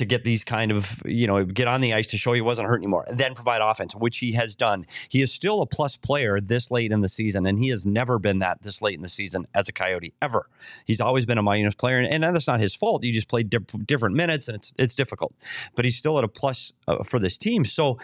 to 0.00 0.06
get 0.06 0.24
these 0.24 0.44
kind 0.44 0.72
of, 0.72 1.02
you 1.04 1.26
know, 1.26 1.44
get 1.44 1.68
on 1.68 1.82
the 1.82 1.92
ice 1.92 2.06
to 2.08 2.16
show 2.16 2.32
he 2.32 2.40
wasn't 2.40 2.66
hurt 2.66 2.78
anymore, 2.78 3.04
and 3.06 3.18
then 3.18 3.34
provide 3.34 3.60
offense, 3.60 3.94
which 3.94 4.18
he 4.18 4.32
has 4.32 4.56
done. 4.56 4.86
He 5.10 5.20
is 5.20 5.30
still 5.30 5.60
a 5.60 5.66
plus 5.66 5.98
player 5.98 6.40
this 6.40 6.70
late 6.70 6.90
in 6.90 7.02
the 7.02 7.08
season, 7.08 7.44
and 7.46 7.58
he 7.58 7.68
has 7.68 7.84
never 7.84 8.18
been 8.18 8.38
that 8.38 8.62
this 8.62 8.80
late 8.80 8.94
in 8.94 9.02
the 9.02 9.10
season 9.10 9.46
as 9.54 9.68
a 9.68 9.72
Coyote 9.72 10.14
ever. 10.22 10.48
He's 10.86 11.02
always 11.02 11.26
been 11.26 11.36
a 11.36 11.42
minus 11.42 11.74
player, 11.74 11.98
and, 11.98 12.24
and 12.24 12.34
that's 12.34 12.46
not 12.46 12.60
his 12.60 12.74
fault. 12.74 13.04
you 13.04 13.12
just 13.12 13.28
played 13.28 13.50
diff- 13.50 13.86
different 13.86 14.16
minutes, 14.16 14.48
and 14.48 14.56
it's 14.56 14.72
it's 14.78 14.94
difficult. 14.94 15.34
But 15.74 15.84
he's 15.84 15.96
still 15.96 16.16
at 16.16 16.24
a 16.24 16.28
plus 16.28 16.72
uh, 16.88 17.04
for 17.04 17.18
this 17.18 17.36
team. 17.36 17.64
So. 17.64 17.98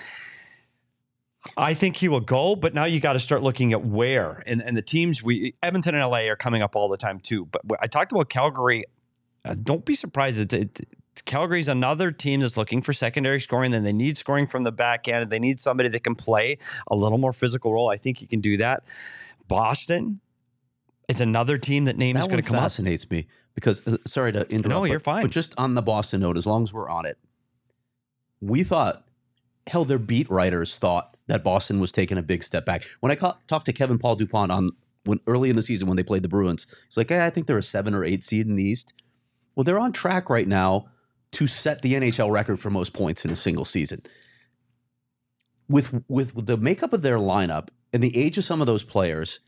I 1.56 1.74
think 1.74 1.96
he 1.96 2.08
will 2.08 2.20
go, 2.20 2.56
but 2.56 2.74
now 2.74 2.84
you 2.84 3.00
got 3.00 3.14
to 3.14 3.20
start 3.20 3.42
looking 3.42 3.72
at 3.72 3.84
where 3.84 4.42
and, 4.46 4.62
and 4.62 4.76
the 4.76 4.82
teams 4.82 5.22
we 5.22 5.54
Edmonton 5.62 5.94
and 5.94 6.04
LA 6.04 6.28
are 6.28 6.36
coming 6.36 6.62
up 6.62 6.76
all 6.76 6.88
the 6.88 6.96
time 6.96 7.20
too. 7.20 7.46
But 7.46 7.62
I 7.80 7.86
talked 7.86 8.12
about 8.12 8.28
Calgary. 8.28 8.84
Uh, 9.44 9.54
don't 9.54 9.84
be 9.84 9.94
surprised. 9.94 10.40
It's, 10.40 10.54
it, 10.54 10.80
Calgary's 11.24 11.68
another 11.68 12.10
team 12.10 12.40
that's 12.40 12.56
looking 12.56 12.82
for 12.82 12.92
secondary 12.92 13.40
scoring. 13.40 13.70
Then 13.70 13.84
they 13.84 13.92
need 13.92 14.18
scoring 14.18 14.46
from 14.46 14.64
the 14.64 14.72
back 14.72 15.08
end. 15.08 15.30
They 15.30 15.38
need 15.38 15.60
somebody 15.60 15.88
that 15.88 16.04
can 16.04 16.14
play 16.14 16.58
a 16.88 16.96
little 16.96 17.18
more 17.18 17.32
physical 17.32 17.72
role. 17.72 17.88
I 17.88 17.96
think 17.96 18.18
he 18.18 18.26
can 18.26 18.40
do 18.40 18.56
that. 18.58 18.82
Boston 19.48 20.20
is 21.08 21.20
another 21.20 21.58
team 21.58 21.84
that 21.84 21.96
name 21.96 22.16
is 22.16 22.26
going 22.26 22.42
to 22.42 22.46
come 22.48 22.56
up. 22.56 22.64
fascinates 22.64 23.08
me 23.10 23.26
because 23.54 23.86
uh, 23.86 23.96
sorry 24.06 24.32
to 24.32 24.40
interrupt. 24.50 24.68
No, 24.68 24.84
you're 24.84 25.00
fine. 25.00 25.22
But 25.22 25.30
just 25.30 25.54
on 25.58 25.74
the 25.74 25.82
Boston 25.82 26.20
note, 26.20 26.36
as 26.36 26.46
long 26.46 26.64
as 26.64 26.72
we're 26.72 26.88
on 26.88 27.06
it, 27.06 27.18
we 28.40 28.64
thought, 28.64 29.04
hell, 29.66 29.84
their 29.84 29.98
beat 29.98 30.28
writers 30.28 30.76
thought 30.76 31.15
that 31.26 31.44
Boston 31.44 31.80
was 31.80 31.92
taking 31.92 32.18
a 32.18 32.22
big 32.22 32.42
step 32.42 32.64
back. 32.64 32.84
When 33.00 33.12
I 33.12 33.16
ca- 33.16 33.38
talked 33.46 33.66
to 33.66 33.72
Kevin 33.72 33.98
Paul 33.98 34.16
Dupont 34.16 34.52
on 34.52 34.68
when 35.04 35.20
early 35.26 35.50
in 35.50 35.56
the 35.56 35.62
season 35.62 35.86
when 35.86 35.96
they 35.96 36.02
played 36.02 36.22
the 36.22 36.28
Bruins, 36.28 36.66
he's 36.86 36.96
like, 36.96 37.08
hey, 37.08 37.24
I 37.24 37.30
think 37.30 37.46
they're 37.46 37.58
a 37.58 37.62
seven 37.62 37.94
or 37.94 38.04
eight 38.04 38.24
seed 38.24 38.46
in 38.46 38.56
the 38.56 38.64
East. 38.64 38.92
Well, 39.54 39.64
they're 39.64 39.78
on 39.78 39.92
track 39.92 40.28
right 40.28 40.48
now 40.48 40.86
to 41.32 41.46
set 41.46 41.82
the 41.82 41.94
NHL 41.94 42.30
record 42.30 42.60
for 42.60 42.70
most 42.70 42.92
points 42.92 43.24
in 43.24 43.30
a 43.30 43.36
single 43.36 43.64
season. 43.64 44.02
With 45.68 46.02
with 46.08 46.46
the 46.46 46.56
makeup 46.56 46.92
of 46.92 47.02
their 47.02 47.18
lineup 47.18 47.68
and 47.92 48.02
the 48.02 48.16
age 48.16 48.38
of 48.38 48.44
some 48.44 48.60
of 48.60 48.66
those 48.66 48.84
players, 48.84 49.40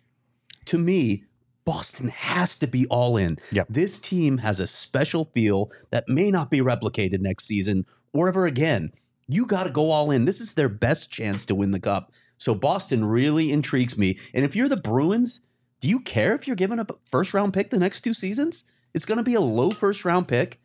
to 0.67 0.79
me, 0.79 1.25
Boston 1.64 2.09
has 2.09 2.57
to 2.59 2.67
be 2.67 2.87
all 2.87 3.17
in. 3.17 3.38
Yep. 3.53 3.67
This 3.69 3.99
team 3.99 4.38
has 4.38 4.59
a 4.59 4.67
special 4.67 5.27
feel 5.27 5.71
that 5.91 6.09
may 6.09 6.31
not 6.31 6.51
be 6.51 6.61
replicated 6.61 7.21
next 7.21 7.45
season 7.45 7.87
or 8.12 8.29
ever 8.29 8.47
again. 8.47 8.93
You 9.29 9.47
got 9.47 9.64
to 9.64 9.71
go 9.71 9.91
all 9.91 10.11
in. 10.11 10.25
This 10.25 10.41
is 10.41 10.55
their 10.55 10.69
best 10.69 11.11
chance 11.11 11.45
to 11.47 11.55
win 11.55 11.71
the 11.71 11.81
cup. 11.81 12.12
So 12.38 12.55
Boston 12.55 13.05
really 13.05 13.53
intrigues 13.53 13.99
me. 13.99 14.19
And 14.33 14.45
if 14.45 14.57
you're 14.57 14.69
the 14.69 14.77
Bruins, 14.77 15.41
do 15.81 15.88
you 15.88 16.01
care 16.01 16.35
if 16.35 16.47
you're 16.47 16.57
giving 16.57 16.79
up 16.79 16.91
a 16.91 16.95
first 17.05 17.35
round 17.35 17.53
pick 17.53 17.71
the 17.71 17.79
next 17.79 18.01
two 18.01 18.14
seasons? 18.14 18.64
It's 18.95 19.05
going 19.05 19.19
to 19.19 19.25
be 19.25 19.35
a 19.35 19.41
low 19.41 19.71
first 19.71 20.05
round 20.05 20.29
pick. 20.29 20.61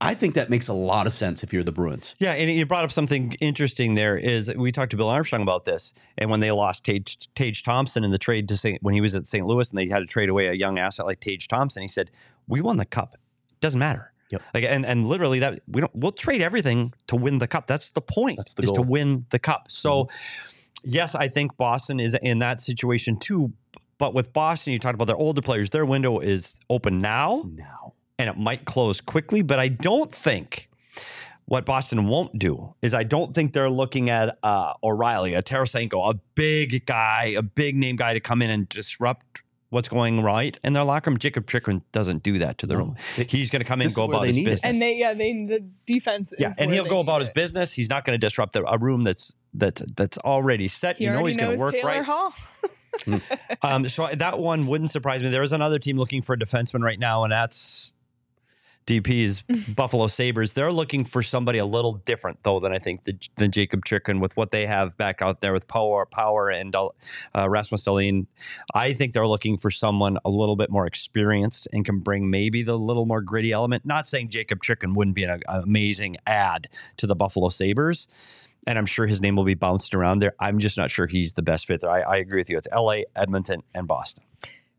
I 0.00 0.12
think 0.12 0.34
that 0.34 0.50
makes 0.50 0.68
a 0.68 0.74
lot 0.74 1.06
of 1.06 1.14
sense 1.14 1.42
if 1.42 1.52
you're 1.52 1.62
the 1.62 1.72
Bruins. 1.72 2.14
Yeah, 2.18 2.32
and 2.32 2.50
you 2.50 2.66
brought 2.66 2.84
up 2.84 2.92
something 2.92 3.32
interesting. 3.40 3.94
There 3.94 4.16
is 4.16 4.52
we 4.54 4.70
talked 4.70 4.90
to 4.90 4.96
Bill 4.96 5.08
Armstrong 5.08 5.40
about 5.40 5.64
this, 5.64 5.94
and 6.18 6.30
when 6.30 6.40
they 6.40 6.50
lost 6.50 6.84
Tage, 6.84 7.32
Tage 7.34 7.62
Thompson 7.62 8.04
in 8.04 8.10
the 8.10 8.18
trade 8.18 8.46
to 8.48 8.58
St. 8.58 8.82
when 8.82 8.92
he 8.92 9.00
was 9.00 9.14
at 9.14 9.26
St. 9.26 9.46
Louis, 9.46 9.70
and 9.70 9.78
they 9.78 9.88
had 9.88 10.00
to 10.00 10.06
trade 10.06 10.28
away 10.28 10.48
a 10.48 10.52
young 10.52 10.78
asset 10.78 11.06
like 11.06 11.20
Tage 11.20 11.48
Thompson, 11.48 11.80
he 11.80 11.88
said, 11.88 12.10
"We 12.46 12.60
won 12.60 12.76
the 12.76 12.84
cup. 12.84 13.14
It 13.14 13.60
Doesn't 13.60 13.80
matter." 13.80 14.12
Yep. 14.30 14.42
Like 14.54 14.64
and 14.64 14.84
and 14.84 15.06
literally 15.06 15.38
that 15.40 15.60
we 15.68 15.80
don't 15.80 15.94
we'll 15.94 16.12
trade 16.12 16.42
everything 16.42 16.92
to 17.06 17.16
win 17.16 17.38
the 17.38 17.46
cup. 17.46 17.66
That's 17.66 17.90
the 17.90 18.00
point. 18.00 18.38
That's 18.38 18.54
the 18.54 18.62
is 18.64 18.70
to 18.70 18.76
goal. 18.76 18.84
Mm-hmm. 18.84 18.92
win 18.92 19.26
the 19.30 19.38
cup. 19.38 19.70
So 19.70 20.08
yes, 20.82 21.14
I 21.14 21.28
think 21.28 21.56
Boston 21.56 22.00
is 22.00 22.16
in 22.20 22.40
that 22.40 22.60
situation 22.60 23.18
too. 23.18 23.52
But 23.98 24.14
with 24.14 24.32
Boston, 24.32 24.72
you 24.72 24.78
talked 24.78 24.94
about 24.94 25.06
their 25.06 25.16
older 25.16 25.40
players. 25.40 25.70
Their 25.70 25.86
window 25.86 26.18
is 26.18 26.54
open 26.68 27.00
now 27.00 27.42
Now. 27.54 27.94
and 28.18 28.28
it 28.28 28.36
might 28.36 28.64
close 28.66 29.00
quickly. 29.00 29.42
But 29.42 29.58
I 29.58 29.68
don't 29.68 30.12
think 30.12 30.68
what 31.46 31.64
Boston 31.64 32.06
won't 32.08 32.38
do 32.38 32.74
is 32.82 32.92
I 32.92 33.04
don't 33.04 33.34
think 33.34 33.52
they're 33.52 33.70
looking 33.70 34.10
at 34.10 34.36
uh, 34.42 34.74
O'Reilly, 34.82 35.32
a 35.34 35.42
Tarasenko, 35.42 36.12
a 36.12 36.18
big 36.34 36.84
guy, 36.84 37.34
a 37.36 37.42
big 37.42 37.76
name 37.76 37.96
guy 37.96 38.12
to 38.14 38.20
come 38.20 38.42
in 38.42 38.50
and 38.50 38.68
disrupt 38.68 39.42
what's 39.76 39.88
going 39.88 40.22
right 40.22 40.58
in 40.64 40.72
their 40.72 40.84
locker 40.84 41.10
room. 41.10 41.18
Jacob 41.18 41.46
Chychrun 41.46 41.82
doesn't 41.92 42.22
do 42.22 42.38
that 42.38 42.56
to 42.58 42.66
the 42.66 42.76
room. 42.76 42.96
He's 43.28 43.50
going 43.50 43.60
to 43.60 43.68
come 43.68 43.80
in 43.82 43.88
and 43.88 43.94
go 43.94 44.04
about 44.04 44.24
his 44.24 44.34
need 44.34 44.48
it. 44.48 44.50
business. 44.52 44.72
And 44.72 44.80
they, 44.80 44.96
yeah, 44.96 45.12
they 45.14 45.44
the 45.44 45.64
defense. 45.84 46.32
yeah, 46.38 46.48
is 46.48 46.56
and 46.58 46.72
he'll 46.72 46.84
go 46.84 46.96
need 46.96 47.00
about 47.02 47.20
his 47.20 47.28
it. 47.28 47.34
business. 47.34 47.72
He's 47.72 47.90
not 47.90 48.04
going 48.04 48.18
to 48.18 48.26
disrupt 48.26 48.56
a, 48.56 48.64
a 48.66 48.78
room 48.78 49.02
that's 49.02 49.34
that's 49.54 49.82
that's 49.94 50.18
already 50.18 50.66
set. 50.68 50.96
He 50.96 51.04
you 51.04 51.12
know 51.12 51.24
he's 51.26 51.36
going 51.36 51.52
to 51.52 51.62
work 51.62 51.72
Taylor 51.72 51.88
right. 51.88 52.04
Hall. 52.04 52.34
um, 53.62 53.86
so 53.88 54.08
that 54.08 54.38
one 54.38 54.66
wouldn't 54.66 54.90
surprise 54.90 55.20
me. 55.22 55.28
There 55.28 55.42
is 55.42 55.52
another 55.52 55.78
team 55.78 55.98
looking 55.98 56.22
for 56.22 56.32
a 56.32 56.38
defenseman 56.38 56.82
right 56.82 56.98
now, 56.98 57.24
and 57.24 57.32
that's 57.32 57.92
DP's 58.86 59.42
Buffalo 59.74 60.06
Sabres. 60.06 60.52
They're 60.52 60.72
looking 60.72 61.04
for 61.04 61.22
somebody 61.22 61.58
a 61.58 61.66
little 61.66 61.94
different, 61.94 62.42
though, 62.42 62.60
than 62.60 62.72
I 62.72 62.78
think 62.78 63.04
the, 63.04 63.18
than 63.36 63.50
Jacob 63.50 63.84
Chychrun 63.84 64.20
with 64.20 64.36
what 64.36 64.50
they 64.50 64.66
have 64.66 64.96
back 64.96 65.22
out 65.22 65.40
there 65.40 65.52
with 65.52 65.66
Power, 65.68 66.06
Power, 66.06 66.48
and 66.48 66.74
uh, 66.74 66.88
Rasmus 67.48 67.84
Dahlin. 67.84 68.26
I 68.74 68.92
think 68.92 69.12
they're 69.12 69.26
looking 69.26 69.58
for 69.58 69.70
someone 69.70 70.18
a 70.24 70.30
little 70.30 70.56
bit 70.56 70.70
more 70.70 70.86
experienced 70.86 71.68
and 71.72 71.84
can 71.84 72.00
bring 72.00 72.30
maybe 72.30 72.62
the 72.62 72.78
little 72.78 73.06
more 73.06 73.20
gritty 73.20 73.52
element. 73.52 73.84
Not 73.84 74.06
saying 74.06 74.30
Jacob 74.30 74.62
Chychrun 74.62 74.94
wouldn't 74.94 75.16
be 75.16 75.24
an, 75.24 75.30
an 75.30 75.42
amazing 75.48 76.16
add 76.26 76.68
to 76.96 77.06
the 77.06 77.16
Buffalo 77.16 77.48
Sabres 77.48 78.08
and 78.66 78.78
I'm 78.78 78.86
sure 78.86 79.06
his 79.06 79.22
name 79.22 79.36
will 79.36 79.44
be 79.44 79.54
bounced 79.54 79.94
around 79.94 80.18
there. 80.18 80.34
I'm 80.40 80.58
just 80.58 80.76
not 80.76 80.90
sure 80.90 81.06
he's 81.06 81.34
the 81.34 81.42
best 81.42 81.66
fit 81.66 81.80
there. 81.80 81.90
I, 81.90 82.00
I 82.00 82.16
agree 82.16 82.40
with 82.40 82.50
you. 82.50 82.58
It's 82.58 82.66
LA, 82.74 83.02
Edmonton, 83.14 83.62
and 83.72 83.86
Boston. 83.86 84.24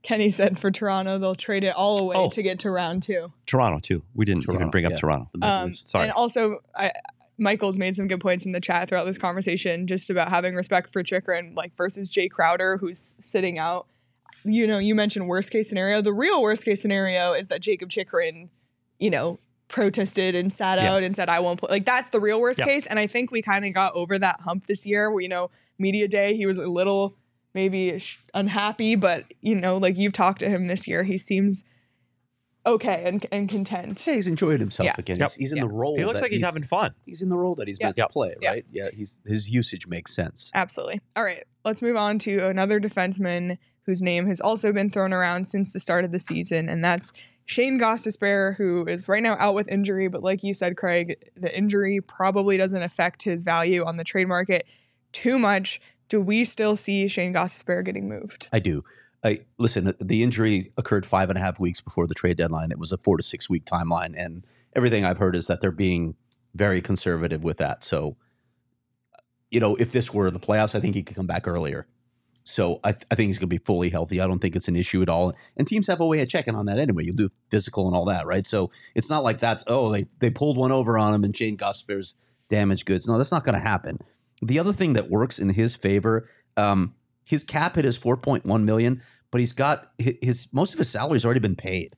Kenny 0.04 0.30
said 0.32 0.58
for 0.60 0.72
Toronto, 0.72 1.18
they'll 1.18 1.36
trade 1.36 1.64
it 1.64 1.76
all 1.76 2.00
away 2.00 2.16
Oh. 2.18 2.30
to 2.30 2.42
get 2.42 2.60
to 2.60 2.72
round 2.72 3.04
two. 3.04 3.34
Toronto 3.46 3.80
too. 3.80 4.04
We 4.16 4.26
didn't 4.26 4.44
even 4.44 4.56
Toronto, 4.56 4.72
bring 4.72 4.86
up 4.86 4.92
yeah. 4.92 4.98
Toronto. 4.98 5.30
The 5.34 5.38
Maple 5.40 5.54
Um, 5.56 5.74
Sorry. 5.74 6.04
And 6.06 6.14
also, 6.14 6.60
I, 6.76 6.92
Michael's 7.38 7.78
made 7.78 7.96
some 7.96 8.08
good 8.08 8.20
points 8.22 8.46
in 8.46 8.52
the 8.52 8.62
chat 8.62 8.90
throughout 8.90 9.06
this 9.06 9.18
conversation, 9.18 9.86
just 9.88 10.10
about 10.10 10.30
having 10.30 10.56
respect 10.56 10.92
for 10.94 11.04
Chychrun, 11.04 11.54
like 11.56 11.76
versus 11.76 12.10
Jay 12.10 12.30
Crowder, 12.30 12.78
who's 12.78 13.16
sitting 13.20 13.60
out. 13.60 13.88
You 14.44 14.66
know, 14.68 14.78
you 14.78 14.96
mentioned 14.96 15.28
worst 15.28 15.52
case 15.52 15.68
scenario. 15.68 16.02
The 16.02 16.14
real 16.14 16.42
worst 16.42 16.64
case 16.64 16.82
scenario 16.82 17.34
is 17.34 17.48
that 17.50 17.62
Jacob 17.62 17.90
Chychrun, 17.90 18.50
you 19.00 19.10
know, 19.10 19.40
protested 19.68 20.36
and 20.36 20.54
sat 20.54 20.80
Yeah. 20.80 20.94
out 20.94 21.04
and 21.04 21.16
said, 21.16 21.28
"I 21.28 21.40
won't 21.42 21.60
play." 21.60 21.70
Like 21.70 21.86
that's 21.86 22.10
the 22.12 22.20
real 22.22 22.40
worst 22.40 22.60
Yeah. 22.60 22.66
case. 22.66 22.86
And 22.88 22.98
I 23.00 23.08
think 23.08 23.32
we 23.32 23.42
kind 23.42 23.66
of 23.66 23.74
got 23.74 23.94
over 23.96 24.18
that 24.20 24.42
hump 24.42 24.68
this 24.68 24.86
year. 24.86 25.12
Where 25.12 25.22
you 25.22 25.28
know, 25.28 25.50
media 25.78 26.08
day, 26.08 26.36
he 26.36 26.46
was 26.46 26.58
a 26.58 26.68
little 26.68 27.16
maybe 27.58 28.00
unhappy, 28.36 28.94
but 28.96 29.26
you 29.42 29.56
know, 29.56 29.78
like 29.78 29.98
you've 29.98 30.14
talked 30.14 30.40
to 30.42 30.50
him 30.50 30.68
this 30.68 30.88
year, 30.88 31.02
he 31.04 31.18
seems 31.18 31.64
okay 32.66 33.02
and 33.06 33.26
and 33.32 33.50
content. 33.50 34.06
Yeah, 34.06 34.14
he's 34.14 34.28
enjoyed 34.28 34.60
himself 34.60 34.86
Yeah. 34.86 34.94
again. 34.98 35.18
Yep. 35.18 35.30
He's, 35.32 35.36
he's 35.36 35.52
in 35.54 35.58
Yeah. 35.58 35.64
the 35.64 35.70
role. 35.70 35.98
he 35.98 36.06
looks 36.06 36.22
like 36.22 36.32
he's, 36.32 36.44
having 36.44 36.64
fun. 36.64 36.92
He's 37.06 37.22
in 37.24 37.30
the 37.30 37.38
role 37.38 37.56
that 37.56 37.68
he's 37.68 37.80
Yeah. 37.80 37.88
meant 37.88 37.98
to 37.98 38.08
play, 38.10 38.36
Yeah. 38.42 38.50
right? 38.52 38.66
Yeah, 38.72 38.90
he's 38.94 39.20
his 39.26 39.50
usage 39.50 39.88
makes 39.88 40.14
sense. 40.14 40.52
Absolutely. 40.54 41.02
All 41.16 41.24
right, 41.24 41.44
let's 41.66 41.82
move 41.82 41.96
on 41.96 42.20
to 42.20 42.46
another 42.48 42.80
defenseman 42.80 43.58
whose 43.88 44.04
name 44.04 44.28
has 44.28 44.40
also 44.42 44.72
been 44.72 44.90
thrown 44.92 45.14
around 45.14 45.48
since 45.48 45.72
the 45.72 45.80
start 45.80 46.04
of 46.06 46.12
the 46.12 46.20
season, 46.20 46.70
and 46.70 46.84
that's 46.84 47.12
Shane 47.46 47.80
Gostisbehere, 47.80 48.58
who 48.58 48.86
is 48.86 49.08
right 49.08 49.24
now 49.24 49.36
out 49.40 49.56
with 49.56 49.68
injury. 49.70 50.10
But 50.10 50.22
like 50.22 50.44
you 50.44 50.54
said, 50.54 50.76
Craig, 50.78 51.16
the 51.38 51.58
injury 51.58 52.02
probably 52.02 52.58
doesn't 52.58 52.84
affect 52.84 53.24
his 53.24 53.44
value 53.46 53.84
on 53.86 53.96
the 53.98 54.04
trade 54.04 54.28
market 54.28 54.68
too 55.14 55.40
much. 55.40 55.80
Do 56.10 56.22
we 56.22 56.46
still 56.46 56.78
see 56.78 57.08
Shane 57.08 57.34
Gostisbehere 57.34 57.84
getting 57.84 58.08
moved? 58.08 58.48
I 58.54 58.60
do. 58.60 58.84
I 59.24 59.42
listen. 59.58 59.94
The 60.00 60.24
injury 60.24 60.72
occurred 60.78 61.06
five 61.06 61.30
and 61.30 61.38
a 61.38 61.42
half 61.42 61.60
weeks 61.60 61.82
before 61.82 62.08
the 62.08 62.14
trade 62.14 62.38
deadline. 62.38 62.72
It 62.72 62.80
was 62.80 62.92
a 62.92 62.98
four 62.98 63.18
to 63.18 63.24
six 63.24 63.50
week 63.50 63.66
timeline, 63.66 64.14
and 64.18 64.46
everything 64.76 65.06
I've 65.06 65.18
heard 65.18 65.36
is 65.36 65.48
that 65.48 65.60
they're 65.60 65.72
being 65.72 66.16
very 66.54 66.82
conservative 66.82 67.44
with 67.44 67.58
that. 67.58 67.84
So, 67.84 68.16
you 69.52 69.60
know, 69.60 69.76
if 69.76 69.92
this 69.92 70.14
were 70.14 70.32
the 70.32 70.40
playoffs, 70.40 70.76
I 70.76 70.80
think 70.80 70.96
he 70.96 71.04
could 71.04 71.16
come 71.16 71.28
back 71.28 71.48
earlier. 71.48 71.88
So 72.44 72.80
I, 72.84 72.96
I 73.12 73.16
think 73.16 73.28
he's 73.28 73.40
going 73.40 73.50
to 73.50 73.56
be 73.56 73.58
fully 73.58 73.90
healthy. 73.90 74.22
I 74.22 74.28
don't 74.28 74.40
think 74.40 74.56
it's 74.56 74.70
an 74.70 74.78
issue 74.78 75.02
at 75.02 75.10
all. 75.10 75.34
And 75.58 75.68
teams 75.68 75.88
have 75.88 76.00
a 76.00 76.06
way 76.06 76.22
of 76.22 76.30
checking 76.30 76.56
on 76.56 76.68
that 76.68 76.80
anyway. 76.80 77.04
You 77.04 77.12
do 77.12 77.30
physical 77.52 77.88
and 77.88 77.96
all 77.96 78.06
that, 78.06 78.26
right? 78.26 78.48
So 78.48 78.72
it's 78.96 79.10
not 79.10 79.24
like 79.24 79.40
that's 79.40 79.66
oh 79.68 79.92
they 79.92 80.06
they 80.20 80.30
pulled 80.30 80.56
one 80.56 80.72
over 80.72 80.98
on 80.98 81.14
him 81.14 81.24
and 81.26 81.36
Shane 81.36 81.58
Gostisbehere's 81.58 82.16
damaged 82.48 82.86
goods. 82.86 83.08
No, 83.08 83.18
that's 83.18 83.34
not 83.34 83.44
going 83.44 83.56
to 83.56 83.62
happen. 83.62 84.00
The 84.42 84.60
other 84.60 84.74
thing 84.74 84.94
that 84.94 85.10
works 85.10 85.40
in 85.40 85.50
his 85.50 85.76
favor, 85.76 86.28
um, 86.56 86.94
his 87.24 87.44
cap 87.44 87.76
hit 87.76 87.86
is 87.86 87.98
four 87.98 88.18
point 88.18 88.46
one 88.46 88.66
million, 88.66 89.02
but 89.32 89.40
he's 89.40 89.54
got 89.54 89.92
his, 89.98 90.16
his 90.22 90.48
most 90.54 90.74
of 90.74 90.78
his 90.78 90.90
salary's 90.90 91.26
already 91.26 91.40
been 91.40 91.56
paid. 91.56 91.96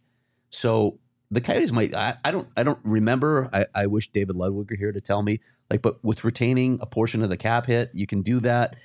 So 0.49 0.99
the 1.31 1.41
Coyotes 1.41 1.71
might. 1.71 1.93
I, 1.93 2.15
I 2.23 2.31
don't. 2.31 2.47
I 2.57 2.63
don't 2.63 2.79
remember. 2.83 3.49
I, 3.53 3.65
I 3.75 3.85
wish 3.87 4.11
David 4.11 4.35
Ludwig 4.35 4.71
were 4.71 4.77
here 4.77 4.91
to 4.91 5.01
tell 5.01 5.21
me. 5.21 5.39
Like, 5.69 5.81
but 5.81 6.03
with 6.03 6.23
retaining 6.23 6.79
a 6.81 6.87
portion 6.87 7.21
of 7.21 7.29
the 7.29 7.37
cap 7.37 7.67
hit, 7.67 7.91
you 7.93 8.07
can 8.07 8.23
do 8.23 8.39
that. 8.39 8.75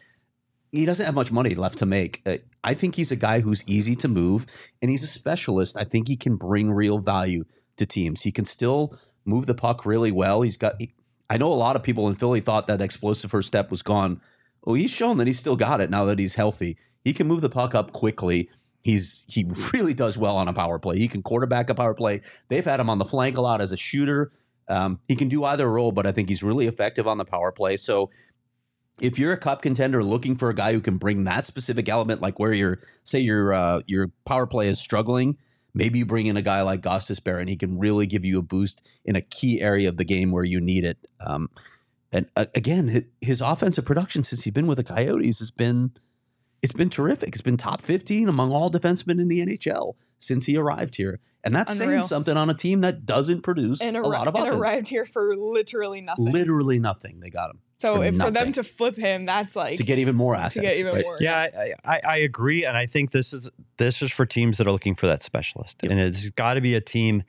He 0.71 0.85
doesn't 0.85 1.07
have 1.07 1.15
much 1.15 1.33
money 1.33 1.55
left 1.55 1.79
to 1.79 1.87
make. 1.87 2.21
Uh, 2.27 2.39
I 2.63 2.75
think 2.75 2.97
he's 2.97 3.13
a 3.13 3.17
guy 3.17 3.41
who's 3.41 3.63
easy 3.67 3.95
to 3.97 4.09
move, 4.09 4.47
and 4.83 4.91
he's 4.91 5.03
a 5.03 5.07
specialist. 5.07 5.77
I 5.79 5.85
think 5.85 6.09
he 6.09 6.17
can 6.17 6.37
bring 6.37 6.71
real 6.73 6.99
value 6.99 7.45
to 7.77 7.87
teams. 7.87 8.23
He 8.23 8.33
can 8.33 8.45
still 8.45 8.99
move 9.25 9.47
the 9.47 9.55
puck 9.55 9.87
really 9.87 10.13
well. 10.13 10.43
He's 10.43 10.57
got. 10.59 10.75
He, 10.79 10.93
I 11.31 11.39
know 11.39 11.53
a 11.53 11.55
lot 11.55 11.77
of 11.77 11.83
people 11.83 12.09
in 12.09 12.17
Philly 12.17 12.41
thought 12.41 12.67
that 12.69 12.81
explosive 12.81 13.31
first 13.31 13.49
step 13.49 13.71
was 13.71 13.83
gone. 13.83 14.21
Well, 14.63 14.75
he's 14.75 14.91
shown 14.91 15.17
that 15.19 15.27
he's 15.27 15.39
still 15.39 15.57
got 15.57 15.81
it 15.81 15.91
now 15.91 16.05
that 16.05 16.19
he's 16.19 16.35
healthy. 16.35 16.77
He 17.03 17.13
can 17.13 17.27
move 17.27 17.41
the 17.41 17.51
puck 17.51 17.75
up 17.75 17.93
quickly. 17.93 18.51
He's 18.83 19.27
he 19.29 19.47
really 19.73 19.95
does 19.95 20.19
well 20.19 20.37
on 20.37 20.49
a 20.49 20.53
power 20.53 20.79
play. 20.79 20.99
He 20.99 21.09
can 21.09 21.23
quarterback 21.23 21.71
a 21.71 21.75
power 21.75 21.95
play. 21.95 22.21
They've 22.49 22.65
had 22.65 22.81
him 22.81 22.91
on 22.91 22.99
the 22.99 23.05
flank 23.05 23.37
a 23.37 23.41
lot 23.41 23.61
as 23.61 23.73
a 23.73 23.77
shooter. 23.77 24.33
Um, 24.69 25.01
he 25.09 25.15
can 25.15 25.29
do 25.29 25.45
either 25.45 25.71
role, 25.71 25.93
but 25.93 26.07
I 26.07 26.13
think 26.13 26.29
he's 26.29 26.43
really 26.43 26.67
effective 26.67 27.07
on 27.07 27.19
the 27.19 27.25
power 27.25 27.53
play. 27.53 27.77
So 27.77 28.11
if 29.01 29.19
you're 29.19 29.33
a 29.33 29.39
cup 29.39 29.63
contender 29.63 30.03
looking 30.03 30.37
for 30.37 30.49
a 30.51 30.55
guy 30.55 30.73
who 30.73 30.81
can 30.81 30.97
bring 30.97 31.25
that 31.25 31.47
specific 31.47 31.89
element, 31.89 32.21
like 32.21 32.39
where 32.39 32.53
your 32.53 32.81
say 33.03 33.19
your 33.19 33.53
uh, 33.53 33.81
your 33.87 34.11
power 34.25 34.47
play 34.47 34.69
is 34.69 34.79
struggling, 34.79 35.37
maybe 35.75 35.99
you 35.99 36.07
bring 36.07 36.27
in 36.27 36.37
a 36.37 36.43
guy 36.43 36.63
like 36.63 36.81
Gostisbehere 36.81 37.41
and 37.41 37.49
he 37.49 37.57
can 37.57 37.79
really 37.79 38.07
give 38.07 38.25
you 38.25 38.39
a 38.39 38.43
boost 38.43 38.87
in 39.05 39.17
a 39.17 39.21
key 39.21 39.61
area 39.61 39.89
of 39.89 39.97
the 39.97 40.05
game 40.05 40.31
where 40.31 40.45
you 40.45 40.61
need 40.61 40.85
it. 40.85 40.99
Um, 41.21 41.51
and 42.13 42.27
uh, 42.37 42.47
again, 42.55 43.07
his 43.21 43.41
offensive 43.41 43.85
production 43.85 44.23
since 44.23 44.45
he's 44.45 44.53
been 44.55 44.67
with 44.69 44.79
the 44.79 44.85
Coyotes 44.85 45.41
has 45.41 45.51
been 45.51 45.93
it's 46.63 46.73
been 46.73 46.89
terrific. 46.89 47.31
It's 47.31 47.43
been 47.43 47.59
top 47.59 47.83
15 47.83 48.27
among 48.27 48.51
all 48.53 48.71
defensemen 48.71 49.21
in 49.21 49.29
the 49.29 49.41
NHL 49.45 49.97
since 50.19 50.47
he 50.47 50.57
arrived 50.57 50.97
here. 50.97 51.21
And 51.43 51.55
that's 51.55 51.79
Unreal. 51.79 51.91
saying 52.01 52.03
something 52.05 52.39
on 52.39 52.49
a 52.49 52.55
team 52.55 52.81
that 52.81 53.05
doesn't 53.05 53.43
produce 53.43 53.83
And, 53.83 53.99
a 53.99 54.01
lot 54.01 54.27
of 54.29 54.35
and 54.35 54.45
offense. 54.45 54.57
arrived 54.57 54.89
here 54.89 55.05
for 55.05 55.37
literally 55.37 56.01
nothing. 56.01 56.25
Literally 56.25 56.79
nothing. 56.79 57.21
They 57.21 57.29
got 57.29 57.51
him 57.51 57.59
so 57.75 57.97
for 57.97 58.05
if, 58.05 58.17
for 58.17 58.31
them 58.31 58.53
to 58.53 58.63
flip 58.65 58.97
him, 58.97 59.27
that's 59.27 59.55
like 59.57 59.77
to 59.79 59.85
get 59.85 59.99
even 59.99 60.15
more 60.15 60.35
assets. 60.35 60.55
to 60.55 60.61
get 60.63 60.77
even 60.77 60.95
right? 60.95 61.05
more. 61.05 61.17
Yeah, 61.21 61.49
I, 61.57 61.73
I, 61.85 62.01
I 62.05 62.17
agree, 62.19 62.65
and 62.65 62.77
I 62.77 62.87
think 62.87 63.11
this 63.11 63.33
is 63.33 63.51
this 63.77 64.03
is 64.03 64.13
for 64.13 64.25
teams 64.27 64.59
that 64.59 64.67
are 64.67 64.73
looking 64.73 64.95
for 64.95 65.07
that 65.07 65.23
specialist, 65.23 65.77
Yep. 65.83 65.91
and 65.93 66.01
it's 66.01 66.31
got 66.31 66.55
to 66.55 66.61
be 66.61 66.75
a 66.75 66.81
team. 66.81 67.25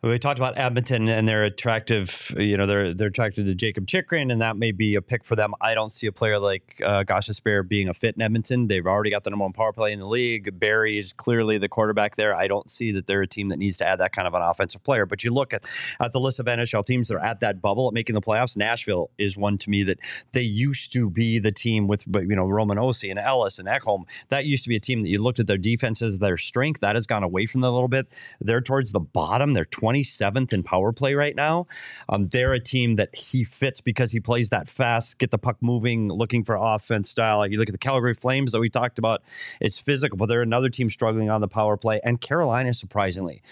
We 0.00 0.16
talked 0.20 0.38
about 0.38 0.56
Edmonton 0.56 1.08
and 1.08 1.26
they're 1.26 1.42
attractive. 1.42 2.32
You 2.38 2.56
know, 2.56 2.66
they're 2.66 2.94
they're 2.94 3.08
attracted 3.08 3.46
to 3.46 3.54
Jacob 3.56 3.88
Chychrun, 3.88 4.30
and 4.30 4.40
that 4.40 4.56
may 4.56 4.70
be 4.70 4.94
a 4.94 5.02
pick 5.02 5.24
for 5.24 5.34
them. 5.34 5.54
I 5.60 5.74
don't 5.74 5.90
see 5.90 6.06
a 6.06 6.12
player 6.12 6.38
like 6.38 6.80
uh, 6.84 7.02
Gosh 7.02 7.28
Bear 7.40 7.64
being 7.64 7.88
a 7.88 7.94
fit 7.94 8.14
in 8.14 8.22
Edmonton. 8.22 8.68
They've 8.68 8.86
already 8.86 9.10
got 9.10 9.24
the 9.24 9.30
number 9.30 9.42
one 9.42 9.54
power 9.54 9.72
play 9.72 9.90
in 9.90 9.98
the 9.98 10.08
league. 10.08 10.56
Barrie 10.60 10.98
is 10.98 11.12
clearly 11.12 11.58
the 11.58 11.68
quarterback 11.68 12.14
there. 12.14 12.32
I 12.32 12.46
don't 12.46 12.70
see 12.70 12.92
that 12.92 13.08
they're 13.08 13.22
a 13.22 13.26
team 13.26 13.48
that 13.48 13.58
needs 13.58 13.76
to 13.78 13.88
add 13.88 13.98
that 13.98 14.12
kind 14.12 14.28
of 14.28 14.34
an 14.34 14.42
offensive 14.42 14.84
player. 14.84 15.04
But 15.04 15.24
you 15.24 15.34
look 15.34 15.52
at 15.52 15.66
at 15.98 16.12
the 16.12 16.20
list 16.20 16.38
of 16.38 16.46
NHL 16.46 16.86
teams 16.86 17.08
that 17.08 17.16
are 17.16 17.24
at 17.24 17.40
that 17.40 17.60
bubble 17.60 17.88
at 17.88 17.92
making 17.92 18.14
the 18.14 18.22
playoffs. 18.22 18.56
Nashville 18.56 19.10
is 19.18 19.36
one 19.36 19.58
to 19.58 19.68
me 19.68 19.82
that 19.82 19.98
they 20.30 20.42
used 20.42 20.92
to 20.92 21.10
be 21.10 21.40
the 21.40 21.50
team 21.50 21.88
with, 21.88 22.04
you 22.06 22.36
know, 22.36 22.46
Roman 22.46 22.78
Josi 22.78 23.10
and 23.10 23.18
Ellis 23.18 23.58
and 23.58 23.66
Ekholm. 23.66 24.04
That 24.28 24.46
used 24.46 24.62
to 24.62 24.68
be 24.68 24.76
a 24.76 24.80
team 24.80 25.02
that 25.02 25.08
you 25.08 25.20
looked 25.20 25.40
at 25.40 25.48
their 25.48 25.58
defenses, 25.58 26.20
their 26.20 26.38
strength. 26.38 26.82
That 26.82 26.94
has 26.94 27.08
gone 27.08 27.24
away 27.24 27.46
from 27.46 27.62
them 27.62 27.72
a 27.72 27.74
little 27.74 27.88
bit. 27.88 28.06
They're 28.40 28.60
towards 28.60 28.92
the 28.92 29.00
bottom. 29.00 29.54
They're 29.54 29.64
27th 29.88 30.52
in 30.52 30.62
power 30.62 30.92
play 30.92 31.14
right 31.14 31.34
now. 31.34 31.66
Um, 32.08 32.26
they're 32.26 32.52
a 32.52 32.60
team 32.60 32.96
that 32.96 33.14
he 33.14 33.44
fits 33.44 33.80
because 33.80 34.12
he 34.12 34.20
plays 34.20 34.50
that 34.50 34.68
fast, 34.68 35.18
get 35.18 35.30
the 35.30 35.38
puck 35.38 35.56
moving, 35.60 36.08
looking 36.08 36.44
for 36.44 36.56
offense 36.56 37.08
style. 37.08 37.46
You 37.46 37.58
look 37.58 37.68
at 37.68 37.72
the 37.72 37.78
Calgary 37.78 38.14
Flames 38.14 38.52
that 38.52 38.60
we 38.60 38.68
talked 38.68 38.98
about. 38.98 39.22
It's 39.60 39.78
physical, 39.78 40.16
but 40.16 40.26
they're 40.26 40.42
another 40.42 40.68
team 40.68 40.90
struggling 40.90 41.30
on 41.30 41.40
the 41.40 41.48
power 41.48 41.76
play. 41.76 42.00
And 42.04 42.20
Carolina, 42.20 42.74
surprisingly. 42.74 43.42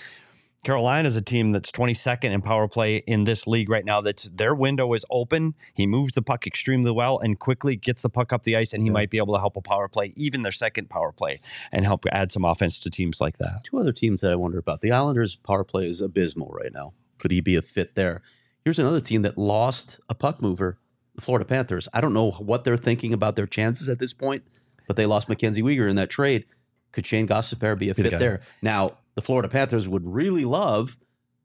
Carolina 0.67 1.07
is 1.07 1.15
a 1.15 1.23
team 1.23 1.53
that's 1.53 1.71
22nd 1.71 2.25
in 2.25 2.43
power 2.43 2.67
play 2.67 2.97
in 2.97 3.23
this 3.23 3.47
league 3.47 3.71
right 3.71 3.85
now. 3.85 4.01
That's 4.01 4.25
their 4.25 4.53
window 4.53 4.95
is 4.95 5.05
open. 5.13 5.55
He 5.75 5.87
moves 5.87 6.15
the 6.15 6.23
puck 6.23 6.45
extremely 6.45 6.91
well 6.91 7.21
and 7.21 7.39
quickly 7.39 7.77
gets 7.77 8.03
the 8.03 8.09
puck 8.09 8.33
up 8.33 8.43
the 8.43 8.57
ice, 8.57 8.73
and 8.73 8.83
he 8.83 8.91
might 8.91 9.09
be 9.09 9.19
able 9.19 9.33
to 9.35 9.39
help 9.39 9.57
a 9.57 9.61
power 9.61 9.87
play, 9.87 10.13
even 10.17 10.43
their 10.43 10.51
second 10.51 10.91
power 10.91 11.13
play, 11.13 11.39
and 11.71 11.85
help 11.85 12.05
add 12.11 12.33
some 12.33 12.45
offense 12.45 12.81
to 12.81 12.91
teams 12.91 13.21
like 13.21 13.39
that. 13.39 13.63
Two 13.63 13.79
other 13.79 13.93
teams 13.93 14.23
that 14.23 14.33
I 14.33 14.35
wonder 14.35 14.59
about. 14.59 14.81
The 14.81 14.91
Islanders' 14.91 15.37
power 15.37 15.63
play 15.63 15.87
is 15.87 16.01
abysmal 16.01 16.51
right 16.51 16.73
now. 16.73 16.95
Could 17.19 17.31
he 17.31 17.41
be 17.41 17.55
a 17.55 17.63
fit 17.63 17.95
there? 17.95 18.23
Here's 18.65 18.81
another 18.81 19.01
team 19.01 19.23
that 19.23 19.39
lost 19.39 20.01
a 20.09 20.17
puck 20.17 20.43
mover, 20.43 20.81
the 21.15 21.21
Florida 21.21 21.45
Panthers. 21.45 21.87
I 21.95 22.01
don't 22.01 22.13
know 22.13 22.33
what 22.33 22.65
they're 22.65 22.77
thinking 22.77 23.13
about 23.13 23.37
their 23.37 23.47
chances 23.47 23.89
at 23.89 24.01
this 24.01 24.13
point, 24.13 24.43
but 24.89 24.97
they 24.97 25.07
lost 25.07 25.29
Mackenzie 25.29 25.63
Weegar 25.63 25.89
in 25.89 25.95
that 25.95 26.11
trade. 26.11 26.45
Could 26.91 27.07
Shane 27.07 27.29
Gostisbehere 27.29 27.79
be 27.79 27.89
a 27.89 27.95
fit 27.95 28.19
there? 28.19 28.41
Now, 28.63 28.97
the 29.17 29.23
Florida 29.23 29.49
Panthers 29.49 29.89
would 29.89 30.07
really 30.07 30.45
love 30.45 30.97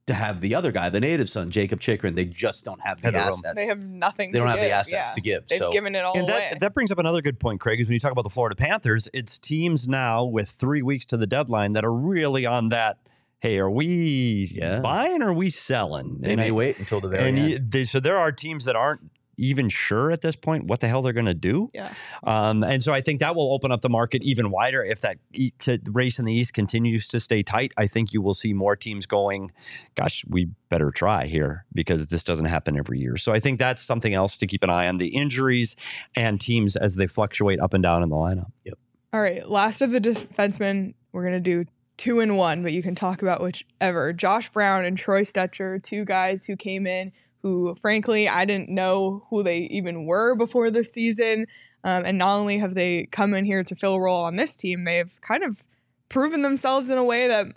to 0.07 0.13
have 0.13 0.41
the 0.41 0.53
other 0.55 0.71
guy, 0.71 0.89
the 0.89 0.99
native 0.99 1.29
son, 1.29 1.49
Jacob 1.51 1.79
Chychrun. 1.79 2.15
They 2.15 2.25
just 2.25 2.65
don't 2.65 2.81
have 2.81 3.01
the 3.01 3.07
Have 3.07 3.13
the 3.13 3.19
room. 3.19 3.27
assets. 3.29 3.55
they 3.59 3.65
have 3.67 3.79
nothing. 3.79 4.31
They 4.31 4.39
to 4.39 4.45
don't 4.45 4.49
have 4.51 4.59
the 4.59 4.71
assets 4.71 5.09
Yeah. 5.09 5.13
to 5.13 5.21
give, 5.21 5.47
They've 5.47 5.59
so- 5.59 5.71
given 5.71 5.95
it 5.95 6.03
all 6.03 6.17
And 6.17 6.29
away. 6.29 6.49
that, 6.51 6.59
that 6.59 6.73
brings 6.73 6.91
up 6.91 6.97
another 6.99 7.21
good 7.21 7.39
point, 7.39 7.59
Craig, 7.61 7.79
is 7.79 7.87
when 7.87 7.93
you 7.93 7.99
talk 7.99 8.11
about 8.11 8.23
the 8.23 8.29
Florida 8.29 8.55
Panthers, 8.55 9.07
it's 9.13 9.39
teams 9.39 9.87
now 9.87 10.23
with 10.25 10.49
three 10.49 10.81
weeks 10.81 11.05
to 11.07 11.17
the 11.17 11.27
deadline 11.27 11.73
that 11.73 11.85
are 11.85 11.93
really 11.93 12.45
on 12.45 12.69
that. 12.69 12.97
Hey, 13.39 13.57
are 13.59 13.69
we 13.71 14.51
Yeah. 14.53 14.81
buying 14.81 15.21
or 15.21 15.29
are 15.29 15.33
we 15.33 15.49
selling? 15.49 16.17
They 16.19 16.31
And 16.33 16.41
may 16.41 16.47
I- 16.47 16.51
wait 16.51 16.77
until 16.79 16.99
the 16.99 17.07
very 17.07 17.29
and 17.29 17.37
end. 17.39 17.49
you, 17.51 17.59
they, 17.59 17.83
so 17.85 17.99
there 17.99 18.17
are 18.17 18.31
teams 18.31 18.65
that 18.65 18.75
aren't 18.75 19.01
even 19.37 19.69
sure 19.69 20.11
at 20.11 20.21
this 20.21 20.35
point 20.35 20.65
what 20.65 20.79
the 20.79 20.87
hell 20.87 21.01
they're 21.01 21.13
going 21.13 21.25
to 21.25 21.33
do. 21.33 21.69
Yeah. 21.73 21.93
Um, 22.23 22.63
and 22.63 22.83
so 22.83 22.93
I 22.93 23.01
think 23.01 23.19
that 23.19 23.35
will 23.35 23.53
open 23.53 23.71
up 23.71 23.81
the 23.81 23.89
market 23.89 24.23
even 24.23 24.51
wider 24.51 24.83
if 24.83 25.01
that 25.01 25.17
e- 25.33 25.51
race 25.87 26.19
in 26.19 26.25
the 26.25 26.33
East 26.33 26.53
continues 26.53 27.07
to 27.09 27.19
stay 27.19 27.43
tight. 27.43 27.73
I 27.77 27.87
think 27.87 28.13
you 28.13 28.21
will 28.21 28.33
see 28.33 28.53
more 28.53 28.75
teams 28.75 29.05
going, 29.05 29.51
gosh, 29.95 30.23
we 30.27 30.49
better 30.69 30.91
try 30.91 31.25
here 31.25 31.65
because 31.73 32.07
this 32.07 32.23
doesn't 32.23 32.45
happen 32.45 32.77
every 32.77 32.99
year. 32.99 33.17
So 33.17 33.31
I 33.31 33.39
think 33.39 33.59
that's 33.59 33.81
something 33.81 34.13
else 34.13 34.37
to 34.37 34.47
keep 34.47 34.63
an 34.63 34.69
eye 34.69 34.87
on 34.87 34.97
the 34.97 35.09
injuries 35.09 35.75
and 36.15 36.39
teams 36.39 36.75
as 36.75 36.95
they 36.95 37.07
fluctuate 37.07 37.59
up 37.59 37.73
and 37.73 37.83
down 37.83 38.03
in 38.03 38.09
the 38.09 38.15
lineup. 38.15 38.51
Yep. 38.65 38.75
All 39.13 39.21
right, 39.21 39.47
last 39.49 39.81
of 39.81 39.91
the 39.91 39.99
defensemen, 39.99 40.93
we're 41.11 41.25
gonna 41.25 41.41
do 41.41 41.65
two 41.97 42.19
and 42.19 42.37
one, 42.37 42.63
but 42.63 42.71
you 42.71 42.81
can 42.81 42.95
talk 42.95 43.21
about 43.21 43.41
whichever. 43.41 44.13
Josh 44.13 44.49
Brown 44.49 44.85
and 44.85 44.97
Troy 44.97 45.21
Stecher, 45.21 45.83
two 45.83 46.05
guys 46.05 46.45
who 46.45 46.55
came 46.55 46.87
in 46.87 47.11
who, 47.41 47.75
frankly, 47.75 48.27
I 48.29 48.45
didn't 48.45 48.69
know 48.69 49.25
who 49.29 49.43
they 49.43 49.59
even 49.59 50.05
were 50.05 50.35
before 50.35 50.69
this 50.69 50.91
season. 50.91 51.47
Um, 51.83 52.03
and 52.05 52.17
not 52.17 52.37
only 52.37 52.59
have 52.59 52.75
they 52.75 53.07
come 53.11 53.33
in 53.33 53.45
here 53.45 53.63
to 53.63 53.75
fill 53.75 53.95
a 53.95 53.99
role 53.99 54.23
on 54.23 54.35
this 54.35 54.55
team, 54.55 54.83
they've 54.83 55.19
kind 55.21 55.43
of 55.43 55.65
proven 56.09 56.43
themselves 56.43 56.89
in 56.89 56.97
a 56.97 57.03
way 57.03 57.27
that, 57.27 57.47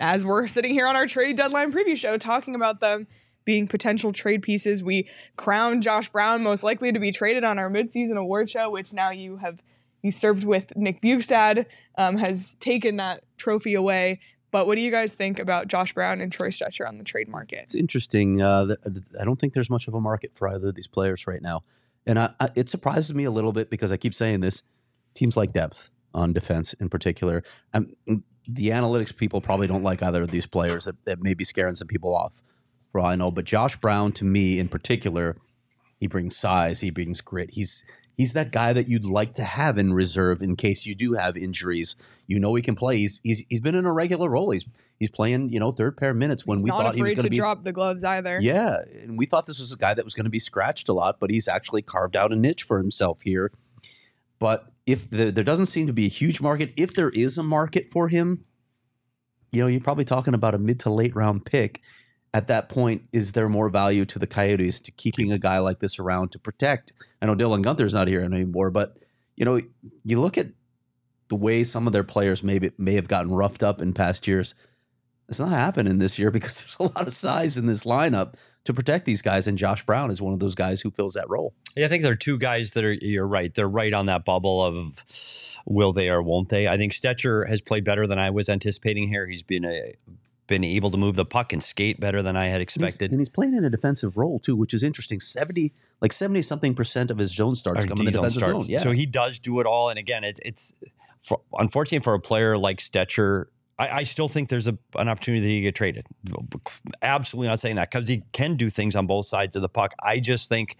as 0.00 0.24
we're 0.24 0.46
sitting 0.48 0.72
here 0.72 0.86
on 0.86 0.96
our 0.96 1.06
trade 1.06 1.36
deadline 1.36 1.72
preview 1.72 1.96
show 1.96 2.16
talking 2.16 2.54
about 2.54 2.80
them 2.80 3.06
being 3.44 3.66
potential 3.66 4.12
trade 4.12 4.42
pieces, 4.42 4.82
we 4.82 5.08
crowned 5.36 5.82
Josh 5.82 6.10
Brown 6.10 6.42
most 6.42 6.62
likely 6.62 6.92
to 6.92 6.98
be 6.98 7.10
traded 7.10 7.44
on 7.44 7.58
our 7.58 7.70
midseason 7.70 8.16
award 8.18 8.50
show, 8.50 8.70
which 8.70 8.92
now 8.92 9.10
you 9.10 9.38
have 9.38 9.62
you 10.02 10.12
served 10.12 10.44
with 10.44 10.76
Nick 10.76 11.00
Bjugstad, 11.02 11.66
um, 11.96 12.18
has 12.18 12.54
taken 12.56 12.96
that 12.96 13.24
trophy 13.36 13.74
away. 13.74 14.20
But 14.50 14.66
what 14.66 14.76
do 14.76 14.80
you 14.80 14.90
guys 14.90 15.14
think 15.14 15.38
about 15.38 15.68
Josh 15.68 15.92
Brown 15.92 16.20
and 16.20 16.32
Troy 16.32 16.48
Stecher 16.48 16.88
on 16.88 16.96
the 16.96 17.04
trade 17.04 17.28
market? 17.28 17.60
It's 17.64 17.74
interesting. 17.74 18.40
Uh, 18.40 18.74
I 19.20 19.24
don't 19.24 19.38
think 19.38 19.52
there's 19.52 19.70
much 19.70 19.88
of 19.88 19.94
a 19.94 20.00
market 20.00 20.32
for 20.34 20.48
either 20.48 20.68
of 20.68 20.74
these 20.74 20.86
players 20.86 21.26
right 21.26 21.42
now, 21.42 21.62
and 22.06 22.18
I, 22.18 22.30
I, 22.40 22.50
it 22.54 22.68
surprises 22.68 23.14
me 23.14 23.24
a 23.24 23.30
little 23.30 23.52
bit 23.52 23.70
because 23.70 23.92
I 23.92 23.96
keep 23.96 24.14
saying 24.14 24.40
this: 24.40 24.62
teams 25.14 25.36
like 25.36 25.52
depth 25.52 25.90
on 26.14 26.32
defense 26.32 26.72
in 26.74 26.88
particular. 26.88 27.42
Um, 27.74 27.94
the 28.48 28.70
analytics 28.70 29.14
people 29.14 29.42
probably 29.42 29.66
don't 29.66 29.82
like 29.82 30.02
either 30.02 30.22
of 30.22 30.30
these 30.30 30.46
players. 30.46 30.86
That, 30.86 31.04
that 31.04 31.22
may 31.22 31.34
be 31.34 31.44
scaring 31.44 31.76
some 31.76 31.88
people 31.88 32.14
off, 32.14 32.32
for 32.90 33.00
all 33.00 33.06
I 33.06 33.16
know. 33.16 33.30
But 33.30 33.44
Josh 33.44 33.76
Brown, 33.76 34.12
to 34.12 34.24
me 34.24 34.58
in 34.58 34.68
particular, 34.68 35.36
he 36.00 36.06
brings 36.06 36.36
size. 36.36 36.80
He 36.80 36.90
brings 36.90 37.20
grit. 37.20 37.50
He's 37.50 37.84
he's 38.18 38.34
that 38.34 38.52
guy 38.52 38.74
that 38.74 38.88
you'd 38.88 39.06
like 39.06 39.32
to 39.34 39.44
have 39.44 39.78
in 39.78 39.94
reserve 39.94 40.42
in 40.42 40.56
case 40.56 40.84
you 40.84 40.94
do 40.94 41.14
have 41.14 41.38
injuries. 41.38 41.96
You 42.26 42.38
know 42.38 42.54
he 42.54 42.60
can 42.60 42.76
play. 42.76 42.98
He's 42.98 43.20
he's, 43.22 43.44
he's 43.48 43.60
been 43.60 43.74
in 43.74 43.86
a 43.86 43.92
regular 43.92 44.28
role. 44.28 44.50
He's 44.50 44.66
he's 44.98 45.08
playing 45.08 45.50
you 45.50 45.58
know 45.58 45.72
third 45.72 45.96
pair 45.96 46.12
minutes 46.12 46.44
when 46.44 46.58
He's 46.58 46.64
we 46.64 46.70
thought 46.70 46.94
he 46.94 47.02
was 47.02 47.14
going 47.14 47.24
to 47.24 47.30
be 47.30 47.38
drop 47.38 47.62
the 47.62 47.72
gloves 47.72 48.04
either. 48.04 48.38
yeah, 48.42 48.82
and 49.02 49.16
we 49.16 49.24
thought 49.24 49.46
this 49.46 49.60
was 49.60 49.72
a 49.72 49.76
guy 49.76 49.94
that 49.94 50.04
was 50.04 50.14
going 50.14 50.24
to 50.24 50.30
be 50.30 50.40
scratched 50.40 50.90
a 50.90 50.92
lot, 50.92 51.18
but 51.18 51.30
he's 51.30 51.48
actually 51.48 51.80
carved 51.80 52.16
out 52.16 52.30
a 52.32 52.36
niche 52.36 52.64
for 52.64 52.76
himself 52.76 53.22
here. 53.22 53.52
But 54.38 54.70
if 54.84 55.08
the, 55.10 55.30
there 55.30 55.44
doesn't 55.44 55.66
seem 55.66 55.86
to 55.86 55.92
be 55.92 56.06
a 56.06 56.10
huge 56.10 56.40
market, 56.40 56.72
if 56.76 56.94
there 56.94 57.10
is 57.10 57.38
a 57.38 57.42
market 57.42 57.88
for 57.88 58.08
him, 58.08 58.44
you 59.52 59.62
know, 59.62 59.66
you're 59.66 59.80
probably 59.80 60.04
talking 60.04 60.34
about 60.34 60.54
a 60.54 60.58
mid 60.58 60.80
to 60.80 60.90
late 60.90 61.14
round 61.14 61.44
pick. 61.44 61.80
At 62.34 62.48
that 62.48 62.68
point, 62.68 63.02
is 63.12 63.32
there 63.32 63.48
more 63.48 63.70
value 63.70 64.04
to 64.06 64.18
the 64.18 64.26
Coyotes 64.26 64.80
to 64.80 64.90
keeping 64.92 65.32
a 65.32 65.38
guy 65.38 65.58
like 65.58 65.80
this 65.80 65.98
around 65.98 66.32
to 66.32 66.38
protect? 66.38 66.92
I 67.22 67.26
know 67.26 67.34
Dylan 67.34 67.64
Guenther's 67.64 67.94
not 67.94 68.08
here 68.08 68.22
anymore, 68.22 68.70
but 68.70 68.98
you 69.36 69.44
know, 69.44 69.60
you 70.04 70.20
look 70.20 70.36
at 70.36 70.48
the 71.28 71.36
way 71.36 71.64
some 71.64 71.86
of 71.86 71.92
their 71.92 72.04
players 72.04 72.42
maybe 72.42 72.70
may 72.76 72.94
have 72.94 73.08
gotten 73.08 73.32
roughed 73.32 73.62
up 73.62 73.80
in 73.80 73.92
past 73.92 74.26
years. 74.26 74.54
It's 75.28 75.38
not 75.38 75.50
happening 75.50 75.98
this 75.98 76.18
year 76.18 76.30
because 76.32 76.60
there's 76.60 76.76
a 76.80 76.82
lot 76.82 77.06
of 77.06 77.12
size 77.12 77.56
in 77.56 77.66
this 77.66 77.84
lineup 77.84 78.34
to 78.64 78.74
protect 78.74 79.06
these 79.06 79.22
guys, 79.22 79.46
and 79.46 79.56
Josh 79.56 79.84
Brown 79.86 80.10
is 80.10 80.20
one 80.20 80.34
of 80.34 80.40
those 80.40 80.54
guys 80.54 80.82
who 80.82 80.90
fills 80.90 81.14
that 81.14 81.28
role. 81.30 81.54
Yeah, 81.74 81.86
I 81.86 81.88
think 81.88 82.02
there 82.02 82.12
are 82.12 82.16
two 82.16 82.36
guys 82.36 82.72
that 82.72 82.84
are. 82.84 82.92
You're 82.92 83.26
right. 83.26 83.54
They're 83.54 83.68
right 83.68 83.94
on 83.94 84.06
that 84.06 84.26
bubble 84.26 84.62
of 84.62 85.04
will 85.64 85.92
they 85.92 86.10
or 86.10 86.22
won't 86.22 86.50
they. 86.50 86.68
I 86.68 86.76
think 86.76 86.92
Stecher 86.92 87.48
has 87.48 87.62
played 87.62 87.84
better 87.84 88.06
than 88.06 88.18
I 88.18 88.30
was 88.30 88.48
anticipating 88.48 89.08
here. 89.08 89.26
He's 89.26 89.42
been 89.42 89.64
a 89.64 89.94
been 90.48 90.64
able 90.64 90.90
to 90.90 90.96
move 90.96 91.14
the 91.14 91.24
puck 91.24 91.52
and 91.52 91.62
skate 91.62 92.00
better 92.00 92.20
than 92.22 92.36
I 92.36 92.46
had 92.46 92.60
And 92.60 92.70
he's- 92.70 92.78
expected. 92.88 93.12
and 93.12 93.20
he's 93.20 93.28
playing 93.28 93.54
in 93.54 93.64
a 93.64 93.70
defensive 93.70 94.16
role 94.16 94.40
too, 94.40 94.56
which 94.56 94.74
is 94.74 94.82
interesting. 94.82 95.20
Seventy, 95.20 95.72
like 96.00 96.12
seventy 96.12 96.42
something 96.42 96.74
percent 96.74 97.10
of 97.12 97.18
his 97.18 97.32
zone 97.32 97.54
starts 97.54 97.86
come 97.86 97.98
in 98.00 98.06
the 98.06 98.10
defensive 98.10 98.42
starts. 98.42 98.64
zone. 98.64 98.70
Yeah, 98.72 98.80
So 98.80 98.90
he 98.90 99.06
does 99.06 99.38
do 99.38 99.60
it 99.60 99.66
all. 99.66 99.88
And 99.90 99.98
again, 99.98 100.24
it, 100.24 100.40
it's 100.44 100.72
for, 101.22 101.40
unfortunate 101.58 102.02
for 102.02 102.14
a 102.14 102.20
player 102.20 102.58
like 102.58 102.78
Stecher. 102.78 103.46
I, 103.78 103.88
I 103.98 104.02
still 104.04 104.28
think 104.28 104.48
there's 104.48 104.66
a, 104.66 104.76
an 104.96 105.08
opportunity 105.08 105.40
that 105.42 105.48
he 105.48 105.60
get 105.60 105.76
traded. 105.76 106.06
Absolutely 107.02 107.48
not 107.48 107.60
saying 107.60 107.76
that 107.76 107.90
because 107.90 108.08
he 108.08 108.24
can 108.32 108.56
do 108.56 108.70
things 108.70 108.96
on 108.96 109.06
both 109.06 109.26
sides 109.26 109.54
of 109.54 109.62
the 109.62 109.68
puck. 109.68 109.94
I 110.02 110.18
just 110.18 110.48
think 110.48 110.76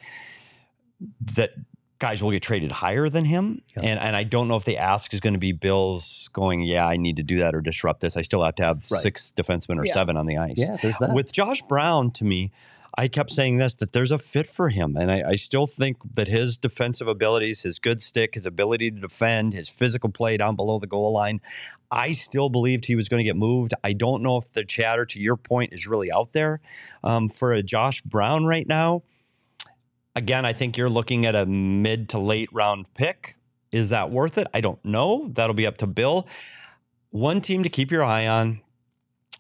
that 1.36 1.50
guys 1.99 2.22
will 2.22 2.30
get 2.30 2.42
traded 2.42 2.70
higher 2.70 3.09
than 3.09 3.24
him. 3.24 3.61
Yeah. 3.76 3.82
And 3.84 3.99
and 4.01 4.14
I 4.16 4.24
don't 4.24 4.49
know 4.49 4.57
if 4.57 4.64
the 4.64 4.76
ask 4.78 5.12
is 5.12 5.20
going 5.20 5.34
to 5.34 5.38
be 5.40 5.53
Bills 5.53 6.28
going, 6.32 6.62
yeah, 6.62 6.86
I 6.86 6.96
need 6.96 7.16
to 7.16 7.22
do 7.22 7.38
that 7.38 7.55
or 7.55 7.61
disrupt 7.61 8.01
this. 8.01 8.16
I 8.16 8.22
still 8.22 8.42
have 8.44 8.55
to 8.57 8.64
have 8.64 8.84
Right. 8.90 9.03
six 9.03 9.32
defensemen 9.36 9.78
or 9.78 9.84
Yeah. 9.86 9.92
seven 9.94 10.16
on 10.16 10.26
the 10.26 10.36
ice. 10.36 10.55
yeah. 10.57 10.76
There's 10.80 10.99
that. 10.99 11.12
With 11.12 11.32
Josh 11.32 11.62
Brown, 11.62 12.11
to 12.12 12.24
me, 12.24 12.53
I 12.96 13.07
kept 13.07 13.30
saying 13.30 13.59
this 13.59 13.74
that 13.76 13.92
there's 13.92 14.11
a 14.11 14.18
fit 14.18 14.46
for 14.49 14.70
him. 14.70 14.96
And 14.96 15.11
I, 15.12 15.30
I 15.30 15.36
still 15.36 15.66
think 15.66 15.99
that 16.14 16.26
his 16.28 16.57
defensive 16.59 17.07
abilities, 17.07 17.62
his 17.62 17.78
good 17.78 18.01
stick, 18.03 18.34
his 18.34 18.46
ability 18.46 18.90
to 18.90 19.01
defend, 19.01 19.55
his 19.55 19.68
physical 19.68 20.11
play 20.11 20.36
down 20.36 20.57
below 20.57 20.78
the 20.78 20.86
goal 20.86 21.12
line, 21.12 21.40
I 21.90 22.12
still 22.12 22.49
believed 22.49 22.86
he 22.86 22.96
was 22.96 23.09
going 23.09 23.18
to 23.20 23.24
get 23.24 23.36
moved. 23.36 23.72
I 23.84 23.92
don't 23.92 24.22
know 24.22 24.36
if 24.36 24.53
the 24.53 24.64
chatter, 24.64 25.05
to 25.07 25.20
your 25.20 25.36
point, 25.36 25.72
is 25.72 25.86
really 25.86 26.11
out 26.11 26.32
there 26.32 26.61
um, 27.05 27.28
for 27.28 27.53
a 27.53 27.62
Josh 27.62 28.03
Brown 28.03 28.46
right 28.46 28.66
now. 28.66 29.03
Again, 30.18 30.44
I 30.44 30.52
think 30.52 30.76
you're 30.76 30.90
looking 30.90 31.26
at 31.26 31.36
a 31.36 31.46
mid 31.46 32.08
to 32.08 32.18
late 32.18 32.48
round 32.52 32.92
pick. 32.94 33.36
Is 33.70 33.90
that 33.90 34.10
worth 34.10 34.36
it? 34.36 34.48
I 34.52 34.60
don't 34.60 34.84
know. 34.84 35.28
That'll 35.32 35.54
be 35.54 35.64
up 35.66 35.76
to 35.76 35.86
Bill. 35.86 36.26
One 37.10 37.40
team 37.40 37.62
to 37.62 37.68
keep 37.68 37.92
your 37.92 38.02
eye 38.02 38.26
on 38.26 38.60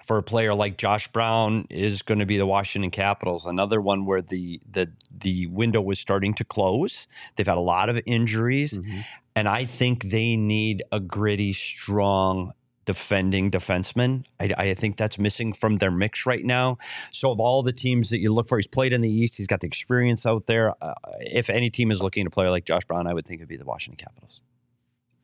for 0.06 0.18
a 0.18 0.22
player 0.22 0.54
like 0.54 0.78
Josh 0.78 1.08
Brown 1.08 1.66
is 1.68 2.02
going 2.02 2.20
to 2.20 2.26
be 2.26 2.38
the 2.38 2.46
Washington 2.46 2.92
Capitals. 2.92 3.44
Another 3.44 3.80
one 3.80 4.06
where 4.06 4.22
the 4.22 4.60
the 4.70 4.92
the 5.10 5.46
window 5.48 5.80
was 5.80 5.98
starting 5.98 6.32
to 6.34 6.44
close. 6.44 7.08
They've 7.34 7.46
had 7.46 7.56
a 7.56 7.60
lot 7.60 7.88
of 7.88 8.00
injuries, 8.06 8.78
Mhm. 8.78 9.04
and 9.34 9.48
I 9.48 9.64
think 9.64 10.04
they 10.04 10.36
need 10.36 10.84
a 10.92 11.00
gritty, 11.00 11.52
strong 11.52 12.52
defending 12.88 13.50
defenseman. 13.50 14.24
I, 14.40 14.54
I 14.56 14.72
think 14.72 14.96
that's 14.96 15.18
missing 15.18 15.52
from 15.52 15.76
their 15.76 15.90
mix 15.90 16.24
right 16.24 16.42
now. 16.42 16.78
So 17.10 17.30
of 17.30 17.38
all 17.38 17.62
the 17.62 17.70
teams 17.70 18.08
that 18.08 18.18
you 18.18 18.32
look 18.32 18.48
for, 18.48 18.56
he's 18.56 18.66
played 18.66 18.94
in 18.94 19.02
the 19.02 19.10
East. 19.10 19.36
He's 19.36 19.46
got 19.46 19.60
the 19.60 19.66
experience 19.66 20.24
out 20.24 20.46
there. 20.46 20.72
Uh, 20.82 20.94
if 21.20 21.50
any 21.50 21.68
team 21.68 21.90
is 21.90 22.02
looking 22.02 22.22
at 22.22 22.28
a 22.28 22.30
player 22.30 22.50
like 22.50 22.64
Josh 22.64 22.86
Brown, 22.86 23.06
I 23.06 23.12
would 23.12 23.26
think 23.26 23.40
it'd 23.40 23.48
be 23.50 23.58
the 23.58 23.66
Washington 23.66 24.02
Capitals. 24.02 24.40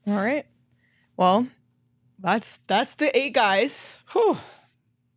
All 0.06 0.16
right. 0.16 0.44
Well, 1.16 1.46
that's 2.18 2.60
that's 2.66 2.96
the 2.96 3.16
eight 3.16 3.32
guys. 3.32 3.94
Whew. 4.12 4.36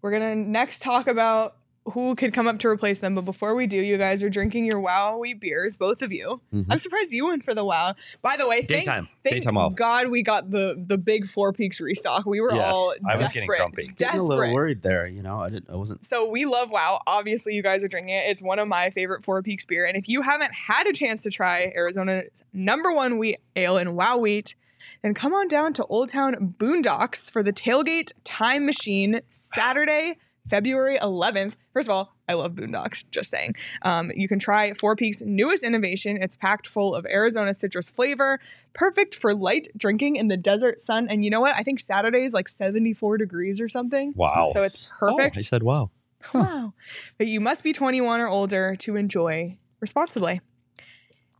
We're 0.01 0.11
gonna 0.11 0.35
next 0.35 0.81
talk 0.81 1.07
about 1.07 1.57
who 1.93 2.15
could 2.15 2.33
come 2.33 2.47
up 2.47 2.59
to 2.59 2.67
replace 2.67 2.99
them. 2.99 3.15
But 3.15 3.25
before 3.25 3.55
we 3.55 3.65
do, 3.67 3.77
you 3.77 3.97
guys 3.97 4.21
are 4.23 4.29
drinking 4.29 4.65
your 4.65 4.81
Wowie 4.81 5.39
beers, 5.39 5.77
both 5.77 6.01
of 6.01 6.11
you. 6.11 6.41
Mhm. 6.53 6.65
I'm 6.69 6.77
surprised 6.77 7.11
you 7.11 7.25
went 7.25 7.43
for 7.43 7.53
the 7.53 7.63
Wow. 7.63 7.95
By 8.21 8.35
the 8.37 8.47
way, 8.47 8.61
thank, 8.61 8.85
Daytime. 8.85 9.07
thank 9.23 9.35
Daytime 9.35 9.57
off. 9.57 9.75
God 9.75 10.09
we 10.09 10.21
got 10.23 10.51
the 10.51 10.75
the 10.87 10.97
big 10.97 11.27
Four 11.27 11.53
Peaks 11.53 11.79
restock. 11.79 12.25
We 12.25 12.41
were 12.41 12.53
Yes, 12.53 12.73
all 12.73 12.93
I 13.07 13.13
was 13.13 13.21
desperate. 13.21 13.33
getting 13.33 13.47
grumpy. 13.47 13.87
Getting 13.95 14.19
a 14.19 14.23
little 14.23 14.53
worried 14.53 14.81
there. 14.81 15.07
You 15.07 15.21
know, 15.23 15.39
I 15.39 15.49
didn't. 15.49 15.69
I 15.69 15.75
wasn't. 15.75 16.03
So 16.05 16.29
we 16.29 16.45
love 16.45 16.69
WoW. 16.69 16.99
Obviously, 17.07 17.53
you 17.55 17.63
guys 17.63 17.83
are 17.83 17.87
drinking 17.87 18.13
it. 18.13 18.23
It's 18.27 18.41
one 18.41 18.59
of 18.59 18.67
my 18.67 18.89
favorite 18.89 19.23
Four 19.23 19.41
Peaks 19.41 19.65
beer. 19.65 19.85
And 19.85 19.95
if 19.97 20.09
you 20.09 20.21
haven't 20.21 20.53
had 20.53 20.87
a 20.87 20.93
chance 20.93 21.21
to 21.23 21.29
try 21.29 21.71
Arizona's 21.75 22.43
number 22.53 22.91
one 22.91 23.17
wheat 23.17 23.39
ale 23.55 23.77
in 23.77 23.95
WoW 23.95 24.17
wheat, 24.17 24.55
then 25.01 25.13
come 25.13 25.33
on 25.33 25.47
down 25.47 25.73
to 25.73 25.85
Old 25.85 26.09
Town 26.09 26.55
Boondocks 26.59 27.29
for 27.31 27.41
the 27.43 27.53
Tailgate 27.53 28.11
Time 28.23 28.65
Machine 28.65 29.21
Saturday, 29.29 30.17
February 30.49 30.97
11th. 30.99 31.55
First 31.73 31.87
of 31.89 31.93
all, 31.93 32.15
I 32.29 32.33
love 32.33 32.53
Boondocks, 32.53 33.03
just 33.11 33.29
saying. 33.29 33.55
Um, 33.83 34.11
you 34.15 34.27
can 34.27 34.39
try 34.39 34.73
Four 34.73 34.95
Peaks' 34.95 35.21
newest 35.21 35.63
innovation. 35.63 36.17
It's 36.21 36.35
packed 36.35 36.67
full 36.67 36.95
of 36.95 37.05
Arizona 37.05 37.53
citrus 37.53 37.89
flavor, 37.89 38.39
perfect 38.73 39.15
for 39.15 39.33
light 39.33 39.67
drinking 39.77 40.15
in 40.15 40.27
the 40.27 40.37
desert 40.37 40.81
sun. 40.81 41.07
And 41.09 41.23
you 41.23 41.29
know 41.29 41.41
what? 41.41 41.55
I 41.55 41.63
think 41.63 41.79
Saturday 41.79 42.25
is 42.25 42.33
like 42.33 42.47
74 42.49 43.17
degrees 43.17 43.59
or 43.61 43.69
something. 43.69 44.13
Wow. 44.15 44.51
So 44.53 44.61
it's 44.61 44.89
Oh, 45.01 45.15
perfect. 45.15 45.37
I 45.37 45.41
said 45.41 45.63
wow. 45.63 45.91
Wow. 46.33 46.73
But 47.17 47.27
you 47.27 47.39
must 47.39 47.63
be 47.63 47.73
21 47.73 48.19
or 48.21 48.27
older 48.27 48.75
to 48.79 48.95
enjoy 48.95 49.57
responsibly. 49.79 50.41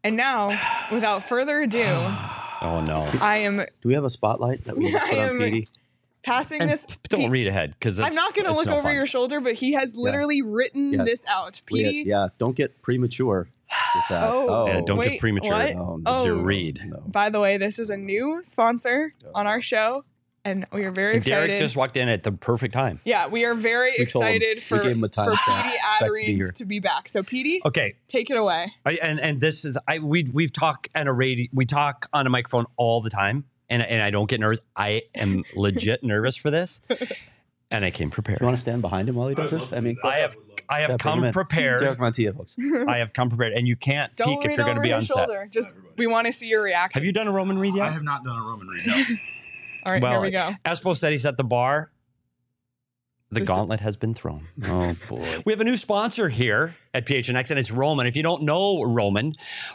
And 0.03 0.15
now, 0.15 0.49
without 0.91 1.23
further 1.27 1.61
ado, 1.61 1.79
Oh 2.61 2.83
no. 2.87 3.07
I 3.21 3.37
am 3.37 3.57
Do 3.57 3.87
we 3.87 3.93
have 3.93 4.03
a 4.05 4.09
spotlight 4.09 4.65
that 4.65 4.77
we 4.77 4.91
just 4.91 5.03
I 5.05 5.09
put 5.09 5.19
on 5.19 5.29
am- 5.29 5.37
Petey? 5.39 5.67
Passing 6.27 6.61
And 6.61 6.69
this. 6.69 6.85
don't 7.09 7.31
read 7.31 7.47
ahead 7.47 7.71
because 7.79 7.99
I'm 7.99 8.13
not 8.13 8.35
going 8.35 8.45
to 8.47 8.53
look 8.53 8.67
over 8.67 8.91
your 8.93 9.05
shoulder, 9.05 9.39
but 9.39 9.53
he 9.55 9.73
has 9.73 9.95
literally 9.95 10.41
written 10.41 10.93
Yeah. 10.93 11.03
this 11.05 11.25
out. 11.27 11.61
Had- 11.71 11.93
yeah, 11.95 12.27
don't 12.37 12.55
get 12.55 12.81
premature 12.83 13.47
with 13.95 14.03
that. 14.09 14.29
Oh. 14.31 14.67
Yeah, 14.67 14.81
don't 14.85 14.97
Wait, 14.97 15.11
get 15.11 15.19
premature. 15.19 15.51
what? 15.51 15.73
No, 15.73 15.95
no, 15.97 16.03
Oh. 16.05 16.25
To 16.25 16.35
read. 16.35 16.81
no. 16.85 16.99
by 17.07 17.29
the 17.29 17.39
way, 17.39 17.57
this 17.57 17.79
is 17.79 17.89
a 17.89 17.97
new 17.97 18.41
sponsor 18.43 19.13
on 19.33 19.47
our 19.47 19.61
show. 19.61 20.03
and 20.45 20.65
we 20.71 20.85
are 20.85 20.91
very 20.91 21.15
And 21.15 21.23
Derek 21.25 21.49
excited. 21.49 21.61
just 21.65 21.75
walked 21.75 21.97
in 21.97 22.07
at 22.07 22.23
the 22.23 22.31
perfect 22.31 22.73
time. 22.73 23.01
yeah, 23.03 23.27
we 23.27 23.43
are 23.43 23.53
very 23.53 23.91
We 23.91 23.97
him- 23.97 24.03
excited 24.03 24.63
for, 24.63 24.77
gave 24.77 24.91
him 24.91 25.03
a 25.03 25.07
for 25.09 25.25
timestamp. 25.25 25.35
PD 25.35 25.73
Expect 25.73 26.19
ad 26.39 26.47
to 26.47 26.51
to 26.59 26.65
be 26.65 26.79
back. 26.79 27.09
So 27.09 27.21
PD, 27.21 27.59
Okay, 27.65 27.95
take 28.07 28.29
it 28.29 28.37
away. 28.37 28.71
I, 28.85 28.93
and 29.03 29.19
and 29.19 29.41
this 29.41 29.65
is 29.65 29.77
I 29.89 29.99
we 29.99 30.23
we've 30.31 30.53
talked 30.53 30.87
on 30.95 31.07
a 31.07 31.11
radio 31.13 31.47
we 31.51 31.65
talk 31.65 32.07
on 32.13 32.25
a 32.25 32.29
microphone 32.29 32.65
all 32.77 33.01
the 33.01 33.09
time, 33.09 33.43
and 33.69 33.81
and 33.83 34.01
I 34.01 34.09
don't 34.09 34.29
get 34.29 34.39
nervous. 34.39 34.59
I 34.75 35.03
am 35.15 35.43
legit 35.55 36.03
nervous 36.03 36.35
for 36.35 36.51
this, 36.51 36.81
and 37.71 37.83
I 37.85 37.91
came 37.91 38.09
prepared. 38.09 38.39
You 38.41 38.45
want 38.45 38.57
to 38.57 38.61
stand 38.61 38.81
behind 38.81 39.09
him 39.09 39.15
while 39.15 39.27
he 39.27 39.35
does 39.35 39.51
this? 39.51 39.73
I 39.73 39.79
mean, 39.79 39.97
I 40.03 40.17
have 40.19 40.35
I 40.69 40.79
have 40.81 40.91
Yeah, 40.91 40.97
come 40.97 41.23
in. 41.23 41.33
prepared. 41.33 41.79
Derek 41.81 41.99
Montilla, 41.99 42.35
folks. 42.35 42.55
I 42.87 42.97
have 42.97 43.13
come 43.13 43.29
prepared, 43.29 43.53
and 43.53 43.67
you 43.67 43.75
can't 43.75 44.15
Don't 44.15 44.27
peek 44.41 44.51
if 44.51 44.57
you're 44.57 44.65
going 44.65 44.75
to 44.75 44.81
be 44.81 44.89
your 44.89 44.97
on 44.97 45.03
set. 45.03 45.17
shoulder. 45.17 45.47
Just 45.49 45.75
we 45.97 46.07
want 46.07 46.27
to 46.27 46.33
see 46.33 46.47
your 46.47 46.61
reaction. 46.61 46.99
Have 46.99 47.05
you 47.05 47.11
done 47.11 47.27
a 47.27 47.31
Roman 47.31 47.57
read 47.59 47.75
yet? 47.75 47.87
I 47.87 47.91
have 47.91 48.03
not 48.03 48.23
done 48.23 48.37
a 48.37 48.41
Roman 48.41 48.67
read. 48.67 48.85
No. 48.87 48.95
All 49.85 49.93
right, 49.93 50.01
well, 50.01 50.11
here 50.11 50.21
we 50.21 50.31
go. 50.31 50.53
Espo 50.65 50.97
said 50.97 51.13
he 51.13 51.17
set 51.19 51.37
the 51.37 51.45
bar. 51.45 51.91
The 53.29 53.41
gauntlet 53.41 53.81
has 53.81 53.97
been 53.97 54.13
thrown. 54.13 54.47
Oh 54.65 54.95
boy. 55.09 55.41
We 55.45 55.51
have 55.51 55.59
a 55.59 55.65
new 55.65 55.75
sponsor 55.75 56.29
here 56.29 56.75
at 56.93 57.05
PHNX, 57.05 57.49
and 57.49 57.59
it's 57.59 57.71
Roman. 57.71 58.07
If 58.07 58.15
you 58.15 58.23
don't 58.23 58.43
know 58.43 58.83
Roman, 58.83 59.33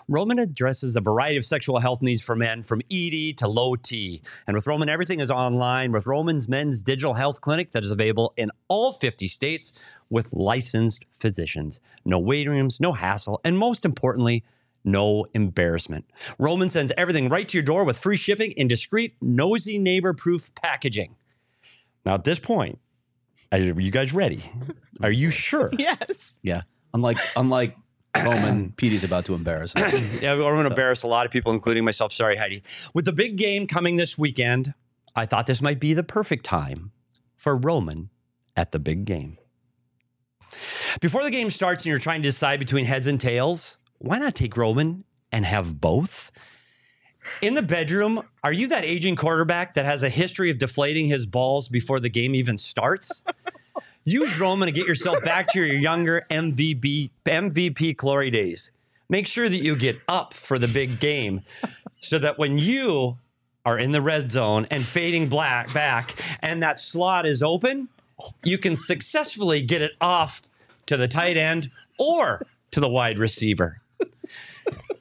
Roman 0.09 0.39
addresses 0.39 0.97
a 0.97 1.01
variety 1.01 1.37
of 1.37 1.45
sexual 1.45 1.81
health 1.81 2.01
needs 2.03 2.23
for 2.23 2.35
men 2.35 2.63
from 2.63 2.81
ED 2.91 3.37
to 3.39 3.49
low 3.49 3.77
T. 3.77 4.23
And 4.47 4.57
with 4.57 4.67
Roman, 4.67 4.89
everything 4.89 5.21
is 5.21 5.31
online 5.31 5.93
with 5.93 6.07
Roman's 6.07 6.49
men's 6.49 6.81
digital 6.81 7.15
health 7.15 7.41
clinic 7.41 7.73
that 7.73 7.83
is 7.83 7.91
available 7.91 8.33
in 8.37 8.51
all 8.69 8.93
50 8.93 9.29
states 9.29 9.73
with 10.09 10.33
licensed 10.33 11.05
physicians. 11.11 11.81
No 12.05 12.19
waiting 12.19 12.53
rooms, 12.53 12.81
no 12.81 12.93
hassle, 12.93 13.41
and 13.45 13.59
most 13.59 13.85
importantly, 13.85 14.45
no 14.85 15.27
embarrassment. 15.35 16.07
Roman 16.39 16.71
sends 16.71 16.93
everything 16.97 17.29
right 17.29 17.49
to 17.49 17.57
your 17.57 17.63
door 17.63 17.85
with 17.85 17.99
free 17.99 18.17
shipping 18.17 18.53
in 18.53 18.67
discreet, 18.67 19.15
nosy 19.21 19.79
neighbor 19.79 20.13
proof 20.13 20.55
packaging. 20.55 21.17
Now, 22.05 22.15
at 22.15 22.25
this 22.25 22.39
point, 22.41 22.79
are 23.53 23.81
you 23.81 23.91
guys 23.91 24.13
ready? 24.13 24.43
Are 25.03 25.11
you 25.11 25.31
sure? 25.31 25.71
Yes. 25.79 26.35
Yeah. 26.43 26.63
Unlike 26.95 27.19
unlike 27.37 27.77
Roman, 28.23 28.73
Petey's 28.77 29.05
about 29.05 29.25
to 29.27 29.35
embarrass 29.35 29.73
him. 29.73 30.09
Yeah, 30.23 30.35
we're 30.35 30.43
going 30.43 30.61
to 30.61 30.67
embarrass 30.71 31.03
a 31.03 31.07
lot 31.07 31.27
of 31.27 31.33
people, 31.33 31.53
including 31.53 31.85
myself. 31.85 32.13
Sorry, 32.13 32.37
Heidi. 32.37 32.63
With 32.95 33.05
the 33.05 33.13
big 33.13 33.37
game 33.37 33.67
coming 33.67 33.97
this 33.97 34.17
weekend, 34.19 34.75
I 35.17 35.27
thought 35.27 35.47
this 35.47 35.63
might 35.63 35.81
be 35.81 35.95
the 35.95 36.03
perfect 36.03 36.45
time 36.45 36.93
for 37.37 37.57
Roman 37.57 38.11
at 38.57 38.73
the 38.73 38.79
big 38.79 39.05
game. 39.05 39.39
Before 41.01 41.25
the 41.25 41.31
game 41.31 41.51
starts 41.51 41.85
and 41.85 41.91
you're 41.91 41.99
trying 41.99 42.23
to 42.23 42.29
decide 42.29 42.59
between 42.59 42.85
heads 42.85 43.07
and 43.07 43.21
tails, 43.21 43.79
why 43.99 44.19
not 44.19 44.35
take 44.35 44.57
Roman 44.57 45.05
and 45.31 45.47
have 45.47 45.81
both? 45.81 46.31
In 47.41 47.55
the 47.55 47.63
bedroom, 47.63 48.23
are 48.43 48.53
you 48.53 48.67
that 48.69 48.85
aging 48.85 49.17
quarterback 49.17 49.75
that 49.75 49.85
has 49.85 50.03
a 50.03 50.09
history 50.09 50.51
of 50.51 50.59
deflating 50.59 51.07
his 51.07 51.27
balls 51.27 51.69
before 51.69 52.01
the 52.01 52.09
game 52.09 52.35
even 52.35 52.59
starts? 52.59 53.23
Use 54.05 54.39
Roman 54.39 54.67
to 54.67 54.73
get 54.73 54.87
yourself 54.87 55.23
back 55.25 55.49
to 55.53 55.61
your 55.61 55.77
younger 55.77 56.27
MVP 56.31 57.11
MVP 57.25 57.97
glory 57.97 58.31
days. 58.31 58.73
Make 59.09 59.27
sure 59.27 59.49
that 59.49 59.63
you 59.63 59.77
get 59.77 60.01
up 60.09 60.35
for 60.35 60.59
the 60.59 60.67
big 60.67 60.99
game 60.99 61.43
so 62.01 62.19
that 62.19 62.39
when 62.39 62.59
you 62.59 63.19
are 63.65 63.79
in 63.79 63.93
the 63.93 64.01
red 64.01 64.33
zone 64.33 64.67
and 64.71 64.85
fading 64.85 65.29
black 65.29 65.73
back 65.73 66.15
and 66.41 66.63
that 66.63 66.81
slot 66.81 67.27
is 67.27 67.43
open, 67.43 67.89
you 68.43 68.59
can 68.59 68.75
successfully 68.75 69.61
get 69.61 69.83
it 69.83 69.93
off 70.01 70.43
to 70.87 70.97
the 70.97 71.07
tight 71.07 71.37
end 71.37 71.71
or 71.99 72.45
to 72.73 72.81
the 72.81 72.89
wide 72.89 73.19
receiver. 73.19 73.82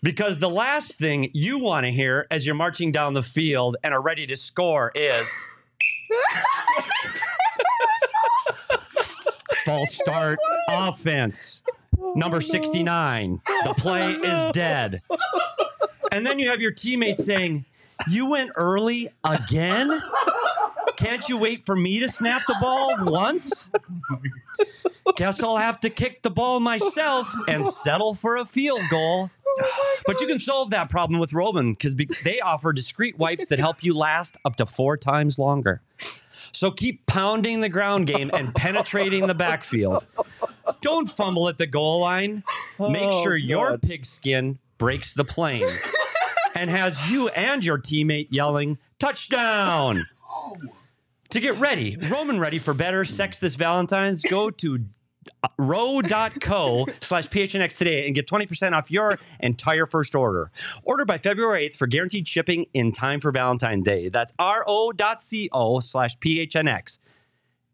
Because 0.04 0.40
the 0.40 0.50
last 0.50 0.98
thing 0.98 1.30
you 1.34 1.60
want 1.60 1.86
to 1.86 1.92
hear 1.92 2.26
as 2.32 2.46
you're 2.46 2.56
marching 2.56 2.92
down 2.92 3.14
the 3.14 3.22
field 3.22 3.78
and 3.84 3.94
are 3.94 4.02
ready 4.02 4.26
to 4.28 4.36
score 4.36 4.92
is 4.96 5.28
false 9.66 9.94
start 9.94 10.40
offense. 10.70 11.62
Number 12.16 12.42
69. 12.42 13.42
The 13.64 13.74
play 13.76 14.12
is 14.14 14.52
dead. 14.54 15.02
And 16.12 16.26
then 16.26 16.40
you 16.40 16.50
have 16.50 16.62
your 16.62 16.72
teammates 16.72 17.24
saying, 17.24 17.66
You 18.10 18.30
went 18.30 18.52
early 18.56 19.10
again? 19.24 20.02
Can't 20.98 21.30
you 21.30 21.38
wait 21.38 21.64
for 21.66 21.76
me 21.76 22.00
to 22.00 22.10
snap 22.10 22.42
the 22.48 22.56
ball 22.60 23.06
once? 23.06 23.70
Guess 25.16 25.44
I'll 25.44 25.58
have 25.58 25.80
to 25.82 25.90
kick 25.90 26.22
the 26.22 26.30
ball 26.30 26.60
myself 26.60 27.34
and 27.48 27.68
settle 27.68 28.16
for 28.16 28.38
a 28.38 28.46
field 28.46 28.82
goal. 28.90 29.30
But 30.08 30.20
you 30.20 30.26
can 30.26 30.40
solve 30.40 30.72
that 30.72 30.90
problem 30.90 31.20
with 31.20 31.32
Roman 31.32 31.74
because 31.74 31.96
they 32.24 32.40
offer 32.40 32.74
discreet 32.74 33.20
wipes 33.20 33.48
that 33.50 33.60
help 33.60 33.84
you 33.84 33.96
last 33.96 34.36
up 34.46 34.56
to 34.56 34.66
four 34.66 34.98
times 34.98 35.38
longer. 35.38 35.82
So 36.52 36.72
keep 36.72 37.06
pounding 37.06 37.62
the 37.62 37.70
ground 37.70 38.08
game 38.08 38.32
and 38.34 38.56
penetrating 38.56 39.28
the 39.28 39.36
backfield. 39.36 40.08
Don't 40.82 41.08
fumble 41.08 41.48
at 41.50 41.60
the 41.60 41.68
goal 41.68 42.00
line. 42.02 42.44
Make 42.80 43.12
sure 43.12 43.38
your 43.38 43.78
pigskin 43.78 44.58
breaks 44.80 45.14
the 45.14 45.26
plane 45.26 45.70
and 46.56 46.70
has 46.70 47.12
you 47.12 47.28
and 47.30 47.64
your 47.64 47.78
teammate 47.78 48.28
yelling, 48.32 48.80
touchdown. 49.00 50.08
To 51.32 51.40
get 51.40 51.58
ready, 51.60 51.96
Roman 52.10 52.42
ready 52.42 52.60
for 52.60 52.74
better 52.74 53.06
sex 53.06 53.40
this 53.40 53.56
Valentine's, 53.56 54.22
go 54.22 54.50
to 54.50 54.86
uh, 55.42 55.48
ro.co 55.58 56.86
slash 57.00 57.30
phnx 57.30 57.78
today 57.78 58.06
and 58.06 58.14
get 58.14 58.28
20% 58.28 58.74
off 58.74 58.92
your 58.92 59.18
entire 59.40 59.86
first 59.86 60.14
order. 60.14 60.52
Order 60.84 61.06
by 61.06 61.18
February 61.18 61.70
8th 61.70 61.78
for 61.78 61.88
guaranteed 61.88 62.28
shipping 62.28 62.66
in 62.74 62.92
time 62.92 63.22
for 63.22 63.32
Valentine's 63.32 63.86
Day. 63.86 64.10
That's 64.10 64.34
ro.co 64.38 65.80
slash 65.80 66.18
phnx. 66.18 67.00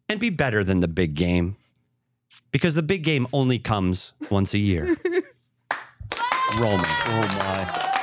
And 0.07 0.19
be 0.19 0.29
better 0.29 0.63
than 0.63 0.81
the 0.81 0.87
big 0.87 1.15
game 1.15 1.57
because 2.51 2.75
the 2.75 2.83
big 2.83 3.03
game 3.03 3.25
only 3.33 3.57
comes 3.57 4.13
once 4.29 4.53
a 4.53 4.59
year. 4.59 4.85
Roman. 6.59 6.85
Oh 6.85 7.27
my. 7.39 7.96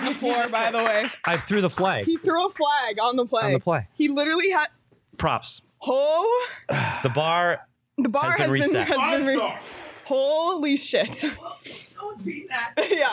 Sean 0.00 0.06
is 0.08 0.08
on 0.08 0.12
the 0.12 0.18
floor, 0.18 0.48
by 0.48 0.70
the 0.70 0.78
way. 0.78 1.10
I 1.26 1.36
threw 1.36 1.60
the 1.60 1.70
flag. 1.70 2.04
He 2.06 2.16
threw 2.16 2.46
a 2.46 2.50
flag 2.50 2.98
on 3.02 3.16
the 3.16 3.26
play. 3.26 3.42
On 3.44 3.52
the 3.52 3.60
play. 3.60 3.88
He 3.94 4.08
literally 4.08 4.50
had. 4.50 4.68
Props. 5.16 5.62
Oh, 5.86 6.48
The 7.02 7.08
bar 7.10 7.66
the 7.98 8.08
bar 8.08 8.32
Has 8.38 8.50
been 8.50 8.60
has 8.60 8.70
been, 8.72 8.80
reset. 8.80 8.88
has 8.98 9.18
been 9.18 9.26
re- 9.26 9.36
star. 9.36 9.58
Holy 10.06 10.76
shit. 10.76 11.22
yeah. 12.90 13.06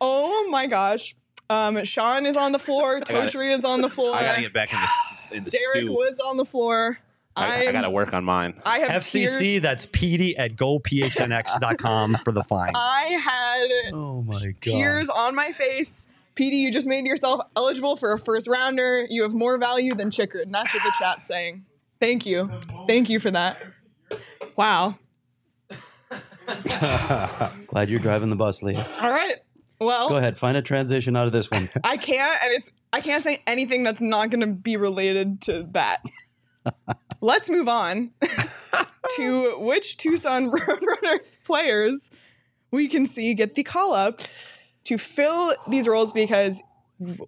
Oh 0.00 0.48
my 0.50 0.66
gosh. 0.66 1.16
Um, 1.50 1.82
Sean 1.84 2.26
is 2.26 2.36
on 2.36 2.52
the 2.52 2.58
floor. 2.58 3.00
gotta- 3.00 3.12
Totri 3.14 3.52
is 3.52 3.64
on 3.64 3.80
the 3.80 3.88
floor. 3.90 4.14
I 4.14 4.22
gotta 4.22 4.42
get 4.42 4.52
back 4.52 4.72
in 4.72 4.78
the 4.80 5.36
in 5.36 5.44
the 5.44 5.50
Derek 5.50 5.76
stew. 5.84 5.92
was 5.92 6.18
on 6.18 6.36
the 6.36 6.44
floor. 6.44 6.98
I, 7.36 7.66
I 7.68 7.72
gotta 7.72 7.90
work 7.90 8.12
on 8.14 8.24
mine. 8.24 8.54
I 8.64 8.78
have 8.80 9.02
FCC, 9.02 9.56
teared- 9.56 9.62
that's 9.62 9.86
PD 9.86 10.34
at 10.38 10.54
gophnx.com 10.56 12.16
for 12.24 12.32
the 12.32 12.44
fine. 12.44 12.72
I 12.74 13.18
had 13.20 13.94
Oh 13.94 14.22
my 14.22 14.32
god. 14.32 14.60
tears 14.60 15.08
on 15.08 15.34
my 15.34 15.52
face. 15.52 16.06
PD, 16.36 16.54
you 16.54 16.72
just 16.72 16.86
made 16.86 17.06
yourself 17.06 17.40
eligible 17.56 17.96
for 17.96 18.12
a 18.12 18.18
first 18.18 18.48
rounder. 18.48 19.06
You 19.08 19.22
have 19.22 19.32
more 19.32 19.56
value 19.58 19.94
than 19.94 20.10
Chychrun. 20.10 20.50
That's 20.50 20.72
what 20.74 20.82
the 20.82 20.92
chat's 20.98 21.26
saying. 21.26 21.64
Thank 22.00 22.26
you. 22.26 22.50
Thank 22.88 23.08
you 23.08 23.20
for 23.20 23.30
that. 23.30 23.62
Wow. 24.56 24.98
Glad 27.66 27.88
you're 27.88 28.00
driving 28.00 28.30
the 28.30 28.36
bus, 28.36 28.62
Leah. 28.62 28.88
All 29.00 29.10
right. 29.10 29.36
Well, 29.80 30.08
Go 30.08 30.16
ahead, 30.16 30.38
find 30.38 30.56
a 30.56 30.62
transition 30.62 31.16
out 31.16 31.26
of 31.26 31.32
this 31.32 31.50
one. 31.50 31.68
I 31.82 31.96
can't, 31.96 32.42
and 32.42 32.54
it's 32.54 32.70
I 32.92 33.00
can't 33.00 33.22
say 33.24 33.42
anything 33.46 33.82
that's 33.82 34.00
not 34.00 34.30
going 34.30 34.40
to 34.40 34.46
be 34.46 34.76
related 34.76 35.40
to 35.42 35.68
that. 35.72 36.02
Let's 37.20 37.48
move 37.50 37.68
on 37.68 38.12
to 39.16 39.58
which 39.58 39.96
Tucson 39.96 40.50
Roadrunners 40.50 41.38
players 41.44 42.10
we 42.70 42.88
can 42.88 43.06
see 43.06 43.34
get 43.34 43.54
the 43.54 43.62
call 43.62 43.94
up 43.94 44.20
to 44.84 44.98
fill 44.98 45.54
these 45.68 45.86
roles 45.88 46.12
because 46.12 46.60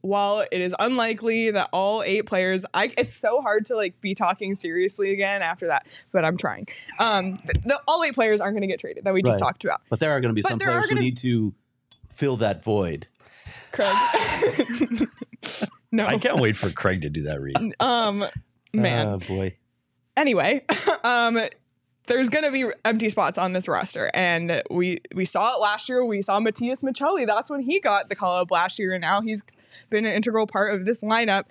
while 0.01 0.47
it 0.53 0.61
is 0.61 0.75
unlikely 0.79 1.51
that 1.51 1.69
all 1.73 2.03
eight 2.05 2.23
players 2.25 2.65
I 2.73 2.93
it's 2.97 3.17
so 3.17 3.43
hard 3.43 3.67
to 3.67 3.75
like 3.77 4.01
be 4.01 4.15
talking 4.15 4.55
seriously 4.55 5.13
again 5.13 5.43
after 5.43 5.67
that 5.67 5.87
but 6.13 6.25
I'm 6.25 6.37
trying 6.37 6.69
um 7.01 7.37
the, 7.45 7.55
the- 7.65 7.81
all 7.89 8.05
eight 8.05 8.15
players 8.15 8.41
aren't 8.41 8.55
going 8.55 8.63
to 8.63 8.69
get 8.69 8.79
traded 8.79 9.03
that 9.05 9.13
we 9.13 9.23
just 9.23 9.41
Right. 9.41 9.47
talked 9.49 9.65
about 9.65 9.81
But 9.91 9.99
there 9.99 10.13
are 10.13 10.21
going 10.21 10.31
to 10.31 10.35
be 10.35 10.43
But 10.43 10.51
some 10.51 10.59
players 10.61 10.85
who 10.85 10.91
gonna- 10.95 11.01
need 11.01 11.17
to 11.19 11.53
fill 12.09 12.37
that 12.39 12.63
void. 12.63 13.09
Craig 13.73 13.93
no 15.93 16.07
I 16.07 16.19
can't 16.19 16.41
wait 16.41 16.57
for 16.57 16.71
Craig 16.71 17.03
to 17.03 17.11
do 17.11 17.23
that 17.25 17.41
read. 17.41 17.57
um 17.81 18.25
man 18.73 19.07
Oh 19.09 19.19
boy. 19.19 19.57
anyway, 20.17 20.65
um, 21.05 21.39
there's 22.07 22.29
gonna 22.29 22.51
be 22.51 22.67
empty 22.85 23.09
spots 23.09 23.39
on 23.39 23.53
this 23.53 23.69
roster, 23.69 24.11
and 24.15 24.63
we 24.71 25.01
we 25.15 25.25
saw 25.25 25.55
it 25.55 25.61
last 25.61 25.89
year. 25.89 26.05
We 26.05 26.23
saw 26.23 26.41
Matias 26.41 26.83
Maccelli. 26.83 27.27
That's 27.27 27.51
when 27.51 27.61
he 27.61 27.81
got 27.81 28.09
the 28.09 28.17
call 28.17 28.35
up 28.35 28.51
last 28.51 28.79
year, 28.79 28.93
and 28.93 29.03
now 29.03 29.21
he's 29.21 29.43
been 29.91 30.07
an 30.07 30.13
integral 30.13 30.47
part 30.47 30.75
of 30.75 30.85
this 30.85 31.01
lineup. 31.01 31.45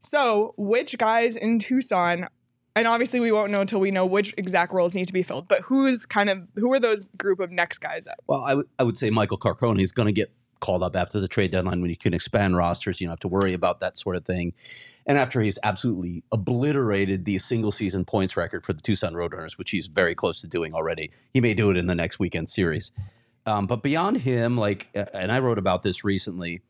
So, 0.00 0.54
which 0.56 0.98
guys 0.98 1.36
in 1.36 1.58
Tucson? 1.58 2.28
And 2.76 2.86
obviously, 2.86 3.20
we 3.20 3.32
won't 3.32 3.50
know 3.50 3.60
until 3.60 3.80
we 3.80 3.90
know 3.90 4.06
which 4.06 4.32
exact 4.38 4.72
roles 4.72 4.94
need 4.94 5.06
to 5.06 5.12
be 5.12 5.22
filled. 5.22 5.48
But 5.48 5.62
who's 5.62 6.06
kind 6.06 6.30
of 6.30 6.46
who 6.56 6.72
are 6.72 6.80
those 6.80 7.08
group 7.18 7.40
of 7.40 7.50
next 7.50 7.78
guys? 7.78 8.06
At? 8.06 8.18
Well, 8.26 8.42
I 8.42 8.54
would 8.54 8.66
I 8.78 8.84
would 8.84 8.96
say 8.96 9.10
Michael 9.10 9.38
Carcone 9.38 9.80
is 9.80 9.92
going 9.92 10.06
to 10.06 10.12
get 10.12 10.32
called 10.60 10.82
up 10.82 10.94
after 10.94 11.20
the 11.20 11.28
trade 11.28 11.50
deadline 11.50 11.80
when 11.80 11.90
you 11.90 11.96
can 11.96 12.14
expand 12.14 12.56
rosters. 12.56 13.00
You 13.00 13.06
don't 13.06 13.12
have 13.12 13.20
to 13.20 13.28
worry 13.28 13.52
about 13.52 13.80
that 13.80 13.98
sort 13.98 14.16
of 14.16 14.24
thing. 14.24 14.52
And 15.06 15.18
after 15.18 15.40
he's 15.40 15.58
absolutely 15.62 16.22
obliterated 16.32 17.24
the 17.24 17.38
single 17.38 17.72
season 17.72 18.04
points 18.04 18.36
record 18.36 18.64
for 18.64 18.72
the 18.72 18.82
Tucson 18.82 19.14
Roadrunners, 19.14 19.58
which 19.58 19.70
he's 19.70 19.88
very 19.88 20.14
close 20.14 20.40
to 20.42 20.46
doing 20.46 20.74
already, 20.74 21.10
he 21.32 21.40
may 21.40 21.54
do 21.54 21.70
it 21.70 21.76
in 21.76 21.86
the 21.86 21.94
next 21.94 22.18
weekend 22.18 22.48
series. 22.48 22.92
Um, 23.46 23.66
but 23.66 23.82
beyond 23.82 24.18
him, 24.18 24.56
like, 24.56 24.88
uh, 24.94 25.06
and 25.14 25.32
I 25.32 25.38
wrote 25.38 25.58
about 25.58 25.82
this 25.82 26.04
recently. 26.04 26.60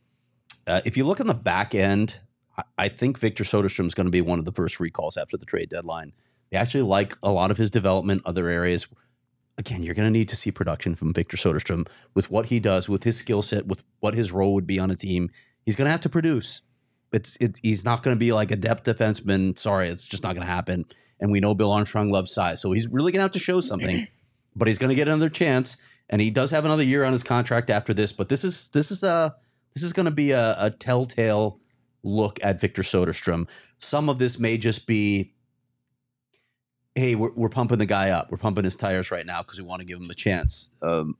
Uh, 0.67 0.81
if 0.85 0.97
you 0.97 1.05
look 1.05 1.21
in 1.21 1.27
the 1.27 1.35
back 1.35 1.75
end, 1.75 2.21
I, 2.57 2.63
I 2.79 2.89
think 2.89 3.19
Victor 3.19 3.45
Soderstrom 3.45 3.87
is 3.87 3.95
going 3.95 4.07
to 4.07 4.11
be 4.11 4.21
one 4.21 4.39
of 4.39 4.45
the 4.45 4.53
first 4.53 4.79
recalls 4.79 5.17
after 5.17 5.37
the 5.37 5.47
trade 5.47 5.69
deadline. 5.69 6.13
They 6.51 6.57
actually 6.57 6.83
like 6.83 7.17
a 7.23 7.31
lot 7.31 7.51
of 7.51 7.57
his 7.57 7.71
development, 7.71 8.23
other 8.25 8.49
areas. 8.49 8.89
Again, 9.59 9.83
you're 9.83 9.95
going 9.95 10.07
to 10.07 10.19
need 10.19 10.29
to 10.29 10.37
see 10.37 10.51
production 10.51 10.95
from 10.95 11.13
Victor 11.13 11.37
Soderstrom 11.37 11.89
with 12.15 12.31
what 12.31 12.47
he 12.47 12.61
does, 12.61 12.89
with 12.89 13.05
his 13.05 13.17
skill 13.17 13.43
set, 13.43 13.67
with 13.67 13.83
what 14.01 14.15
his 14.15 14.33
role 14.33 14.55
would 14.55 14.67
be 14.67 14.79
on 14.79 14.91
a 14.91 14.97
team. 14.97 15.31
He's 15.67 15.77
going 15.77 15.87
to 15.87 15.93
have 15.93 16.01
to 16.01 16.09
produce. 16.09 16.63
It's 17.13 17.37
it, 17.41 17.59
he's 17.63 17.85
not 17.85 18.03
going 18.03 18.17
to 18.17 18.19
be 18.19 18.33
like 18.33 18.51
a 18.51 18.57
depth 18.57 18.85
defenseman. 18.85 19.59
Sorry, 19.59 19.89
it's 19.89 20.07
just 20.07 20.23
not 20.23 20.35
going 20.35 20.47
to 20.47 20.53
happen. 20.53 20.87
And 21.19 21.31
we 21.31 21.41
know 21.41 21.55
Bill 21.55 21.73
Armstrong 21.73 22.11
loves 22.11 22.33
size, 22.33 22.63
so 22.63 22.73
he's 22.73 22.89
really 22.89 23.13
going 23.13 23.19
to 23.19 23.25
have 23.25 23.33
to 23.33 23.39
show 23.39 23.61
something. 23.61 24.07
but 24.57 24.69
he's 24.69 24.79
going 24.79 24.89
to 24.89 24.95
get 24.95 25.09
another 25.09 25.29
chance, 25.29 25.77
and 26.09 26.21
he 26.21 26.31
does 26.31 26.51
have 26.51 26.65
another 26.65 26.83
year 26.83 27.05
on 27.05 27.13
his 27.13 27.23
contract 27.23 27.71
after 27.71 27.93
this. 27.93 28.13
But 28.13 28.29
this 28.29 28.45
is 28.45 28.69
this 28.69 28.91
is 28.91 29.03
a 29.03 29.35
this 29.75 29.83
is 29.83 29.93
going 29.93 30.07
to 30.07 30.11
be 30.11 30.31
a, 30.33 30.57
a 30.59 30.71
telltale 30.71 31.61
look 32.03 32.39
at 32.43 32.61
Victor 32.61 32.83
Soderstrom. 32.83 33.49
Some 33.79 34.09
of 34.09 34.19
this 34.19 34.39
may 34.39 34.57
just 34.57 34.87
be 34.87 35.33
hey, 36.95 37.15
we're, 37.15 37.33
we're 37.35 37.49
pumping 37.49 37.79
the 37.79 37.87
guy 37.87 38.11
up. 38.11 38.31
We're 38.31 38.39
pumping 38.39 38.65
his 38.65 38.77
tires 38.77 39.11
right 39.11 39.27
now 39.27 39.43
because 39.43 39.61
we 39.61 39.67
want 39.67 39.81
to 39.81 39.87
give 39.87 40.01
him 40.01 40.11
a 40.11 40.15
chance. 40.15 40.71
Um, 40.83 41.17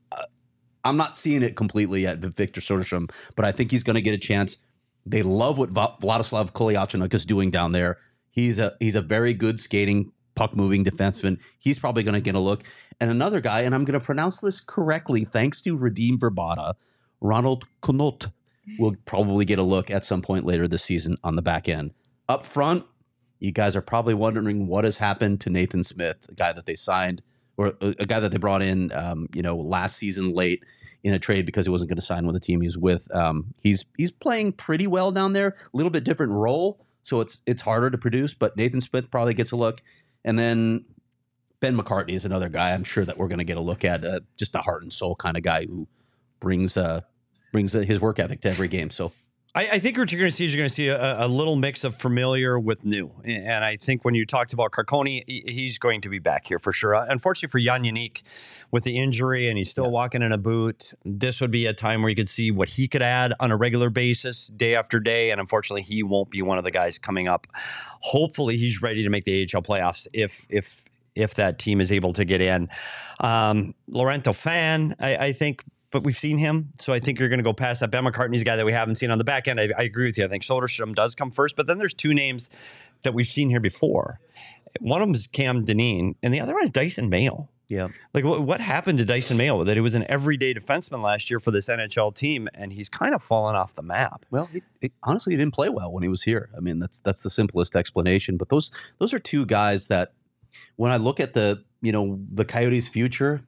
I'm 0.83 0.97
not 0.97 1.15
seeing 1.15 1.43
it 1.43 1.55
completely 1.55 2.01
yet 2.01 2.19
Victor 2.19 2.61
Soderstrom, 2.61 3.11
but 3.35 3.45
I 3.45 3.51
think 3.51 3.71
he's 3.71 3.83
going 3.83 3.95
to 3.95 4.01
get 4.01 4.13
a 4.13 4.17
chance. 4.17 4.57
They 5.05 5.23
love 5.23 5.57
what 5.57 5.71
Vladislav 5.71 6.51
Kolyachonok 6.51 7.13
is 7.13 7.25
doing 7.25 7.51
down 7.51 7.71
there. 7.71 7.97
He's 8.29 8.59
a 8.59 8.73
he's 8.79 8.95
a 8.95 9.01
very 9.01 9.33
good 9.33 9.59
skating, 9.59 10.11
puck 10.35 10.55
moving 10.55 10.85
defenseman. 10.85 11.41
He's 11.59 11.79
probably 11.79 12.03
going 12.03 12.13
to 12.13 12.21
get 12.21 12.35
a 12.35 12.39
look. 12.39 12.63
And 12.99 13.09
another 13.09 13.41
guy, 13.41 13.61
and 13.61 13.75
I'm 13.75 13.83
going 13.83 13.99
to 13.99 14.05
pronounce 14.05 14.39
this 14.39 14.59
correctly, 14.59 15.25
thanks 15.25 15.61
to 15.63 15.75
Redeem 15.75 16.17
Verbata, 16.19 16.75
Ronald 17.19 17.65
Knot 17.87 18.27
will 18.79 18.95
probably 19.05 19.43
get 19.43 19.59
a 19.59 19.63
look 19.63 19.89
at 19.89 20.05
some 20.05 20.21
point 20.21 20.45
later 20.45 20.67
this 20.67 20.83
season 20.83 21.17
on 21.23 21.35
the 21.35 21.41
back 21.41 21.67
end. 21.67 21.91
Up 22.29 22.45
front, 22.45 22.85
you 23.41 23.51
guys 23.51 23.75
are 23.75 23.81
probably 23.81 24.13
wondering 24.13 24.67
what 24.67 24.85
has 24.85 24.97
happened 24.97 25.41
to 25.41 25.49
Nathan 25.49 25.83
Smith, 25.83 26.21
the 26.27 26.35
guy 26.35 26.53
that 26.53 26.65
they 26.65 26.75
signed 26.75 27.21
or 27.57 27.73
a, 27.81 28.05
guy 28.05 28.19
that 28.19 28.31
they 28.31 28.37
brought 28.37 28.61
in, 28.61 28.91
um, 28.93 29.27
you 29.33 29.41
know, 29.41 29.57
last 29.57 29.97
season 29.97 30.31
late 30.31 30.63
in 31.03 31.13
a 31.13 31.19
trade 31.19 31.45
because 31.45 31.65
he 31.65 31.71
wasn't 31.71 31.89
going 31.89 31.97
to 31.97 32.05
sign 32.05 32.25
with 32.25 32.35
the 32.35 32.39
team 32.39 32.61
he 32.61 32.67
was 32.67 32.77
with. 32.77 33.13
Um, 33.13 33.53
he's 33.61 33.83
he's 33.97 34.11
playing 34.11 34.53
pretty 34.53 34.87
well 34.87 35.11
down 35.11 35.33
there, 35.33 35.49
a 35.49 35.77
little 35.77 35.89
bit 35.89 36.03
different 36.03 36.31
role, 36.31 36.85
so 37.01 37.19
it's 37.19 37.41
it's 37.47 37.61
harder 37.61 37.89
to 37.89 37.97
produce. 37.97 38.33
But 38.33 38.55
Nathan 38.55 38.79
Smith 38.79 39.09
probably 39.11 39.33
gets 39.33 39.51
a 39.51 39.55
look, 39.55 39.81
and 40.23 40.37
then 40.37 40.85
Ben 41.59 41.75
McCartney 41.75 42.11
is 42.11 42.25
another 42.25 42.47
guy 42.47 42.71
I'm 42.71 42.83
sure 42.83 43.05
that 43.05 43.17
we're 43.17 43.27
going 43.27 43.39
to 43.39 43.43
get 43.43 43.57
a 43.57 43.61
look 43.61 43.83
at. 43.83 44.05
Uh, 44.05 44.19
just 44.37 44.55
a 44.55 44.59
heart 44.59 44.83
and 44.83 44.93
soul 44.93 45.15
kind 45.15 45.35
of 45.35 45.43
guy 45.43 45.65
who 45.65 45.87
brings 46.39 46.77
uh 46.77 47.01
brings 47.51 47.75
uh, 47.75 47.79
his 47.79 47.99
work 47.99 48.19
ethic 48.19 48.41
to 48.41 48.49
every 48.49 48.67
game. 48.67 48.91
So 48.91 49.11
I, 49.53 49.67
I 49.71 49.79
think 49.79 49.97
what 49.97 50.11
you're 50.11 50.19
going 50.19 50.31
to 50.31 50.35
see 50.35 50.45
is 50.45 50.53
you're 50.53 50.61
going 50.61 50.69
to 50.69 50.73
see 50.73 50.87
a, 50.87 51.25
a 51.25 51.27
little 51.27 51.57
mix 51.57 51.83
of 51.83 51.95
familiar 51.95 52.57
with 52.57 52.85
new. 52.85 53.11
And 53.25 53.65
I 53.65 53.75
think 53.75 54.05
when 54.05 54.15
you 54.15 54.25
talked 54.25 54.53
about 54.53 54.71
Carcone, 54.71 55.23
he's 55.27 55.77
going 55.77 55.99
to 56.01 56.09
be 56.09 56.19
back 56.19 56.47
here 56.47 56.57
for 56.57 56.71
sure. 56.71 56.93
Unfortunately 56.93 57.49
for 57.49 57.59
Jan 57.59 57.83
Jenik 57.83 58.23
with 58.71 58.85
the 58.85 58.97
injury 58.97 59.49
and 59.49 59.57
he's 59.57 59.69
still 59.69 59.91
walking 59.91 60.21
in 60.21 60.31
a 60.31 60.37
boot, 60.37 60.93
this 61.03 61.41
would 61.41 61.51
be 61.51 61.65
a 61.65 61.73
time 61.73 62.01
where 62.01 62.09
you 62.09 62.15
could 62.15 62.29
see 62.29 62.49
what 62.49 62.69
he 62.69 62.87
could 62.87 63.01
add 63.01 63.33
on 63.41 63.51
a 63.51 63.57
regular 63.57 63.89
basis, 63.89 64.47
day 64.47 64.73
after 64.73 65.01
day. 65.01 65.31
And 65.31 65.41
unfortunately, 65.41 65.81
he 65.81 66.01
won't 66.01 66.29
be 66.29 66.41
one 66.41 66.57
of 66.57 66.63
the 66.63 66.71
guys 66.71 66.97
coming 66.97 67.27
up. 67.27 67.45
Hopefully, 67.99 68.55
he's 68.55 68.81
ready 68.81 69.03
to 69.03 69.09
make 69.09 69.25
the 69.25 69.41
AHL 69.53 69.61
playoffs 69.61 70.07
if, 70.13 70.45
if, 70.49 70.85
if 71.13 71.33
that 71.33 71.59
team 71.59 71.81
is 71.81 71.91
able 71.91 72.13
to 72.13 72.23
get 72.23 72.39
in. 72.39 72.69
Um, 73.19 73.75
Laurent 73.89 74.23
Dauphin, 74.23 74.95
I, 74.97 75.17
I 75.17 75.33
think, 75.33 75.65
but 75.91 76.03
we've 76.03 76.17
seen 76.17 76.37
him. 76.37 76.71
So 76.79 76.93
I 76.93 76.99
think 76.99 77.19
you're 77.19 77.29
going 77.29 77.39
to 77.39 77.43
go 77.43 77.53
past 77.53 77.81
that. 77.81 77.91
Ben 77.91 78.03
McCartney's 78.03 78.41
a 78.41 78.45
guy 78.45 78.55
that 78.55 78.65
we 78.65 78.71
haven't 78.73 78.95
seen 78.95 79.11
on 79.11 79.17
the 79.17 79.23
back 79.23 79.47
end. 79.47 79.59
I, 79.59 79.69
I 79.77 79.83
agree 79.83 80.05
with 80.07 80.17
you. 80.17 80.25
I 80.25 80.27
think 80.27 80.43
Soderstrom 80.43 80.95
does 80.95 81.15
come 81.15 81.31
first, 81.31 81.55
but 81.55 81.67
then 81.67 81.77
there's 81.77 81.93
two 81.93 82.13
names 82.13 82.49
that 83.03 83.13
we've 83.13 83.27
seen 83.27 83.49
here 83.49 83.59
before. 83.59 84.19
One 84.79 85.01
of 85.01 85.07
them 85.07 85.15
is 85.15 85.27
Cam 85.27 85.65
Dineen, 85.65 86.15
and 86.23 86.33
the 86.33 86.39
other 86.39 86.53
one 86.53 86.63
is 86.63 86.71
Dysin 86.71 87.09
Mayo. 87.09 87.49
yeah, 87.67 87.89
Like, 88.13 88.23
what, 88.23 88.41
what 88.43 88.61
happened 88.61 88.99
to 88.99 89.05
Dysin 89.05 89.35
Mayo? 89.35 89.63
That 89.63 89.75
he 89.75 89.81
was 89.81 89.95
an 89.95 90.05
everyday 90.07 90.53
defenseman 90.53 91.01
last 91.03 91.29
year 91.29 91.39
for 91.41 91.51
this 91.51 91.67
NHL 91.67 92.15
team, 92.15 92.47
and 92.53 92.71
he's 92.71 92.87
kind 92.87 93.13
of 93.13 93.21
fallen 93.21 93.55
off 93.57 93.73
the 93.75 93.81
map. 93.81 94.25
Well, 94.31 94.45
he, 94.45 94.61
he- 94.79 94.91
honestly, 95.03 95.33
he 95.33 95.37
didn't 95.37 95.53
play 95.53 95.67
well 95.67 95.91
when 95.91 96.03
he 96.03 96.09
was 96.09 96.23
here. 96.23 96.49
I 96.55 96.61
mean, 96.61 96.79
that's 96.79 96.99
that's 96.99 97.21
the 97.21 97.29
simplest 97.29 97.75
explanation. 97.75 98.37
But 98.37 98.47
those 98.49 98.71
those 98.99 99.13
are 99.13 99.19
two 99.19 99.45
guys 99.45 99.87
that, 99.87 100.13
when 100.77 100.91
I 100.91 100.97
look 100.97 101.19
at 101.19 101.33
the 101.33 101.63
you 101.81 101.91
know 101.91 102.19
the 102.31 102.45
Coyotes' 102.45 102.87
future, 102.87 103.41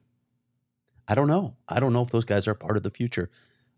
I 1.08 1.14
don't 1.14 1.28
know. 1.28 1.56
I 1.68 1.80
don't 1.80 1.92
know 1.92 2.02
if 2.02 2.10
those 2.10 2.24
guys 2.24 2.46
are 2.46 2.54
part 2.54 2.76
of 2.76 2.82
the 2.82 2.90
future. 2.90 3.30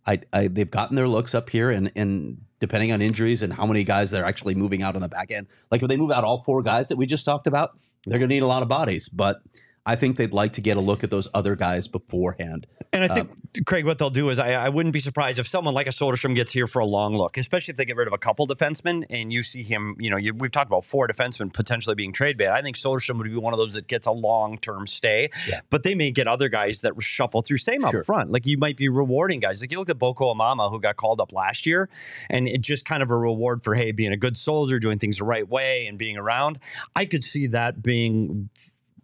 I, 0.07 0.21
I 0.33 0.49
they've 0.49 0.71
gotten 0.71 0.95
their 0.95 1.09
looks 1.09 1.35
up 1.35 1.51
here, 1.51 1.71
and 1.71 1.91
and 1.97 2.39
depending 2.61 2.93
on 2.93 3.03
injuries 3.03 3.43
and 3.43 3.53
how 3.53 3.67
many 3.67 3.85
guys 3.85 4.11
they're 4.11 4.25
actually 4.25 4.55
moving 4.55 4.83
out 4.83 4.95
on 4.95 5.03
the 5.03 5.09
back 5.09 5.31
end, 5.31 5.49
like 5.71 5.83
if 5.83 5.89
they 5.89 5.97
move 5.97 6.11
out 6.13 6.25
all 6.25 6.43
four 6.45 6.63
guys 6.63 6.89
that 6.89 6.97
we 6.97 7.07
just 7.07 7.25
talked 7.25 7.47
about, 7.47 7.79
they're 8.07 8.19
going 8.19 8.29
to 8.29 8.35
need 8.35 8.43
a 8.43 8.47
lot 8.47 8.63
of 8.63 8.69
bodies. 8.69 9.09
But 9.09 9.41
I 9.87 9.95
think 9.95 10.17
they'd 10.17 10.33
like 10.33 10.53
to 10.55 10.61
get 10.61 10.77
a 10.77 10.81
look 10.81 11.05
at 11.05 11.11
those 11.11 11.29
other 11.33 11.55
guys 11.55 11.87
beforehand. 11.87 12.67
And 12.93 13.05
I 13.05 13.07
uh, 13.07 13.15
think, 13.15 13.67
Craig, 13.67 13.85
what 13.85 13.99
they'll 13.99 14.11
do 14.11 14.29
is 14.31 14.39
I, 14.39 14.53
I 14.53 14.69
wouldn't 14.69 14.93
be 14.93 15.01
surprised 15.01 15.39
if 15.39 15.47
someone 15.47 15.75
like 15.75 15.87
a 15.87 15.91
Soderstrom 15.91 16.35
gets 16.35 16.51
here 16.51 16.67
for 16.67 16.81
a 16.81 16.85
long 16.87 17.15
look, 17.15 17.37
especially 17.37 17.73
if 17.73 17.77
they 17.77 17.85
get 17.85 17.97
rid 17.97 18.09
of 18.09 18.13
a 18.13 18.19
couple 18.19 18.47
defensemen 18.49 19.05
and 19.11 19.33
you 19.33 19.45
see 19.45 19.63
him, 19.63 19.97
you 20.01 20.11
know, 20.11 20.17
you, 20.17 20.35
we've 20.35 20.51
talked 20.51 20.69
about 20.69 20.85
four 20.85 21.07
defensemen 21.07 21.53
potentially 21.53 21.95
being 21.95 22.13
trade 22.13 22.37
bait. 22.37 22.49
I 22.49 22.63
think 22.63 22.77
Soderstrom 22.77 23.19
would 23.19 23.31
be 23.31 23.37
one 23.37 23.53
of 23.53 23.59
those 23.59 23.75
that 23.75 23.87
gets 23.87 24.07
a 24.07 24.13
long 24.13 24.59
term 24.59 24.87
stay, 24.87 25.31
Yeah. 25.49 25.61
but 25.71 25.85
they 25.85 25.95
may 25.95 26.11
get 26.11 26.27
other 26.27 26.49
guys 26.49 26.81
that 26.81 27.01
shuffle 27.01 27.43
through. 27.43 27.59
Same 27.59 27.83
Sure. 27.83 28.01
up 28.01 28.07
front. 28.07 28.31
Like 28.33 28.47
you 28.47 28.59
might 28.59 28.77
be 28.77 28.89
rewarding 28.89 29.39
guys. 29.41 29.61
Like 29.61 29.71
you 29.71 29.79
look 29.79 29.91
at 29.91 29.99
Boko 29.99 30.35
Imama, 30.35 30.71
who 30.71 30.81
got 30.81 30.97
called 30.97 31.21
up 31.21 31.33
last 31.33 31.65
year, 31.65 31.89
and 32.29 32.49
it 32.49 32.61
just 32.61 32.85
kind 32.85 33.03
of 33.03 33.11
a 33.11 33.17
reward 33.17 33.63
for, 33.63 33.75
hey, 33.75 33.93
being 33.93 34.13
a 34.13 34.17
good 34.17 34.37
soldier, 34.37 34.79
doing 34.81 34.99
things 34.99 35.19
the 35.19 35.25
right 35.25 35.49
way, 35.49 35.87
and 35.87 35.97
being 35.97 36.17
around. 36.17 36.59
I 36.97 37.05
could 37.05 37.23
see 37.23 37.47
that 37.49 37.83
being 37.83 38.49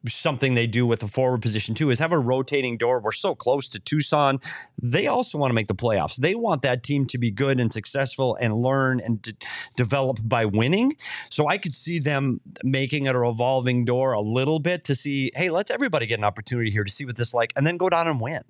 something 0.08 0.54
they 0.54 0.66
do 0.66 0.86
with 0.86 1.00
the 1.00 1.06
forward 1.06 1.42
position 1.42 1.74
too 1.74 1.90
is 1.90 1.98
have 1.98 2.12
a 2.12 2.18
rotating 2.18 2.76
door. 2.76 3.00
We're 3.00 3.12
so 3.12 3.34
close 3.34 3.68
to 3.70 3.78
Tucson. 3.78 4.40
They 4.80 5.06
also 5.06 5.38
want 5.38 5.50
to 5.50 5.54
make 5.54 5.68
the 5.68 5.74
playoffs. 5.74 6.16
They 6.16 6.34
want 6.34 6.62
that 6.62 6.82
team 6.82 7.06
to 7.06 7.18
be 7.18 7.30
good 7.30 7.60
and 7.60 7.72
successful 7.72 8.36
and 8.40 8.54
learn 8.54 9.00
and 9.00 9.22
de- 9.22 9.34
develop 9.76 10.18
by 10.22 10.44
winning. 10.44 10.96
So 11.30 11.48
I 11.48 11.58
could 11.58 11.74
see 11.74 11.98
them 11.98 12.40
making 12.64 13.06
it 13.06 13.14
a 13.14 13.18
revolving 13.18 13.84
door 13.84 14.12
a 14.12 14.20
little 14.20 14.58
bit 14.58 14.84
to 14.86 14.94
see, 14.94 15.30
hey, 15.34 15.50
let's 15.50 15.70
everybody 15.70 16.06
get 16.06 16.18
an 16.18 16.24
opportunity 16.24 16.70
here 16.70 16.84
to 16.84 16.90
see 16.90 17.04
what 17.04 17.16
this 17.16 17.28
is 17.28 17.34
like 17.34 17.52
and 17.56 17.66
then 17.66 17.76
go 17.76 17.88
down 17.88 18.08
and 18.08 18.20
win. 18.20 18.42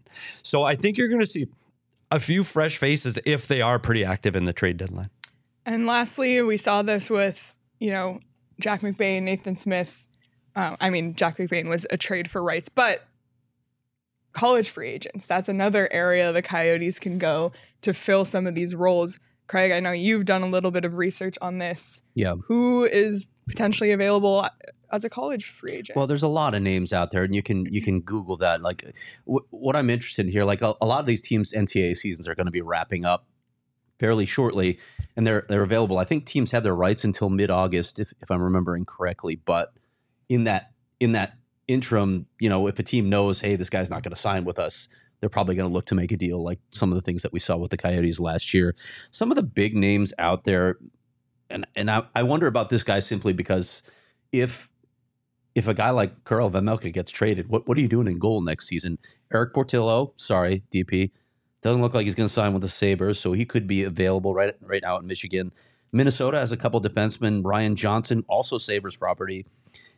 So 0.42 0.62
I 0.62 0.74
think 0.74 0.96
you're 0.96 1.08
going 1.08 1.20
to 1.20 1.26
see 1.26 1.46
a 2.10 2.20
few 2.20 2.44
fresh 2.44 2.76
faces 2.76 3.18
if 3.24 3.46
they 3.48 3.62
are 3.62 3.78
pretty 3.78 4.04
active 4.04 4.36
in 4.36 4.44
the 4.44 4.52
trade 4.52 4.76
deadline. 4.76 5.10
And 5.64 5.86
lastly, 5.86 6.42
we 6.42 6.56
saw 6.56 6.82
this 6.82 7.08
with, 7.08 7.54
you 7.78 7.90
know, 7.90 8.20
Jack 8.60 8.80
McBain, 8.80 9.22
Nathan 9.22 9.56
Smith. 9.56 10.06
Uh, 10.54 10.76
I 10.80 10.90
mean, 10.90 11.14
Jack 11.14 11.38
McBain 11.38 11.68
was 11.68 11.86
a 11.90 11.96
trade 11.96 12.30
for 12.30 12.42
rights, 12.42 12.68
but 12.68 13.04
college 14.32 14.70
free 14.70 14.90
agents. 14.90 15.26
That's 15.26 15.48
another 15.48 15.90
area 15.92 16.32
the 16.32 16.42
Coyotes 16.42 16.98
can 16.98 17.18
go 17.18 17.52
to 17.82 17.94
fill 17.94 18.24
some 18.24 18.46
of 18.46 18.54
these 18.54 18.74
roles. 18.74 19.18
Craig, 19.46 19.72
I 19.72 19.80
know 19.80 19.92
you've 19.92 20.24
done 20.24 20.42
a 20.42 20.48
little 20.48 20.70
bit 20.70 20.84
of 20.84 20.94
research 20.94 21.36
on 21.42 21.58
this. 21.58 22.02
Yeah. 22.14 22.34
Who 22.46 22.84
is 22.84 23.26
potentially 23.48 23.92
available 23.92 24.46
as 24.90 25.04
a 25.04 25.10
college 25.10 25.46
free 25.46 25.72
agent? 25.72 25.96
Well, 25.96 26.06
there's 26.06 26.22
a 26.22 26.28
lot 26.28 26.54
of 26.54 26.62
names 26.62 26.92
out 26.92 27.10
there, 27.10 27.24
and 27.24 27.34
you 27.34 27.42
can 27.42 27.66
you 27.66 27.82
can 27.82 28.00
Google 28.00 28.36
that. 28.38 28.62
Like, 28.62 28.84
w- 29.26 29.44
what 29.50 29.76
I'm 29.76 29.90
interested 29.90 30.26
in 30.26 30.32
here, 30.32 30.44
like 30.44 30.62
a, 30.62 30.74
a 30.80 30.86
lot 30.86 31.00
of 31.00 31.06
these 31.06 31.22
teams' 31.22 31.52
NCAA 31.52 31.96
seasons 31.96 32.28
are 32.28 32.34
going 32.34 32.46
to 32.46 32.52
be 32.52 32.62
wrapping 32.62 33.04
up 33.04 33.26
fairly 33.98 34.26
shortly, 34.26 34.78
and 35.16 35.26
they're 35.26 35.44
they're 35.48 35.62
available. 35.62 35.98
I 35.98 36.04
think 36.04 36.24
teams 36.24 36.50
have 36.52 36.62
their 36.62 36.74
rights 36.74 37.04
until 37.04 37.28
mid 37.28 37.50
August, 37.50 37.98
if 37.98 38.12
if 38.20 38.30
I'm 38.30 38.42
remembering 38.42 38.84
correctly. 38.84 39.36
But 39.36 39.72
in 40.28 40.44
that 40.44 40.72
in 41.00 41.12
that 41.12 41.36
interim, 41.68 42.26
you 42.38 42.48
know, 42.48 42.66
if 42.66 42.78
a 42.78 42.82
team 42.82 43.08
knows, 43.08 43.40
hey, 43.40 43.56
this 43.56 43.70
guy's 43.70 43.90
not 43.90 44.02
going 44.02 44.14
to 44.14 44.20
sign 44.20 44.44
with 44.44 44.58
us, 44.58 44.88
they're 45.20 45.30
probably 45.30 45.54
going 45.54 45.68
to 45.68 45.72
look 45.72 45.86
to 45.86 45.94
make 45.94 46.12
a 46.12 46.16
deal, 46.16 46.42
like 46.42 46.58
some 46.72 46.90
of 46.90 46.96
the 46.96 47.02
things 47.02 47.22
that 47.22 47.32
we 47.32 47.38
saw 47.38 47.56
with 47.56 47.70
the 47.70 47.76
Coyotes 47.76 48.20
last 48.20 48.52
year. 48.52 48.74
Some 49.10 49.30
of 49.30 49.36
the 49.36 49.42
big 49.42 49.74
names 49.74 50.12
out 50.18 50.44
there, 50.44 50.78
and 51.48 51.66
and 51.76 51.90
I, 51.90 52.04
I 52.14 52.22
wonder 52.24 52.46
about 52.46 52.70
this 52.70 52.82
guy 52.82 52.98
simply 52.98 53.32
because 53.32 53.82
if 54.32 54.70
if 55.54 55.68
a 55.68 55.74
guy 55.74 55.90
like 55.90 56.24
Karel 56.24 56.50
Vejmelka 56.50 56.92
gets 56.92 57.10
traded, 57.12 57.48
what 57.48 57.68
what 57.68 57.78
are 57.78 57.80
you 57.80 57.88
doing 57.88 58.08
in 58.08 58.18
goal 58.18 58.40
next 58.40 58.66
season? 58.66 58.98
Erik 59.32 59.54
Portillo, 59.54 60.12
sorry, 60.16 60.62
DP, 60.72 61.10
doesn't 61.62 61.80
look 61.80 61.94
like 61.94 62.04
he's 62.04 62.14
going 62.14 62.28
to 62.28 62.32
sign 62.32 62.52
with 62.52 62.62
the 62.62 62.68
Sabres, 62.68 63.18
so 63.18 63.32
he 63.32 63.44
could 63.44 63.66
be 63.66 63.84
available 63.84 64.34
right 64.34 64.54
right 64.60 64.82
now 64.82 64.98
in 64.98 65.06
Michigan. 65.06 65.52
Minnesota 65.92 66.38
has 66.38 66.52
a 66.52 66.56
couple 66.56 66.80
defensemen. 66.80 67.42
Ryan 67.44 67.76
Johnson, 67.76 68.24
also 68.28 68.58
Sabres 68.58 68.96
property. 68.96 69.46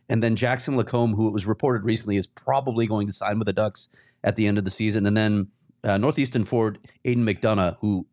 And 0.08 0.22
then 0.22 0.36
Jackson 0.36 0.76
Lacombe, 0.76 1.14
who 1.14 1.28
it 1.28 1.32
was 1.32 1.46
reported 1.46 1.84
recently 1.84 2.16
is 2.16 2.26
probably 2.26 2.86
going 2.86 3.06
to 3.06 3.12
sign 3.12 3.38
with 3.38 3.46
the 3.46 3.52
Ducks 3.52 3.88
at 4.22 4.36
the 4.36 4.46
end 4.46 4.58
of 4.58 4.64
the 4.64 4.70
season. 4.70 5.06
And 5.06 5.16
then 5.16 5.48
uh, 5.82 5.98
Northeastern 5.98 6.44
forward 6.44 6.78
Aidan 7.04 7.24
McDonough, 7.24 7.76
who 7.80 8.06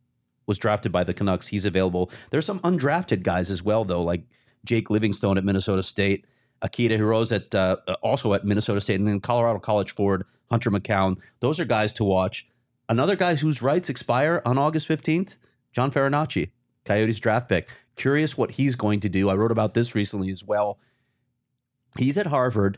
was 0.45 0.57
drafted 0.57 0.91
by 0.91 1.03
the 1.03 1.13
Canucks. 1.13 1.47
He's 1.47 1.65
available. 1.65 2.11
There's 2.29 2.45
some 2.45 2.59
undrafted 2.59 3.23
guys 3.23 3.49
as 3.49 3.63
well, 3.63 3.85
though, 3.85 4.03
like 4.03 4.23
Jake 4.65 4.89
Livingstone 4.89 5.37
at 5.37 5.43
Minnesota 5.43 5.83
State, 5.83 6.25
Akito 6.61 6.97
Hirose 6.97 7.31
at 7.31 7.55
uh, 7.55 7.77
also 8.01 8.33
at 8.33 8.45
Minnesota 8.45 8.81
State, 8.81 8.99
and 8.99 9.07
then 9.07 9.19
Colorado 9.19 9.59
College 9.59 9.91
forward 9.91 10.25
Hunter 10.49 10.69
McKown. 10.69 11.17
Those 11.39 11.59
are 11.59 11.65
guys 11.65 11.93
to 11.93 12.03
watch. 12.03 12.47
Another 12.89 13.15
guy 13.15 13.35
whose 13.35 13.61
rights 13.61 13.89
expire 13.89 14.41
on 14.45 14.57
August 14.57 14.87
15th, 14.87 15.37
John 15.71 15.91
Farinacci, 15.91 16.51
Coyotes 16.83 17.19
draft 17.19 17.47
pick. 17.47 17.69
Curious 17.95 18.37
what 18.37 18.51
he's 18.51 18.75
going 18.75 18.99
to 18.99 19.09
do. 19.09 19.29
I 19.29 19.35
wrote 19.35 19.51
about 19.51 19.73
this 19.73 19.95
recently 19.95 20.29
as 20.29 20.43
well. 20.43 20.77
He's 21.97 22.17
at 22.17 22.27
Harvard. 22.27 22.77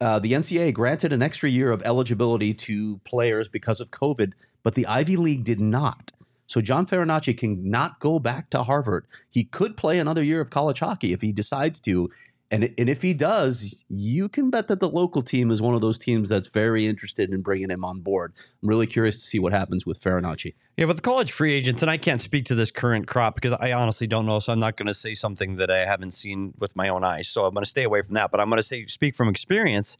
Uh, 0.00 0.18
the 0.18 0.32
NCAA 0.32 0.72
granted 0.72 1.12
an 1.12 1.22
extra 1.22 1.48
year 1.48 1.72
of 1.72 1.82
eligibility 1.82 2.54
to 2.54 2.98
players 2.98 3.48
because 3.48 3.80
of 3.80 3.90
COVID, 3.90 4.32
but 4.62 4.74
the 4.74 4.86
Ivy 4.86 5.16
League 5.16 5.44
did 5.44 5.60
not. 5.60 6.12
So 6.46 6.60
John 6.60 6.84
Farinacci 6.84 7.36
can 7.36 7.70
not 7.70 8.00
go 8.00 8.18
back 8.18 8.50
to 8.50 8.64
Harvard. 8.64 9.06
He 9.30 9.44
could 9.44 9.76
play 9.76 9.98
another 9.98 10.24
year 10.24 10.40
of 10.40 10.50
college 10.50 10.80
hockey 10.80 11.12
if 11.12 11.20
he 11.20 11.30
decides 11.30 11.78
to. 11.80 12.08
And, 12.52 12.74
and 12.76 12.90
if 12.90 13.02
he 13.02 13.14
does, 13.14 13.84
you 13.88 14.28
can 14.28 14.50
bet 14.50 14.66
that 14.68 14.80
the 14.80 14.88
local 14.88 15.22
team 15.22 15.52
is 15.52 15.62
one 15.62 15.74
of 15.74 15.80
those 15.80 15.98
teams 15.98 16.28
that's 16.28 16.48
very 16.48 16.86
interested 16.86 17.30
in 17.32 17.42
bringing 17.42 17.70
him 17.70 17.84
on 17.84 18.00
board. 18.00 18.32
I'm 18.60 18.68
really 18.68 18.88
curious 18.88 19.20
to 19.20 19.26
see 19.26 19.38
what 19.38 19.52
happens 19.52 19.86
with 19.86 20.00
Farinacci. 20.00 20.54
Yeah, 20.76 20.86
but 20.86 20.96
the 20.96 21.02
college 21.02 21.30
free 21.30 21.54
agents, 21.54 21.80
and 21.82 21.90
I 21.90 21.96
can't 21.96 22.20
speak 22.20 22.46
to 22.46 22.56
this 22.56 22.72
current 22.72 23.06
crop 23.06 23.36
because 23.36 23.52
I 23.52 23.72
honestly 23.72 24.08
don't 24.08 24.26
know. 24.26 24.40
So 24.40 24.52
I'm 24.52 24.58
not 24.58 24.76
going 24.76 24.88
to 24.88 24.94
say 24.94 25.14
something 25.14 25.56
that 25.56 25.70
I 25.70 25.84
haven't 25.84 26.12
seen 26.12 26.52
with 26.58 26.74
my 26.74 26.88
own 26.88 27.04
eyes. 27.04 27.28
So 27.28 27.44
I'm 27.44 27.54
going 27.54 27.62
to 27.64 27.70
stay 27.70 27.84
away 27.84 28.02
from 28.02 28.14
that. 28.14 28.32
But 28.32 28.40
I'm 28.40 28.48
going 28.48 28.58
to 28.58 28.64
say, 28.64 28.84
speak 28.86 29.16
from 29.16 29.28
experience 29.28 29.96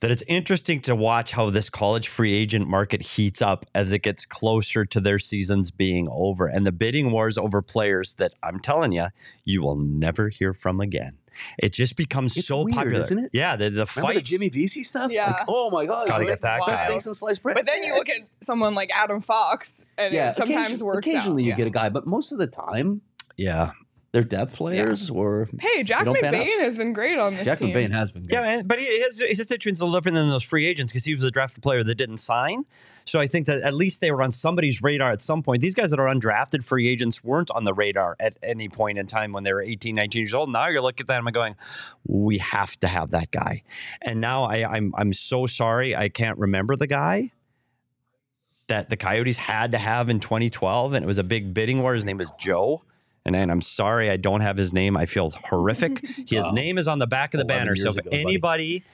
that 0.00 0.10
it's 0.10 0.24
interesting 0.26 0.80
to 0.82 0.94
watch 0.94 1.32
how 1.32 1.50
this 1.50 1.70
college 1.70 2.08
free 2.08 2.34
agent 2.34 2.68
market 2.68 3.00
heats 3.00 3.40
up 3.40 3.64
as 3.74 3.92
it 3.92 4.00
gets 4.00 4.26
closer 4.26 4.84
to 4.84 5.00
their 5.00 5.18
seasons 5.18 5.70
being 5.70 6.08
over 6.10 6.46
and 6.46 6.66
the 6.66 6.72
bidding 6.72 7.10
wars 7.10 7.38
over 7.38 7.62
players 7.62 8.14
that 8.16 8.34
I'm 8.42 8.60
telling 8.60 8.92
you, 8.92 9.06
you 9.44 9.62
will 9.62 9.76
never 9.76 10.28
hear 10.28 10.52
from 10.52 10.80
again. 10.80 11.16
It 11.58 11.72
just 11.72 11.96
becomes 11.96 12.36
It's 12.36 12.46
so 12.48 12.62
weird, 12.64 12.74
popular, 12.74 13.00
isn't 13.00 13.18
it? 13.18 13.30
Yeah, 13.32 13.56
the, 13.56 13.70
the 13.70 13.86
fight. 13.86 14.14
the 14.16 14.20
Jimmy 14.22 14.48
Vesey 14.48 14.84
stuff? 14.84 15.10
Yeah. 15.10 15.26
Like, 15.32 15.44
oh 15.48 15.70
my 15.70 15.86
God. 15.86 16.06
Gotta 16.08 16.24
get 16.26 16.40
that 16.42 16.60
guy. 16.66 16.76
things 16.88 17.06
in 17.06 17.14
sliced 17.14 17.42
bread. 17.42 17.54
But 17.54 17.66
then 17.66 17.82
you 17.82 17.94
look 17.94 18.08
at 18.08 18.18
someone 18.40 18.74
like 18.74 18.90
Adam 18.94 19.20
Fox, 19.20 19.86
and 19.98 20.12
yeah, 20.14 20.30
it 20.30 20.36
sometimes 20.36 20.66
occasion- 20.68 20.86
works 20.86 21.06
Occasionally 21.06 21.42
out. 21.42 21.46
you 21.46 21.50
Yeah. 21.50 21.56
get 21.56 21.66
a 21.66 21.70
guy, 21.70 21.88
but 21.88 22.06
most 22.06 22.32
of 22.32 22.38
the 22.38 22.46
time 22.46 23.00
yeah, 23.36 23.70
they're 24.14 24.22
depth 24.22 24.54
players 24.54 25.10
or 25.10 25.48
Hey, 25.58 25.82
Jack 25.82 26.04
They 26.04 26.04
don't 26.04 26.20
pan 26.20 26.36
out. 26.36 26.46
McBain 26.46 26.60
has 26.60 26.76
been 26.76 26.92
great 26.92 27.18
on 27.18 27.34
this 27.34 27.44
Jack 27.44 27.58
team. 27.58 27.74
McBain 27.74 27.90
has 27.90 28.12
been 28.12 28.22
good. 28.22 28.32
Yeah, 28.32 28.42
man, 28.42 28.64
but 28.64 28.78
he, 28.78 28.86
his, 28.86 29.20
his 29.20 29.48
situation's 29.48 29.80
a 29.80 29.84
little 29.84 29.98
different 29.98 30.14
than 30.14 30.28
those 30.28 30.44
free 30.44 30.66
agents 30.66 30.92
because 30.92 31.04
he 31.04 31.16
was 31.16 31.24
a 31.24 31.32
drafted 31.32 31.64
player 31.64 31.82
that 31.82 31.96
didn't 31.96 32.18
sign. 32.18 32.64
So 33.04 33.18
I 33.18 33.26
think 33.26 33.46
that 33.46 33.62
at 33.62 33.74
least 33.74 34.00
they 34.00 34.12
were 34.12 34.22
on 34.22 34.30
somebody's 34.30 34.80
radar 34.80 35.10
at 35.10 35.20
some 35.20 35.42
point. 35.42 35.62
These 35.62 35.74
guys 35.74 35.90
that 35.90 35.98
are 35.98 36.06
undrafted 36.06 36.64
free 36.64 36.88
agents 36.88 37.24
weren't 37.24 37.50
on 37.50 37.64
the 37.64 37.74
radar 37.74 38.14
at 38.20 38.36
any 38.40 38.68
point 38.68 38.98
in 38.98 39.08
time 39.08 39.32
when 39.32 39.42
they 39.42 39.52
were 39.52 39.60
18, 39.60 39.96
19 39.96 40.20
years 40.20 40.32
old. 40.32 40.48
Now 40.48 40.68
you're 40.68 40.80
looking 40.80 41.02
at 41.02 41.08
them 41.08 41.26
and 41.26 41.34
going, 41.34 41.56
we 42.06 42.38
have 42.38 42.78
to 42.80 42.86
have 42.86 43.10
that 43.10 43.32
guy. 43.32 43.64
And 44.00 44.20
now 44.20 44.44
I, 44.44 44.76
I'm 44.76 44.94
I'm 44.96 45.12
so 45.12 45.46
sorry 45.46 45.96
I 45.96 46.08
can't 46.08 46.38
remember 46.38 46.76
the 46.76 46.86
guy 46.86 47.32
that 48.68 48.90
the 48.90 48.96
Coyotes 48.96 49.38
had 49.38 49.72
to 49.72 49.78
have 49.78 50.08
in 50.08 50.20
2012, 50.20 50.92
and 50.92 51.04
it 51.04 51.06
was 51.06 51.18
a 51.18 51.24
big 51.24 51.52
bidding 51.52 51.82
war. 51.82 51.94
His 51.94 52.04
name 52.04 52.18
was 52.18 52.30
Joe. 52.38 52.84
And, 53.26 53.34
and 53.34 53.50
I'm 53.50 53.62
sorry 53.62 54.10
I 54.10 54.16
don't 54.18 54.42
have 54.42 54.56
his 54.56 54.72
name. 54.72 54.96
I 54.96 55.06
feel 55.06 55.30
horrific. 55.30 56.04
His 56.28 56.44
Wow. 56.44 56.50
name 56.50 56.76
is 56.78 56.86
on 56.86 56.98
the 56.98 57.06
back 57.06 57.32
of 57.32 57.38
the 57.38 57.46
banner. 57.46 57.74
So 57.74 57.88
if 57.90 57.96
ago, 57.96 58.10
buddy. 58.10 58.20
anybody 58.22 58.84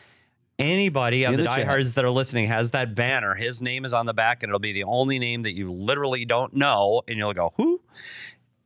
anybody 0.59 1.25
of 1.25 1.33
the, 1.33 1.39
the 1.39 1.45
diehards 1.45 1.95
that 1.95 2.05
are 2.05 2.11
listening 2.11 2.47
has 2.47 2.71
that 2.71 2.95
banner, 2.95 3.35
his 3.35 3.61
name 3.63 3.85
is 3.85 3.93
on 3.93 4.07
the 4.07 4.15
back, 4.15 4.43
and 4.43 4.51
it'll 4.51 4.59
be 4.61 4.73
the 4.73 4.85
only 4.85 5.19
name 5.19 5.43
that 5.43 5.55
you 5.55 5.73
literally 5.73 6.25
don't 6.25 6.55
know, 6.55 7.03
and 7.09 7.17
you'll 7.19 7.33
go, 7.35 7.53
"Who?" 7.57 7.81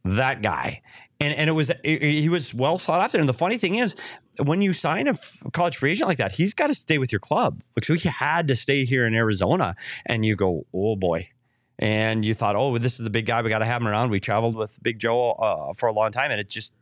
That 0.05 0.43
guy, 0.43 0.83
and 1.21 1.33
and 1.33 1.49
it 1.49 1.55
was 1.55 1.71
it- 1.83 2.03
he 2.03 2.29
was 2.29 2.53
well 2.53 2.79
sought 2.79 3.01
after. 3.01 3.19
And 3.19 3.29
the 3.29 3.33
funny 3.33 3.57
thing 3.57 3.77
is, 3.77 3.95
when 4.43 4.61
you 4.61 4.73
sign 4.75 5.07
a 5.09 5.17
college 5.53 5.77
free 5.79 5.93
agent 5.93 6.09
like 6.09 6.19
that, 6.19 6.33
he's 6.33 6.53
got 6.53 6.67
to 6.67 6.75
stay 6.75 6.99
with 6.99 7.11
your 7.11 7.21
club. 7.21 7.63
Like 7.77 7.85
so, 7.87 7.95
he 7.95 8.09
had 8.09 8.49
to 8.49 8.57
stay 8.57 8.85
here 8.85 9.07
in 9.07 9.15
Arizona, 9.15 9.77
and 10.05 10.27
you 10.27 10.37
go, 10.37 10.67
"Oh 10.75 10.95
boy." 10.97 11.31
And 11.79 12.25
you 12.25 12.35
thought, 12.35 12.55
oh, 12.57 12.79
this 12.79 13.01
is 13.01 13.05
the 13.05 13.11
big 13.11 13.27
guy. 13.27 13.43
We 13.43 13.49
got 13.51 13.59
to 13.59 13.65
have 13.65 13.83
him 13.83 13.89
around. 13.89 14.11
We 14.11 14.21
traveled 14.21 14.55
with 14.55 14.81
Big 14.83 14.99
Joe 14.99 15.33
uh, 15.33 15.73
for 15.75 15.89
a 15.89 15.93
long 15.93 16.13
time, 16.13 16.31
and 16.31 16.41
it 16.41 16.49
just 16.49 16.73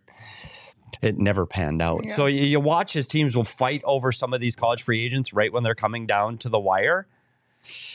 it 1.01 1.19
never 1.19 1.47
panned 1.47 1.81
out. 1.81 2.03
Yeah. 2.07 2.15
So 2.15 2.27
you, 2.27 2.43
you 2.45 2.61
watch 2.61 2.93
his 2.93 3.07
teams 3.07 3.35
will 3.35 3.45
fight 3.45 3.81
over 3.85 4.13
some 4.13 4.35
of 4.35 4.41
these 4.41 4.55
college 4.55 4.83
free 4.83 5.05
agents 5.05 5.33
right 5.33 5.53
when 5.53 5.63
they're 5.63 5.75
coming 5.75 6.07
down 6.07 6.37
to 6.39 6.49
the 6.49 6.61
wire. 6.61 7.07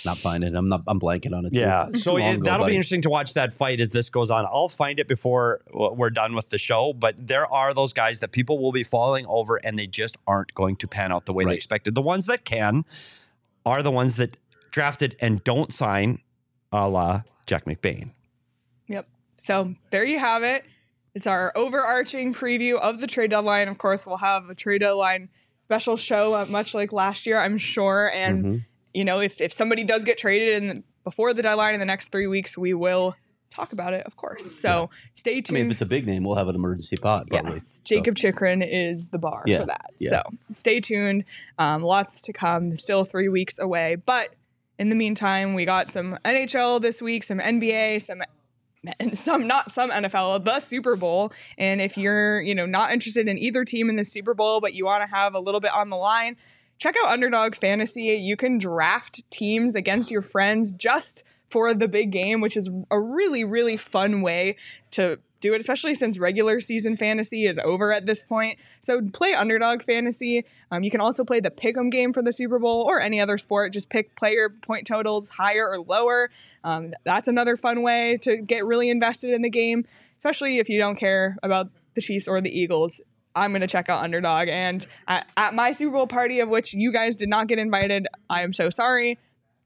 Not 0.05 0.17
finding 0.17 0.53
it. 0.53 0.57
I'm 0.57 0.69
not. 0.69 0.83
I'm 0.87 0.99
blanking 0.99 1.35
on 1.37 1.45
it. 1.45 1.53
too. 1.53 1.59
Yeah. 1.59 1.87
Too 1.91 1.99
So 1.99 2.17
it, 2.17 2.35
ago, 2.35 2.43
that'll 2.45 2.59
buddy. 2.63 2.71
be 2.71 2.75
interesting 2.77 3.01
to 3.03 3.09
watch 3.09 3.33
that 3.33 3.53
fight 3.53 3.81
as 3.81 3.89
this 3.89 4.09
goes 4.09 4.31
on. 4.31 4.45
I'll 4.45 4.69
find 4.69 4.97
it 4.99 5.07
before 5.09 5.61
we're 5.71 6.09
done 6.09 6.35
with 6.35 6.49
the 6.49 6.57
show, 6.57 6.93
but 6.93 7.15
there 7.27 7.45
are 7.53 7.73
those 7.73 7.91
guys 7.93 8.19
that 8.21 8.31
people 8.31 8.59
will 8.59 8.71
be 8.71 8.83
falling 8.83 9.25
over 9.27 9.57
and 9.57 9.77
they 9.77 9.85
just 9.87 10.17
aren't 10.25 10.53
going 10.55 10.77
to 10.77 10.87
pan 10.87 11.11
out 11.11 11.25
the 11.25 11.33
way 11.33 11.43
they 11.43 11.53
expected. 11.53 11.95
The 11.95 12.01
ones 12.01 12.27
that 12.27 12.45
can 12.45 12.85
are 13.65 13.83
the 13.83 13.91
ones 13.91 14.15
that 14.15 14.37
drafted 14.71 15.17
and 15.19 15.43
don't 15.43 15.73
sign 15.73 16.21
a 16.71 16.87
la 16.87 17.21
Jack 17.45 17.65
McBain. 17.65 18.11
Yep. 18.87 19.07
So 19.37 19.75
there 19.91 20.05
you 20.05 20.19
have 20.19 20.43
it. 20.43 20.65
It's 21.13 21.27
our 21.27 21.51
overarching 21.55 22.33
preview 22.33 22.75
of 22.79 23.01
the 23.01 23.07
trade 23.07 23.31
deadline. 23.31 23.67
Of 23.69 23.77
course, 23.77 24.05
we'll 24.05 24.17
have 24.17 24.49
a 24.49 24.55
trade 24.55 24.79
deadline 24.81 25.29
special 25.61 25.97
show, 25.97 26.33
uh, 26.33 26.45
much 26.47 26.73
like 26.73 26.93
last 26.93 27.25
year, 27.25 27.39
I'm 27.39 27.57
sure. 27.57 28.07
And 28.13 28.45
Mhm. 28.45 28.65
you 28.93 29.03
know, 29.05 29.19
if 29.19 29.41
if 29.41 29.51
somebody 29.51 29.83
does 29.83 30.05
get 30.05 30.17
traded 30.17 30.61
in 30.63 30.83
before 31.03 31.33
the 31.33 31.41
deadline 31.41 31.73
in 31.73 31.79
the 31.79 31.85
next 31.85 32.11
three 32.11 32.27
weeks, 32.27 32.57
we 32.57 32.73
will 32.73 33.15
talk 33.49 33.71
about 33.73 33.93
it, 33.93 34.05
of 34.05 34.15
course. 34.17 34.59
So 34.59 34.89
stay 35.13 35.41
tuned. 35.41 35.57
I 35.57 35.61
mean, 35.61 35.65
if 35.67 35.71
it's 35.73 35.81
a 35.81 35.85
big 35.85 36.05
name, 36.05 36.23
we'll 36.23 36.35
have 36.35 36.47
an 36.49 36.55
emergency 36.55 36.97
pod. 36.97 37.27
Probably. 37.29 37.51
Yes, 37.53 37.77
So- 37.77 37.81
Jacob 37.85 38.15
Chychrun 38.15 38.61
is 38.61 39.07
the 39.07 39.17
bar 39.17 39.43
Yeah, 39.47 39.59
for 39.61 39.65
that. 39.67 39.85
yeah. 39.99 40.09
So 40.09 40.21
stay 40.53 40.79
tuned. 40.81 41.23
Um, 41.57 41.81
lots 41.81 42.21
to 42.23 42.33
come. 42.33 42.75
Still 42.77 43.05
three 43.05 43.29
weeks 43.29 43.57
away. 43.57 43.95
But 43.95 44.35
in 44.79 44.89
the 44.89 44.95
meantime, 44.95 45.53
we 45.53 45.65
got 45.65 45.89
some 45.89 46.17
NHL 46.23 46.81
this 46.81 47.01
week, 47.01 47.23
some 47.23 47.39
NBA, 47.39 48.01
some 48.01 48.21
some 49.13 49.47
not 49.47 49.71
some 49.71 49.89
NFL, 49.89 50.43
the 50.43 50.59
Super 50.59 50.95
Bowl. 50.95 51.31
And 51.57 51.81
if 51.81 51.97
you're, 51.97 52.41
you 52.41 52.55
know, 52.55 52.65
not 52.65 52.91
interested 52.91 53.27
in 53.27 53.37
either 53.37 53.65
team 53.65 53.89
in 53.89 53.95
the 53.95 54.05
Super 54.05 54.33
Bowl, 54.33 54.61
but 54.61 54.73
you 54.73 54.85
want 54.85 55.03
to 55.03 55.15
have 55.15 55.33
a 55.33 55.39
little 55.39 55.59
bit 55.59 55.73
on 55.73 55.89
the 55.89 55.95
line, 55.95 56.37
check 56.77 56.95
out 57.03 57.11
Underdog 57.11 57.55
Fantasy. 57.55 58.03
You 58.03 58.37
can 58.37 58.57
draft 58.57 59.29
teams 59.29 59.75
against 59.75 60.11
your 60.11 60.21
friends 60.21 60.71
just 60.71 61.23
for 61.49 61.73
the 61.73 61.87
big 61.87 62.11
game, 62.11 62.41
which 62.41 62.57
is 62.57 62.69
a 62.91 62.99
really, 62.99 63.43
really 63.43 63.77
fun 63.77 64.21
way 64.21 64.57
to 64.91 65.19
do 65.39 65.53
it, 65.53 65.61
especially 65.61 65.95
since 65.95 66.17
regular 66.17 66.59
season 66.59 66.97
fantasy 66.97 67.45
is 67.45 67.59
over 67.63 67.91
at 67.91 68.05
this 68.05 68.23
point. 68.23 68.59
So 68.79 69.01
play 69.13 69.33
Underdog 69.33 69.83
Fantasy. 69.83 70.45
Um, 70.71 70.83
you 70.83 70.91
can 70.91 71.01
also 71.01 71.23
play 71.23 71.39
the 71.39 71.51
Pick'em 71.51 71.91
game 71.91 72.13
for 72.13 72.21
the 72.21 72.33
Super 72.33 72.59
Bowl 72.59 72.83
or 72.87 72.99
any 72.99 73.19
other 73.19 73.37
sport. 73.37 73.73
Just 73.73 73.89
pick 73.89 74.15
player 74.15 74.49
point 74.49 74.87
totals 74.87 75.29
higher 75.29 75.69
or 75.69 75.79
lower. 75.79 76.29
Um, 76.63 76.93
that's 77.03 77.27
another 77.27 77.57
fun 77.57 77.83
way 77.83 78.17
to 78.23 78.37
get 78.37 78.65
really 78.65 78.89
invested 78.89 79.31
in 79.31 79.41
the 79.41 79.49
game, 79.49 79.85
especially 80.17 80.59
if 80.59 80.69
you 80.69 80.77
don't 80.77 80.95
care 80.95 81.37
about 81.43 81.69
the 81.93 82.01
Chiefs 82.01 82.27
or 82.27 82.41
the 82.41 82.49
Eagles. 82.49 83.01
I'm 83.35 83.51
going 83.51 83.61
to 83.61 83.67
check 83.67 83.87
out 83.89 84.03
Underdog. 84.03 84.47
And 84.47 84.85
at, 85.07 85.27
at 85.37 85.53
my 85.53 85.71
Super 85.71 85.91
Bowl 85.97 86.07
party, 86.07 86.39
of 86.39 86.49
which 86.49 86.73
you 86.73 86.91
guys 86.91 87.15
did 87.15 87.29
not 87.29 87.47
get 87.47 87.59
invited, 87.59 88.07
I 88.29 88.41
am 88.41 88.53
so 88.53 88.69
sorry. 88.69 89.19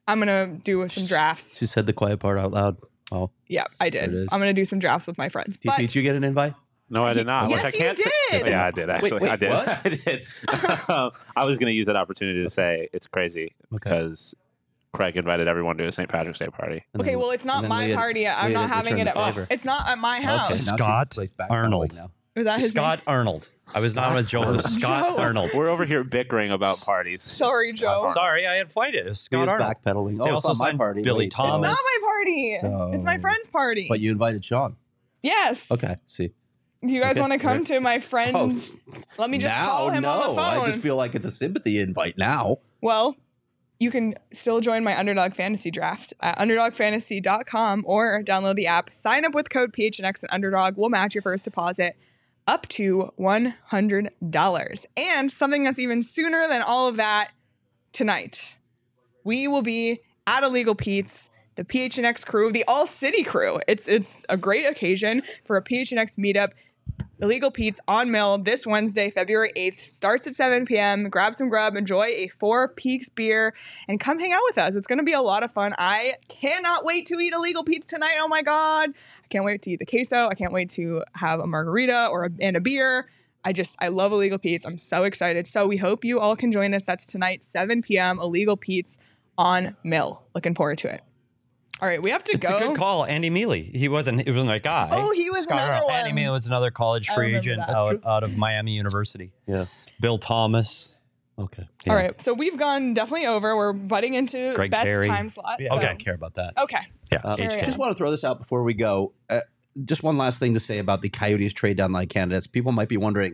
I'm 0.07 0.19
going 0.19 0.27
to 0.27 0.61
do 0.63 0.85
some 0.89 1.05
drafts. 1.05 1.57
She 1.57 1.65
said 1.65 1.85
the 1.85 1.93
quiet 1.93 2.19
part 2.19 2.37
out 2.37 2.51
loud. 2.51 2.77
Oh, 3.11 3.29
Yeah, 3.47 3.65
I 3.79 3.89
did. 3.89 4.13
I'm 4.31 4.39
going 4.39 4.53
to 4.55 4.59
do 4.59 4.65
some 4.65 4.79
drafts 4.79 5.07
with 5.07 5.17
my 5.17 5.29
friends. 5.29 5.57
TP, 5.57 5.65
But 5.65 5.77
did 5.79 5.93
you 5.95 6.01
get 6.01 6.15
an 6.15 6.23
invite? 6.23 6.53
No, 6.89 7.03
I 7.03 7.13
did 7.13 7.25
not. 7.25 7.49
Yes, 7.49 7.63
Which 7.63 7.73
I 7.73 7.77
you 7.77 7.83
can't 7.83 7.97
say- 7.97 8.11
did. 8.31 8.47
Yeah, 8.47 8.65
I 8.65 8.71
did 8.71 8.89
actually. 8.89 9.19
wait, 9.21 9.31
I 9.31 9.35
did. 9.37 9.49
what? 9.49 9.67
I 9.85 9.89
did. 9.89 10.27
Um, 10.89 11.11
I 11.35 11.45
was 11.45 11.57
going 11.57 11.67
to 11.69 11.73
use 11.75 11.87
that 11.87 11.95
opportunity 11.95 12.43
to 12.43 12.49
say 12.49 12.89
it's 12.91 13.07
crazy 13.07 13.53
because 13.71 14.35
Craig 14.93 15.15
invited 15.15 15.47
everyone 15.47 15.77
to 15.77 15.87
a 15.87 15.91
St. 15.91 16.09
Patrick's 16.09 16.39
Day 16.39 16.47
party. 16.47 16.83
And 16.93 17.01
Okay, 17.01 17.11
then- 17.11 17.19
well, 17.19 17.31
it's 17.31 17.45
not 17.45 17.65
my 17.65 17.85
Leah- 17.85 17.95
party. 17.95 18.27
I'm 18.27 18.51
not 18.51 18.69
having 18.69 18.97
it 18.99 19.07
at. 19.07 19.13
the 19.15 19.21
favor. 19.25 19.47
It's 19.49 19.63
not 19.65 19.87
at 19.87 19.97
my 19.99 20.19
house. 20.21 20.51
Okay, 20.51 20.75
Scott 20.77 21.07
she's, 21.13 21.17
like, 21.17 21.49
Arnold. 21.49 21.97
Now. 22.35 22.39
Is 22.39 22.45
that 22.45 22.59
his 22.59 22.71
Scott 22.71 23.01
Arnold. 23.07 23.49
I 23.73 23.79
was 23.79 23.95
not 23.95 24.13
with 24.13 24.27
Joe. 24.27 24.43
It 24.43 24.57
was 24.57 24.65
Scott 24.75 25.15
Joe. 25.17 25.17
Arnold. 25.23 25.51
We're 25.53 25.69
over 25.69 25.85
here 25.85 26.03
bickering 26.03 26.51
about 26.51 26.79
parties. 26.81 27.21
Sorry, 27.21 27.71
Joe. 27.73 27.87
Arnold. 27.87 28.11
Sorry, 28.13 28.45
I 28.47 28.55
had 28.55 28.67
to 28.67 28.73
find 28.73 28.93
it. 28.95 29.05
It 29.05 29.09
was 29.09 29.29
Leah's 29.31 29.47
Scott 29.47 29.49
Arnold. 29.49 29.75
backpedaling. 29.85 30.17
Oh, 30.21 30.25
They 30.25 30.33
it's 30.33 30.45
also 30.45 30.63
not 30.63 30.73
my 30.73 30.77
party. 30.77 31.01
Billy 31.01 31.25
Wait, 31.25 31.31
Thomas. 31.31 31.57
It's 31.71 31.71
not 31.71 31.77
my 31.83 32.07
party. 32.09 32.57
So- 32.61 32.91
It's 32.93 33.05
my 33.05 33.17
friend's 33.17 33.47
party. 33.47 33.85
But 33.89 33.99
you 34.01 34.11
invited 34.11 34.43
Sean. 34.43 34.75
yes. 35.23 35.71
Okay, 35.71 35.95
see. 36.05 36.31
Do 36.85 36.91
you 36.91 36.99
guys 37.01 37.11
Okay. 37.11 37.21
want 37.21 37.33
to 37.33 37.39
come 37.39 37.63
to 37.65 37.79
my 37.79 37.99
friend's? 37.99 38.73
Oh, 38.91 38.97
Let 39.19 39.29
me 39.29 39.37
just 39.37 39.53
now, 39.55 39.67
call 39.67 39.89
him 39.91 40.01
no, 40.01 40.09
on 40.11 40.29
the 40.29 40.35
phone. 40.35 40.39
I 40.39 40.65
just 40.65 40.79
feel 40.79 40.95
like 40.95 41.13
it's 41.15 41.27
a 41.27 41.31
sympathy 41.31 41.77
invite 41.79 42.17
now. 42.17 42.57
Well, 42.81 43.15
you 43.79 43.91
can 43.91 44.15
still 44.33 44.61
join 44.61 44.83
my 44.83 44.97
Underdog 44.97 45.33
Fantasy 45.35 45.69
Draft 45.69 46.13
at 46.21 46.37
underdogfantasy.com 46.39 47.83
or 47.85 48.23
download 48.23 48.55
the 48.55 48.67
app. 48.67 48.93
Sign 48.93 49.25
up 49.25 49.33
with 49.35 49.49
code 49.49 49.73
PHNX 49.73 50.23
and 50.23 50.31
Underdog. 50.31 50.75
will 50.77 50.89
match 50.89 51.13
your 51.15 51.21
first 51.21 51.45
deposit 51.45 51.95
up 52.51 52.67
to 52.67 53.13
$100. 53.17 54.85
And 54.97 55.31
something 55.31 55.63
that's 55.63 55.79
even 55.79 56.03
sooner 56.03 56.49
than 56.49 56.61
all 56.61 56.89
of 56.89 56.97
that 56.97 57.31
tonight. 57.93 58.57
We 59.23 59.47
will 59.47 59.61
be 59.61 60.01
at 60.27 60.43
Illegal 60.43 60.75
Pete's, 60.75 61.29
the 61.55 61.63
PHNX 61.63 62.25
crew, 62.25 62.51
the 62.51 62.65
All 62.67 62.85
City 62.85 63.23
crew. 63.23 63.61
It's 63.69 63.87
it's 63.87 64.23
a 64.27 64.35
great 64.35 64.65
occasion 64.65 65.23
for 65.45 65.55
a 65.55 65.63
PHNX 65.63 66.17
meetup. 66.17 66.49
Illegal 67.21 67.51
Pete's 67.51 67.79
on 67.87 68.09
Mill 68.09 68.39
this 68.39 68.65
Wednesday, 68.65 69.11
February 69.11 69.51
8th. 69.55 69.79
Starts 69.79 70.25
at 70.25 70.33
7 70.33 70.65
p.m. 70.65 71.07
Grab 71.07 71.35
some 71.35 71.49
grub, 71.49 71.75
enjoy 71.75 72.05
a 72.05 72.27
Four 72.29 72.69
Peaks 72.69 73.09
beer, 73.09 73.53
and 73.87 73.99
come 73.99 74.19
hang 74.19 74.33
out 74.33 74.41
with 74.45 74.57
us. 74.57 74.75
It's 74.75 74.87
going 74.87 74.97
to 74.97 75.03
be 75.03 75.13
a 75.13 75.21
lot 75.21 75.43
of 75.43 75.51
fun. 75.51 75.75
I 75.77 76.15
cannot 76.29 76.83
wait 76.83 77.05
to 77.07 77.19
eat 77.19 77.33
Illegal 77.33 77.63
Pete's 77.63 77.85
tonight. 77.85 78.15
Oh 78.19 78.27
my 78.27 78.41
God. 78.41 78.89
I 78.89 79.27
can't 79.29 79.45
wait 79.45 79.61
to 79.61 79.69
eat 79.69 79.77
the 79.77 79.85
queso. 79.85 80.29
I 80.29 80.33
can't 80.33 80.51
wait 80.51 80.69
to 80.71 81.03
have 81.13 81.39
a 81.39 81.45
margarita 81.45 82.07
or 82.07 82.25
a, 82.25 82.29
and 82.39 82.57
a 82.57 82.59
beer. 82.59 83.07
I 83.45 83.53
just, 83.53 83.75
I 83.79 83.89
love 83.89 84.11
Illegal 84.11 84.39
Pete's. 84.39 84.65
I'm 84.65 84.79
so 84.79 85.03
excited. 85.03 85.45
So 85.45 85.67
we 85.67 85.77
hope 85.77 86.03
you 86.03 86.19
all 86.19 86.35
can 86.35 86.51
join 86.51 86.73
us. 86.73 86.85
That's 86.85 87.05
tonight, 87.05 87.43
7 87.43 87.83
p.m. 87.83 88.19
Illegal 88.19 88.57
Pete's 88.57 88.97
on 89.37 89.75
Mill. 89.83 90.23
Looking 90.33 90.55
forward 90.55 90.79
to 90.79 90.91
it. 90.91 91.01
All 91.81 91.87
right, 91.87 92.01
we 92.01 92.11
have 92.11 92.23
to 92.25 92.33
It's 92.33 92.41
go. 92.47 92.55
It's 92.57 92.65
a 92.65 92.67
good 92.69 92.77
call, 92.77 93.05
Andy 93.05 93.31
Miele. 93.31 93.53
He 93.53 93.87
wasn't. 93.89 94.23
He 94.23 94.29
wasn't 94.31 94.49
that 94.49 94.61
guy. 94.61 94.89
Oh, 94.91 95.11
he 95.13 95.29
was 95.31 95.43
Scott- 95.43 95.57
another 95.67 95.85
one. 95.85 95.95
Andy 95.95 96.09
one. 96.11 96.15
Mealy 96.15 96.31
was 96.33 96.45
another 96.47 96.69
college 96.69 97.07
free 97.09 97.35
agent 97.35 97.59
that. 97.65 97.75
Out, 97.75 98.01
out 98.05 98.23
of 98.23 98.37
Miami 98.37 98.75
University. 98.75 99.31
Yeah. 99.47 99.65
Bill 99.99 100.19
Thomas. 100.19 100.97
Okay. 101.39 101.67
All 101.87 101.95
right, 101.95 102.21
so 102.21 102.33
we've 102.33 102.57
gone 102.57 102.93
definitely 102.93 103.25
over. 103.25 103.55
We're 103.55 103.73
butting 103.73 104.13
into 104.13 104.53
Greg 104.53 104.69
Bet's 104.69 104.83
Carey. 104.83 105.07
time 105.07 105.27
slot. 105.27 105.57
Yeah, 105.59 105.69
so- 105.69 105.77
I 105.77 105.81
don't 105.81 105.97
care 105.97 106.13
about 106.13 106.35
that. 106.35 106.53
Okay. 106.57 106.81
Yeah. 107.11 107.21
Uh, 107.23 107.35
just 107.35 107.79
want 107.79 107.91
to 107.91 107.97
throw 107.97 108.11
this 108.11 108.23
out 108.23 108.37
before 108.37 108.61
we 108.63 108.75
go. 108.75 109.13
Uh, 109.27 109.39
just 109.83 110.03
one 110.03 110.19
last 110.19 110.37
thing 110.37 110.53
to 110.53 110.59
say 110.59 110.77
about 110.77 111.01
the 111.01 111.09
Coyotes 111.09 111.51
trade 111.53 111.77
deadline 111.77 112.07
candidates. 112.07 112.45
People 112.45 112.73
might 112.73 112.89
be 112.89 112.97
wondering, 112.97 113.33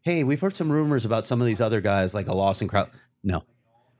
hey, 0.00 0.24
we've 0.24 0.40
heard 0.40 0.56
some 0.56 0.72
rumors 0.72 1.04
about 1.04 1.26
some 1.26 1.40
of 1.42 1.46
these 1.46 1.60
other 1.60 1.82
guys 1.82 2.14
like 2.14 2.28
a 2.28 2.34
Lawson 2.34 2.66
Crouse. 2.66 2.88
No. 3.22 3.42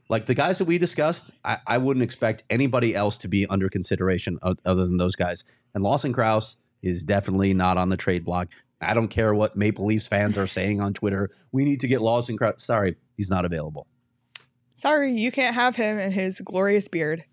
Like 0.09 0.27
the 0.27 0.35
guys 0.35 0.59
that 0.59 0.67
we 0.67 0.79
discussed, 0.79 1.33
I, 1.45 1.59
I 1.67 1.79
wouldn't 1.79 2.03
expect 2.05 2.45
anybody 2.51 2.95
else 2.95 3.17
to 3.19 3.29
be 3.29 3.47
under 3.47 3.69
consideration 3.69 4.39
o- 4.43 4.55
other 4.65 4.85
than 4.85 4.99
those 4.99 5.17
guys. 5.17 5.45
And 5.75 5.83
Lawson 5.83 6.13
Crouse 6.13 6.57
is 6.83 7.05
definitely 7.05 7.55
not 7.55 7.79
on 7.79 7.89
the 7.89 7.97
trade 7.97 8.25
block. 8.25 8.49
I 8.81 8.93
don't 8.93 9.09
care 9.09 9.35
what 9.35 9.57
Maple 9.57 9.87
Leafs 9.87 10.07
fans 10.07 10.37
are 10.37 10.47
saying 10.47 10.81
on 10.81 10.93
Twitter. 10.93 11.31
We 11.53 11.65
need 11.65 11.81
to 11.81 11.89
get 11.89 12.03
Lawson 12.03 12.37
Crouse. 12.37 12.63
Sorry, 12.63 12.97
he's 13.17 13.31
not 13.31 13.45
available. 13.47 13.87
Sorry, 14.75 15.13
you 15.15 15.33
can't 15.33 15.55
have 15.55 15.77
him 15.77 15.99
and 15.99 16.13
his 16.13 16.41
glorious 16.41 16.89
beard. 16.89 17.25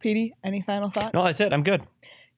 Petey, 0.00 0.34
any 0.42 0.62
final 0.62 0.90
thoughts? 0.90 1.12
No, 1.14 1.24
that's 1.24 1.40
it. 1.40 1.52
I'm 1.52 1.62
good. 1.62 1.82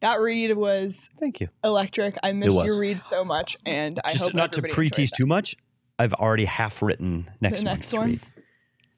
That 0.00 0.20
read 0.20 0.56
was 0.56 1.08
Thank 1.18 1.40
you. 1.40 1.48
electric. 1.62 2.16
I 2.22 2.32
missed 2.32 2.56
was. 2.56 2.66
your 2.66 2.80
read 2.80 3.00
so 3.00 3.24
much, 3.24 3.56
and 3.66 4.00
I 4.04 4.12
Just 4.12 4.24
hope 4.24 4.34
not 4.34 4.52
to 4.52 4.58
everybody 4.58 4.74
pre-tease 4.74 5.10
too 5.10 5.26
much. 5.26 5.56
I've 5.98 6.14
already 6.14 6.46
half 6.46 6.80
written 6.80 7.30
next, 7.40 7.58
the 7.60 7.64
next 7.64 7.92
month's 7.92 7.92
one. 7.92 8.20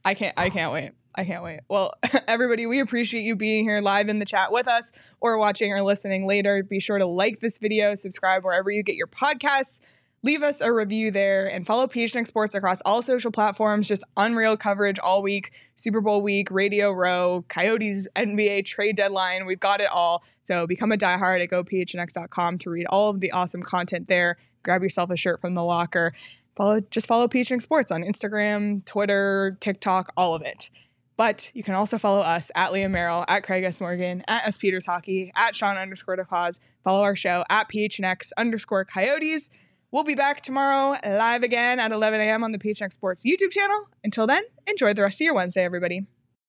I 0.05 0.15
can't. 0.15 0.35
I 0.37 0.51
can't 0.51 0.73
wait. 0.73 0.93
I 1.15 1.25
can't 1.25 1.43
wait. 1.43 1.61
Well, 1.69 1.95
everybody, 2.27 2.67
we 2.67 2.81
appreciate 2.81 3.23
you 3.23 3.37
being 3.37 3.65
here 3.65 3.81
live 3.81 4.09
in 4.09 4.19
the 4.19 4.25
chat 4.25 4.51
with 4.51 4.67
us, 4.67 4.93
or 5.21 5.39
watching 5.39 5.73
or 5.73 5.83
listening 5.83 6.27
later. 6.27 6.63
Be 6.63 6.81
sure 6.81 6.99
to 6.99 7.07
like 7.07 7.41
this 7.41 7.59
video, 7.59 7.95
subscribe 7.95 8.45
wherever 8.45 8.71
you 8.71 8.83
get 8.83 8.97
your 8.97 9.07
podcasts. 9.07 9.81
Leave 10.25 10.45
us 10.45 10.61
a 10.61 10.73
review 10.73 11.11
there 11.11 11.49
and 11.49 11.67
follow 11.67 11.89
PHNX 11.89 12.29
Sports 12.29 12.55
across 12.55 12.81
all 12.83 13.03
social 13.03 13.33
platforms. 13.33 13.89
Just 13.89 14.05
unreal 14.17 14.57
coverage 14.57 15.01
all 15.01 15.21
week. 15.21 15.51
Super 15.75 16.01
Bowl 16.01 16.23
week, 16.23 16.49
Radio 16.53 16.93
Row, 16.93 17.45
Coyotes 17.49 18.07
NBA 18.15 18.65
trade 18.65 18.95
deadline. 18.95 19.47
We've 19.47 19.59
got 19.59 19.81
it 19.81 19.89
all. 19.93 20.23
So 20.43 20.65
become 20.65 20.93
a 20.93 20.97
diehard 20.97 21.43
at 21.43 21.51
gophnx.com 21.51 22.59
to 22.59 22.71
read 22.71 22.87
all 22.87 23.11
of 23.11 23.19
the 23.19 23.33
awesome 23.33 23.65
content 23.65 24.07
there. 24.07 24.37
Grab 24.63 24.85
yourself 24.85 25.11
a 25.11 25.17
shirt 25.17 25.41
from 25.41 25.55
the 25.55 25.65
locker. 25.65 26.13
Follow 26.55 26.81
just 26.81 27.07
follow 27.07 27.29
Peach 27.29 27.49
PHNX 27.49 27.63
Sports 27.63 27.91
on 27.91 28.03
Instagram, 28.03 28.85
Twitter, 28.85 29.57
TikTok, 29.61 30.13
all 30.17 30.35
of 30.35 30.43
it. 30.43 30.71
But 31.17 31.51
you 31.55 31.63
can 31.63 31.75
also 31.75 31.99
follow 31.99 32.21
us 32.21 32.51
at 32.55 32.73
Liam 32.73 32.91
Merrill, 32.91 33.25
at 33.29 33.45
Craig 33.45 33.65
S. 33.65 33.81
Morgan, 33.81 34.23
at 34.29 34.47
S. 34.47 34.57
Peters 34.57 34.87
Hockey, 34.87 35.33
at 35.37 35.55
Sean 35.55 35.77
underscore 35.77 36.17
DePause. 36.17 36.59
Follow 36.85 37.03
our 37.03 37.17
show 37.17 37.45
at 37.49 37.69
PHNX 37.71 38.31
underscore 38.37 38.85
Coyotes. 38.85 39.51
We'll 39.91 40.05
be 40.05 40.15
back 40.15 40.41
tomorrow 40.41 40.99
live 41.05 41.43
again 41.43 41.79
at 41.79 41.93
11 41.93 42.21
a.m. 42.21 42.43
on 42.43 42.53
the 42.53 42.59
PHNX 42.59 42.95
Sports 42.95 43.25
YouTube 43.27 43.51
channel. 43.51 43.89
Until 44.03 44.27
then, 44.27 44.43
enjoy 44.67 44.95
the 44.95 45.03
rest 45.03 45.21
of 45.21 45.25
your 45.27 45.35
Wednesday, 45.35 45.65
everybody. 45.65 46.07